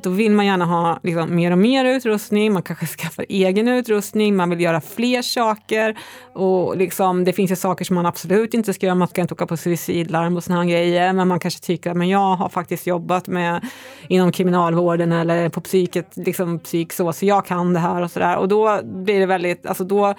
då 0.03 0.09
vill 0.09 0.31
man 0.31 0.45
gärna 0.45 0.65
ha 0.65 0.99
liksom, 1.03 1.35
mer 1.35 1.51
och 1.51 1.57
mer 1.57 1.85
utrustning, 1.85 2.53
man 2.53 2.61
kanske 2.61 2.85
skaffar 2.85 3.25
egen 3.29 3.67
utrustning, 3.67 4.35
man 4.35 4.49
vill 4.49 4.61
göra 4.61 4.81
fler 4.81 5.21
saker. 5.21 5.97
Och 6.33 6.77
liksom, 6.77 7.23
det 7.23 7.33
finns 7.33 7.51
ju 7.51 7.55
saker 7.55 7.85
som 7.85 7.95
man 7.95 8.05
absolut 8.05 8.53
inte 8.53 8.73
ska 8.73 8.85
göra, 8.85 8.95
man 8.95 9.07
ska 9.07 9.21
inte 9.21 9.33
åka 9.33 9.47
på 9.47 9.57
suicidlarm 9.57 10.37
och 10.37 10.43
såna 10.43 10.59
här 10.59 10.69
grejer. 10.69 11.13
Men 11.13 11.27
man 11.27 11.39
kanske 11.39 11.61
tycker 11.61 11.91
att 11.91 11.97
men 11.97 12.09
jag 12.09 12.35
har 12.35 12.49
faktiskt 12.49 12.87
jobbat 12.87 13.27
med, 13.27 13.65
inom 14.09 14.31
kriminalvården 14.31 15.11
eller 15.11 15.49
på 15.49 15.61
psyket, 15.61 16.17
liksom 16.17 16.59
psyk 16.59 16.93
så, 16.93 17.13
så 17.13 17.25
jag 17.25 17.45
kan 17.45 17.73
det 17.73 17.79
här 17.79 18.01
och 18.01 18.11
sådär. 18.11 18.37
Och 18.37 18.47
då 18.47 18.79
blir 18.83 19.19
det 19.19 19.25
väldigt, 19.25 19.65
alltså 19.65 19.83
då 19.83 20.15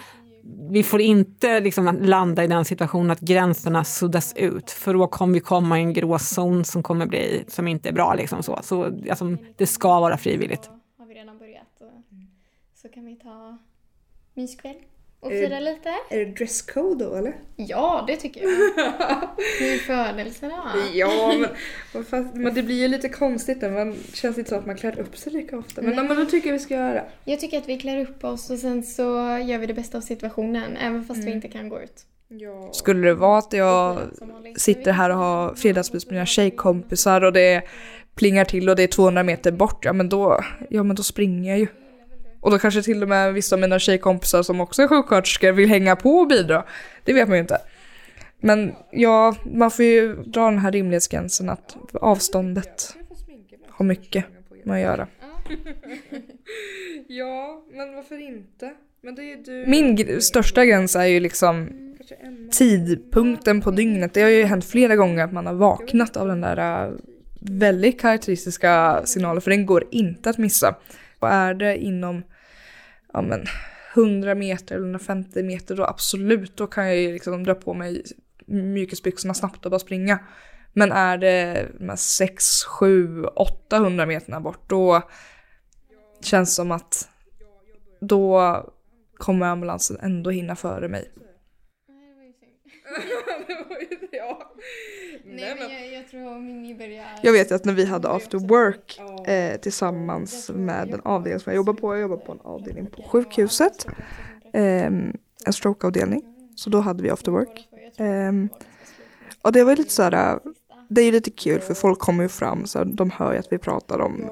vi 0.71 0.83
får 0.83 1.01
inte 1.01 1.61
liksom 1.61 1.99
landa 2.03 2.45
i 2.45 2.47
den 2.47 2.65
situationen 2.65 3.11
att 3.11 3.21
gränserna 3.21 3.85
suddas 3.85 4.37
ut, 4.37 4.71
för 4.71 4.95
då 4.95 5.07
kommer 5.07 5.35
vi 5.35 5.41
komma 5.41 5.79
i 5.79 5.83
en 5.83 5.93
gråzon 5.93 6.65
som 6.65 6.83
kommer 6.83 7.07
bli, 7.07 7.45
som 7.49 7.69
inte 7.69 7.89
är 7.89 7.93
bra. 7.93 8.15
Liksom 8.15 8.43
så. 8.43 8.59
Så, 8.63 8.85
alltså, 8.85 9.37
det 9.57 9.67
ska 9.67 10.01
vara 10.01 10.17
frivilligt. 10.17 10.71
Har 10.99 11.07
vi 11.07 11.15
redan 11.15 11.39
börjat 11.39 11.81
och 11.81 12.05
så 12.75 12.89
kan 12.89 13.05
vi 13.05 13.17
ta 13.17 13.59
myskväll 14.35 14.77
och 15.27 15.33
fira 15.33 15.61
lite. 15.61 15.89
Är 16.11 16.19
det 16.19 16.25
dresscode 16.25 17.05
då 17.05 17.15
eller? 17.15 17.37
Ja, 17.57 18.05
det 18.07 18.17
tycker 18.17 18.41
jag. 18.41 18.51
Ny 19.61 19.79
födelse 19.79 20.47
då. 20.47 20.81
Ja, 20.95 21.35
men, 21.93 22.05
fast, 22.05 22.35
men 22.35 22.55
det 22.55 22.63
blir 22.63 22.81
ju 22.83 22.89
lite 22.89 23.09
konstigt 23.09 23.63
när 23.63 23.71
man 23.71 23.97
känns 24.13 24.39
inte 24.39 24.51
så 24.51 24.57
att 24.57 24.67
man 24.67 24.77
klär 24.77 25.01
upp 25.01 25.17
sig 25.17 25.33
lika 25.33 25.59
ofta. 25.59 25.83
Men, 25.83 26.07
men 26.07 26.17
då 26.17 26.25
tycker 26.25 26.49
jag 26.49 26.53
vi 26.53 26.59
ska 26.59 26.75
göra. 26.75 27.03
Jag 27.25 27.41
tycker 27.41 27.59
att 27.59 27.69
vi 27.69 27.79
klär 27.79 28.01
upp 28.01 28.25
oss 28.25 28.51
och 28.51 28.59
sen 28.59 28.83
så 28.83 29.03
gör 29.45 29.59
vi 29.59 29.67
det 29.67 29.75
bästa 29.75 29.99
av 29.99 30.03
situationen 30.03 30.77
även 30.77 31.05
fast 31.05 31.25
vi 31.25 31.31
inte 31.31 31.49
kan 31.49 31.69
gå 31.69 31.81
ut. 31.81 32.07
Skulle 32.73 33.09
det 33.09 33.15
vara 33.15 33.39
att 33.39 33.53
jag 33.53 33.99
Som 34.19 34.29
vanligt. 34.29 34.61
sitter 34.61 34.93
här 34.93 35.11
och 35.11 35.17
har 35.17 35.55
fredagsmys 35.55 36.07
med 36.07 36.13
mina 36.13 36.27
tjejkompisar 36.27 37.25
och 37.25 37.33
det 37.33 37.63
plingar 38.15 38.45
till 38.45 38.69
och 38.69 38.77
det 38.77 38.83
är 38.83 38.87
200 38.89 39.23
meter 39.23 39.53
bort, 39.53 39.85
ja 39.85 39.93
men 39.93 40.09
då, 40.09 40.41
ja, 40.71 40.83
men 40.83 40.97
då 40.97 41.03
springer 41.03 41.51
jag 41.51 41.59
ju. 41.59 41.67
Och 42.47 42.53
då 42.53 42.59
kanske 42.59 42.83
till 42.83 43.03
och 43.03 43.09
med 43.09 43.35
vissa 43.35 43.57
av 43.57 43.61
mina 43.61 43.79
tjejkompisar 43.79 44.43
som 44.43 44.61
också 44.61 44.83
är 44.83 44.89
sjuksköterskor 44.89 45.53
vill 45.53 45.69
hänga 45.69 45.97
på 45.97 46.11
och 46.11 46.29
bidra. 46.29 46.65
Det 47.05 47.13
vet 47.13 47.29
man 47.29 47.37
ju 47.37 47.41
inte. 47.41 47.59
Men 48.41 48.73
ja, 48.91 49.37
man 49.45 49.71
får 49.71 49.85
ju 49.85 50.15
dra 50.17 50.45
den 50.45 50.59
här 50.59 50.73
rimlighetsgränsen 50.73 51.51
att 51.51 51.77
avståndet 51.93 52.97
har 53.69 53.85
mycket 53.85 54.25
med 54.65 54.77
att 54.77 54.83
göra. 54.83 55.07
Ja, 57.07 57.65
men 57.73 57.95
varför 57.95 58.21
inte? 58.21 58.75
Men 59.01 59.15
det 59.15 59.33
är 59.33 59.37
du... 59.37 59.65
Min 59.67 59.97
gr- 59.97 60.21
största 60.21 60.65
gräns 60.65 60.97
är 60.97 61.07
ju 61.07 61.21
liksom 61.21 61.69
tidpunkten 62.53 63.61
på 63.61 63.71
dygnet. 63.71 64.15
Det 64.15 64.23
har 64.23 64.31
ju 64.31 64.45
hänt 64.45 64.65
flera 64.65 64.97
gånger 64.97 65.25
att 65.25 65.33
man 65.33 65.47
har 65.47 65.55
vaknat 65.55 66.17
av 66.17 66.29
den 66.29 66.41
där 66.41 66.87
äh, 66.87 66.93
väldigt 67.41 68.01
karaktäristiska 68.01 69.01
signalen, 69.05 69.43
för 69.43 69.51
den 69.51 69.67
går 69.67 69.85
inte 69.91 70.31
att 70.31 70.39
missa. 70.39 70.75
Och 71.19 71.29
är 71.29 71.55
det 71.55 71.77
inom 71.77 72.23
ja, 73.17 73.23
men, 73.23 73.45
100 73.95 74.35
meter 74.35 74.75
eller 74.75 74.85
150 74.85 75.43
meter 75.43 75.77
då 75.77 75.85
absolut, 75.85 76.57
då 76.57 76.67
kan 76.67 76.87
jag 76.87 76.97
ju 76.97 77.13
liksom 77.13 77.45
dra 77.45 77.55
på 77.55 77.75
mig 77.75 78.03
mjukisbyxorna 78.47 79.35
snabbt 79.35 79.65
och 79.65 79.71
bara 79.71 79.79
springa. 79.79 80.19
Men 80.73 80.93
är 80.93 81.19
det 81.19 81.69
de 81.79 81.89
här 81.89 81.97
6, 81.97 82.65
7, 82.65 83.25
800 83.25 84.07
meterna 84.07 84.41
bort, 84.41 84.71
då 84.71 85.03
känns 86.21 86.55
som 86.55 86.71
att 86.71 87.09
då 88.01 88.63
kommer 89.17 89.47
ambulansen 89.47 89.99
ändå 90.01 90.31
hinna 90.31 90.57
före 90.57 90.89
mig. 90.89 91.11
ja. 94.13 94.55
Nej 95.25 95.57
men 95.59 95.73
jag, 95.73 95.93
jag 95.93 96.09
tror 96.09 96.39
Mimmi 96.39 96.75
börjar... 96.75 97.07
Jag 97.23 97.33
vet 97.33 97.53
att 97.53 97.65
när 97.65 97.73
vi 97.73 97.85
hade 97.85 98.09
after 98.09 98.39
work 98.39 99.01
eh, 99.27 99.61
tillsammans 99.61 100.51
med 100.55 100.89
den 100.89 101.01
avdelning 101.05 101.41
som 101.41 101.51
jag 101.51 101.57
jobbar 101.57 101.73
på, 101.73 101.95
jag 101.95 102.01
jobbar 102.01 102.17
på 102.17 102.33
en 102.33 102.41
avdelning 102.41 102.87
på 102.87 103.03
sjukhuset, 103.03 103.87
eh, 104.53 104.87
en 105.45 105.53
strokeavdelning, 105.53 106.23
så 106.57 106.71
då 106.71 106.81
hade 106.81 107.03
vi 107.03 107.11
after 107.11 107.33
work. 107.33 107.69
Eh, 107.97 108.33
och 109.43 109.53
det 109.53 109.65
var 109.65 109.77
lite 109.77 109.93
så 109.93 110.03
här, 110.03 110.39
det 110.89 111.01
är 111.01 111.05
ju 111.05 111.13
lite 111.13 111.31
kul 111.31 111.61
för 111.61 111.75
folk 111.75 111.99
kommer 111.99 112.23
ju 112.23 112.29
fram 112.29 112.67
så 112.67 112.79
här, 112.79 112.85
de 112.85 113.11
hör 113.11 113.33
ju 113.33 113.39
att 113.39 113.53
vi 113.53 113.59
pratar 113.59 113.99
om, 114.01 114.31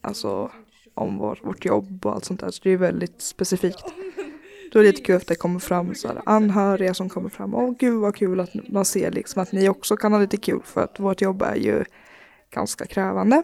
alltså 0.00 0.50
om 0.94 1.18
vår, 1.18 1.38
vårt 1.42 1.64
jobb 1.64 2.06
och 2.06 2.12
allt 2.12 2.24
sånt 2.24 2.40
där, 2.40 2.50
så 2.50 2.60
det 2.62 2.70
är 2.70 2.76
väldigt 2.76 3.22
specifikt. 3.22 3.84
Då 4.72 4.78
är 4.78 4.82
det 4.82 4.90
lite 4.90 5.02
kul 5.02 5.16
att 5.16 5.26
det 5.26 5.34
kommer 5.34 5.60
fram 5.60 5.94
så 5.94 6.08
här, 6.08 6.22
anhöriga 6.26 6.94
som 6.94 7.08
kommer 7.08 7.28
fram. 7.28 7.54
Åh 7.54 7.74
gud 7.78 8.00
vad 8.00 8.16
kul 8.16 8.40
att 8.40 8.50
man 8.68 8.84
ser 8.84 9.10
liksom 9.10 9.42
att 9.42 9.52
ni 9.52 9.68
också 9.68 9.96
kan 9.96 10.12
ha 10.12 10.20
lite 10.20 10.36
kul 10.36 10.60
för 10.64 10.80
att 10.80 11.00
vårt 11.00 11.20
jobb 11.20 11.42
är 11.42 11.56
ju 11.56 11.84
ganska 12.50 12.86
krävande. 12.86 13.42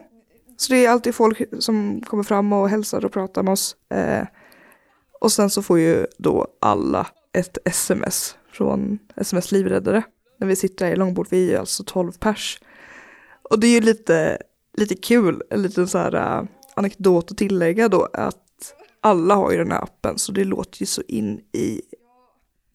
Så 0.59 0.73
det 0.73 0.85
är 0.85 0.89
alltid 0.89 1.15
folk 1.15 1.41
som 1.59 2.01
kommer 2.01 2.23
fram 2.23 2.53
och 2.53 2.69
hälsar 2.69 3.05
och 3.05 3.11
pratar 3.11 3.43
med 3.43 3.51
oss. 3.51 3.75
Eh, 3.89 4.27
och 5.19 5.31
sen 5.31 5.49
så 5.49 5.63
får 5.63 5.79
ju 5.79 6.05
då 6.17 6.47
alla 6.61 7.07
ett 7.33 7.57
sms 7.65 8.35
från 8.51 8.99
SMS 9.15 9.51
Livräddare. 9.51 10.03
När 10.39 10.47
vi 10.47 10.55
sitter 10.55 10.85
här 10.85 10.93
i 10.93 10.95
långbord, 10.95 11.27
vi 11.29 11.47
är 11.47 11.51
ju 11.51 11.57
alltså 11.57 11.83
12 11.83 12.11
pers. 12.11 12.59
Och 13.49 13.59
det 13.59 13.67
är 13.67 13.71
ju 13.71 13.81
lite, 13.81 14.37
lite 14.77 14.95
kul, 14.95 15.43
en 15.49 15.61
liten 15.61 15.87
så 15.87 15.97
här 15.97 16.15
uh, 16.15 16.47
anekdot 16.75 17.31
att 17.31 17.37
tillägga 17.37 17.89
då 17.89 18.09
att 18.13 18.73
alla 19.01 19.35
har 19.35 19.51
ju 19.51 19.57
den 19.57 19.71
här 19.71 19.83
appen 19.83 20.17
så 20.17 20.31
det 20.31 20.43
låter 20.43 20.79
ju 20.79 20.85
så 20.85 21.01
in 21.07 21.41
i 21.53 21.81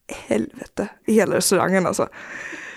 helvete 0.09 0.89
i 1.07 1.15
hela 1.15 1.37
restaurangen 1.37 1.87
alltså. 1.87 2.09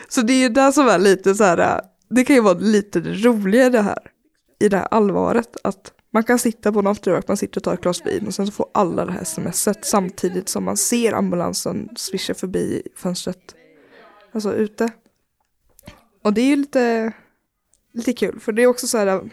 Så 0.08 0.22
det 0.22 0.34
är 0.34 0.42
ju 0.42 0.50
det 0.50 0.74
som 0.74 0.88
är 0.88 1.00
lite 1.00 1.36
så 1.36 1.44
här, 1.44 1.58
eh, 1.58 1.80
det 2.10 2.26
kan 2.26 2.36
ju 2.36 2.42
vara 2.42 2.60
lite 2.60 3.00
det 3.00 3.14
roliga 3.14 3.66
i 3.66 3.70
det 3.70 3.82
här, 3.82 4.12
i 4.60 4.70
det 4.70 4.78
här 4.78 4.88
allvaret, 4.92 5.58
att 5.64 5.94
man 6.12 6.24
kan 6.24 6.40
sitta 6.40 6.72
på 6.72 6.80
en 6.80 6.88
afterwork, 6.88 7.28
man 7.28 7.38
sitter 7.38 7.60
och 7.60 7.64
tar 7.64 7.74
ett 7.74 7.82
glas 7.82 8.06
vin 8.06 8.28
och 8.28 8.34
sen 8.34 8.46
så 8.46 8.52
får 8.52 8.70
alla 8.74 9.06
det 9.06 9.12
här 9.12 9.24
smset 9.24 9.86
samtidigt 9.86 10.50
som 10.50 10.64
man 10.64 10.78
ser 10.78 11.14
ambulansen 11.14 11.90
svischa 11.96 12.34
förbi 12.34 12.82
fönstret, 12.96 13.56
alltså 14.32 14.54
ute. 14.54 14.90
Och 16.24 16.34
det 16.34 16.42
är 16.42 16.46
ju 16.46 16.56
lite, 16.56 17.14
lite 17.94 18.14
kul, 18.14 18.40
för 18.40 18.52
det 18.52 18.64
är 18.64 18.68
också 18.68 18.88
så 18.88 18.98
här, 18.98 19.30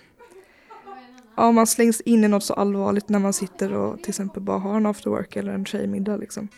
ja 1.36 1.52
man 1.52 1.66
slängs 1.66 2.00
in 2.00 2.24
i 2.24 2.28
något 2.28 2.44
så 2.44 2.54
allvarligt 2.54 3.08
när 3.08 3.18
man 3.18 3.32
sitter 3.32 3.72
och 3.72 3.98
till 3.98 4.08
exempel 4.08 4.42
bara 4.42 4.58
har 4.58 4.76
en 4.76 4.86
afterwork 4.86 5.36
eller 5.36 5.52
en 5.52 5.64
tjejmiddag 5.64 6.16
liksom. 6.16 6.48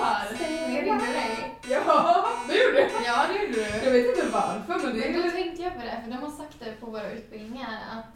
När 0.00 0.74
jag 0.74 0.86
ringde 0.86 1.06
dig. 1.06 1.54
Ja, 1.70 2.26
det 2.48 2.54
gjorde 2.54 2.80
jag. 2.80 2.90
Ja, 3.06 3.26
det 3.28 3.46
gjorde 3.46 3.54
du. 3.54 3.84
Jag 3.84 3.92
vet 3.92 4.06
inte 4.16 4.26
varför 4.32 4.86
men 4.86 4.96
det 4.96 5.08
är 5.08 5.12
Då 5.22 5.30
tänkte 5.30 5.62
jag 5.62 5.74
på 5.74 5.80
det, 5.80 6.00
för 6.04 6.10
de 6.10 6.16
har 6.16 6.30
sagt 6.30 6.56
det 6.58 6.80
på 6.80 6.86
våra 6.86 7.10
utbildningar 7.12 7.68
att 7.92 8.06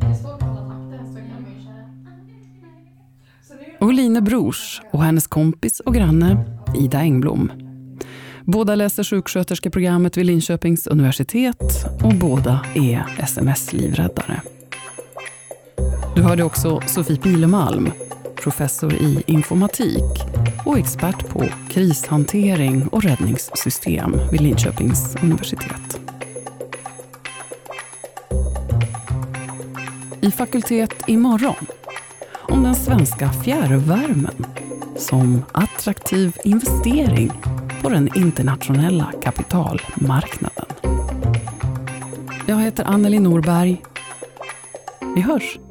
det 0.00 0.06
är 0.06 0.14
svårt 0.14 0.42
att 0.42 0.48
hålla 0.48 0.60
takten 0.60 1.12
så 1.12 1.18
kan 1.18 1.42
man 1.42 1.52
ju 1.58 1.64
köra. 1.64 1.86
Och 3.80 3.92
Line 3.92 4.24
Brors 4.24 4.82
och 4.90 5.02
hennes 5.02 5.26
kompis 5.26 5.80
och 5.80 5.94
granne 5.94 6.44
Ida 6.76 6.98
Engblom. 6.98 7.52
Båda 8.44 8.74
läser 8.74 9.04
sjuksköterskeprogrammet 9.04 10.16
vid 10.16 10.26
Linköpings 10.26 10.86
universitet 10.86 11.86
och 12.04 12.14
båda 12.14 12.66
är 12.74 13.04
sms-livräddare. 13.18 14.40
Du 16.14 16.22
hörde 16.22 16.42
också 16.42 16.80
Sofie 16.86 17.16
Pilemalm, 17.16 17.90
professor 18.34 18.94
i 18.94 19.22
informatik 19.26 20.29
och 20.66 20.78
expert 20.78 21.28
på 21.28 21.44
krishantering 21.68 22.88
och 22.88 23.02
räddningssystem 23.02 24.20
vid 24.32 24.40
Linköpings 24.40 25.16
universitet. 25.22 26.00
I 30.20 30.30
Fakultet 30.30 30.94
imorgon 31.06 31.66
om 32.32 32.62
den 32.62 32.74
svenska 32.74 33.32
fjärrvärmen 33.32 34.46
som 34.96 35.44
attraktiv 35.52 36.36
investering 36.44 37.32
på 37.82 37.88
den 37.88 38.16
internationella 38.16 39.12
kapitalmarknaden. 39.22 40.66
Jag 42.46 42.60
heter 42.60 42.84
Anneli 42.84 43.18
Norberg. 43.18 43.82
Vi 45.14 45.20
hörs! 45.20 45.69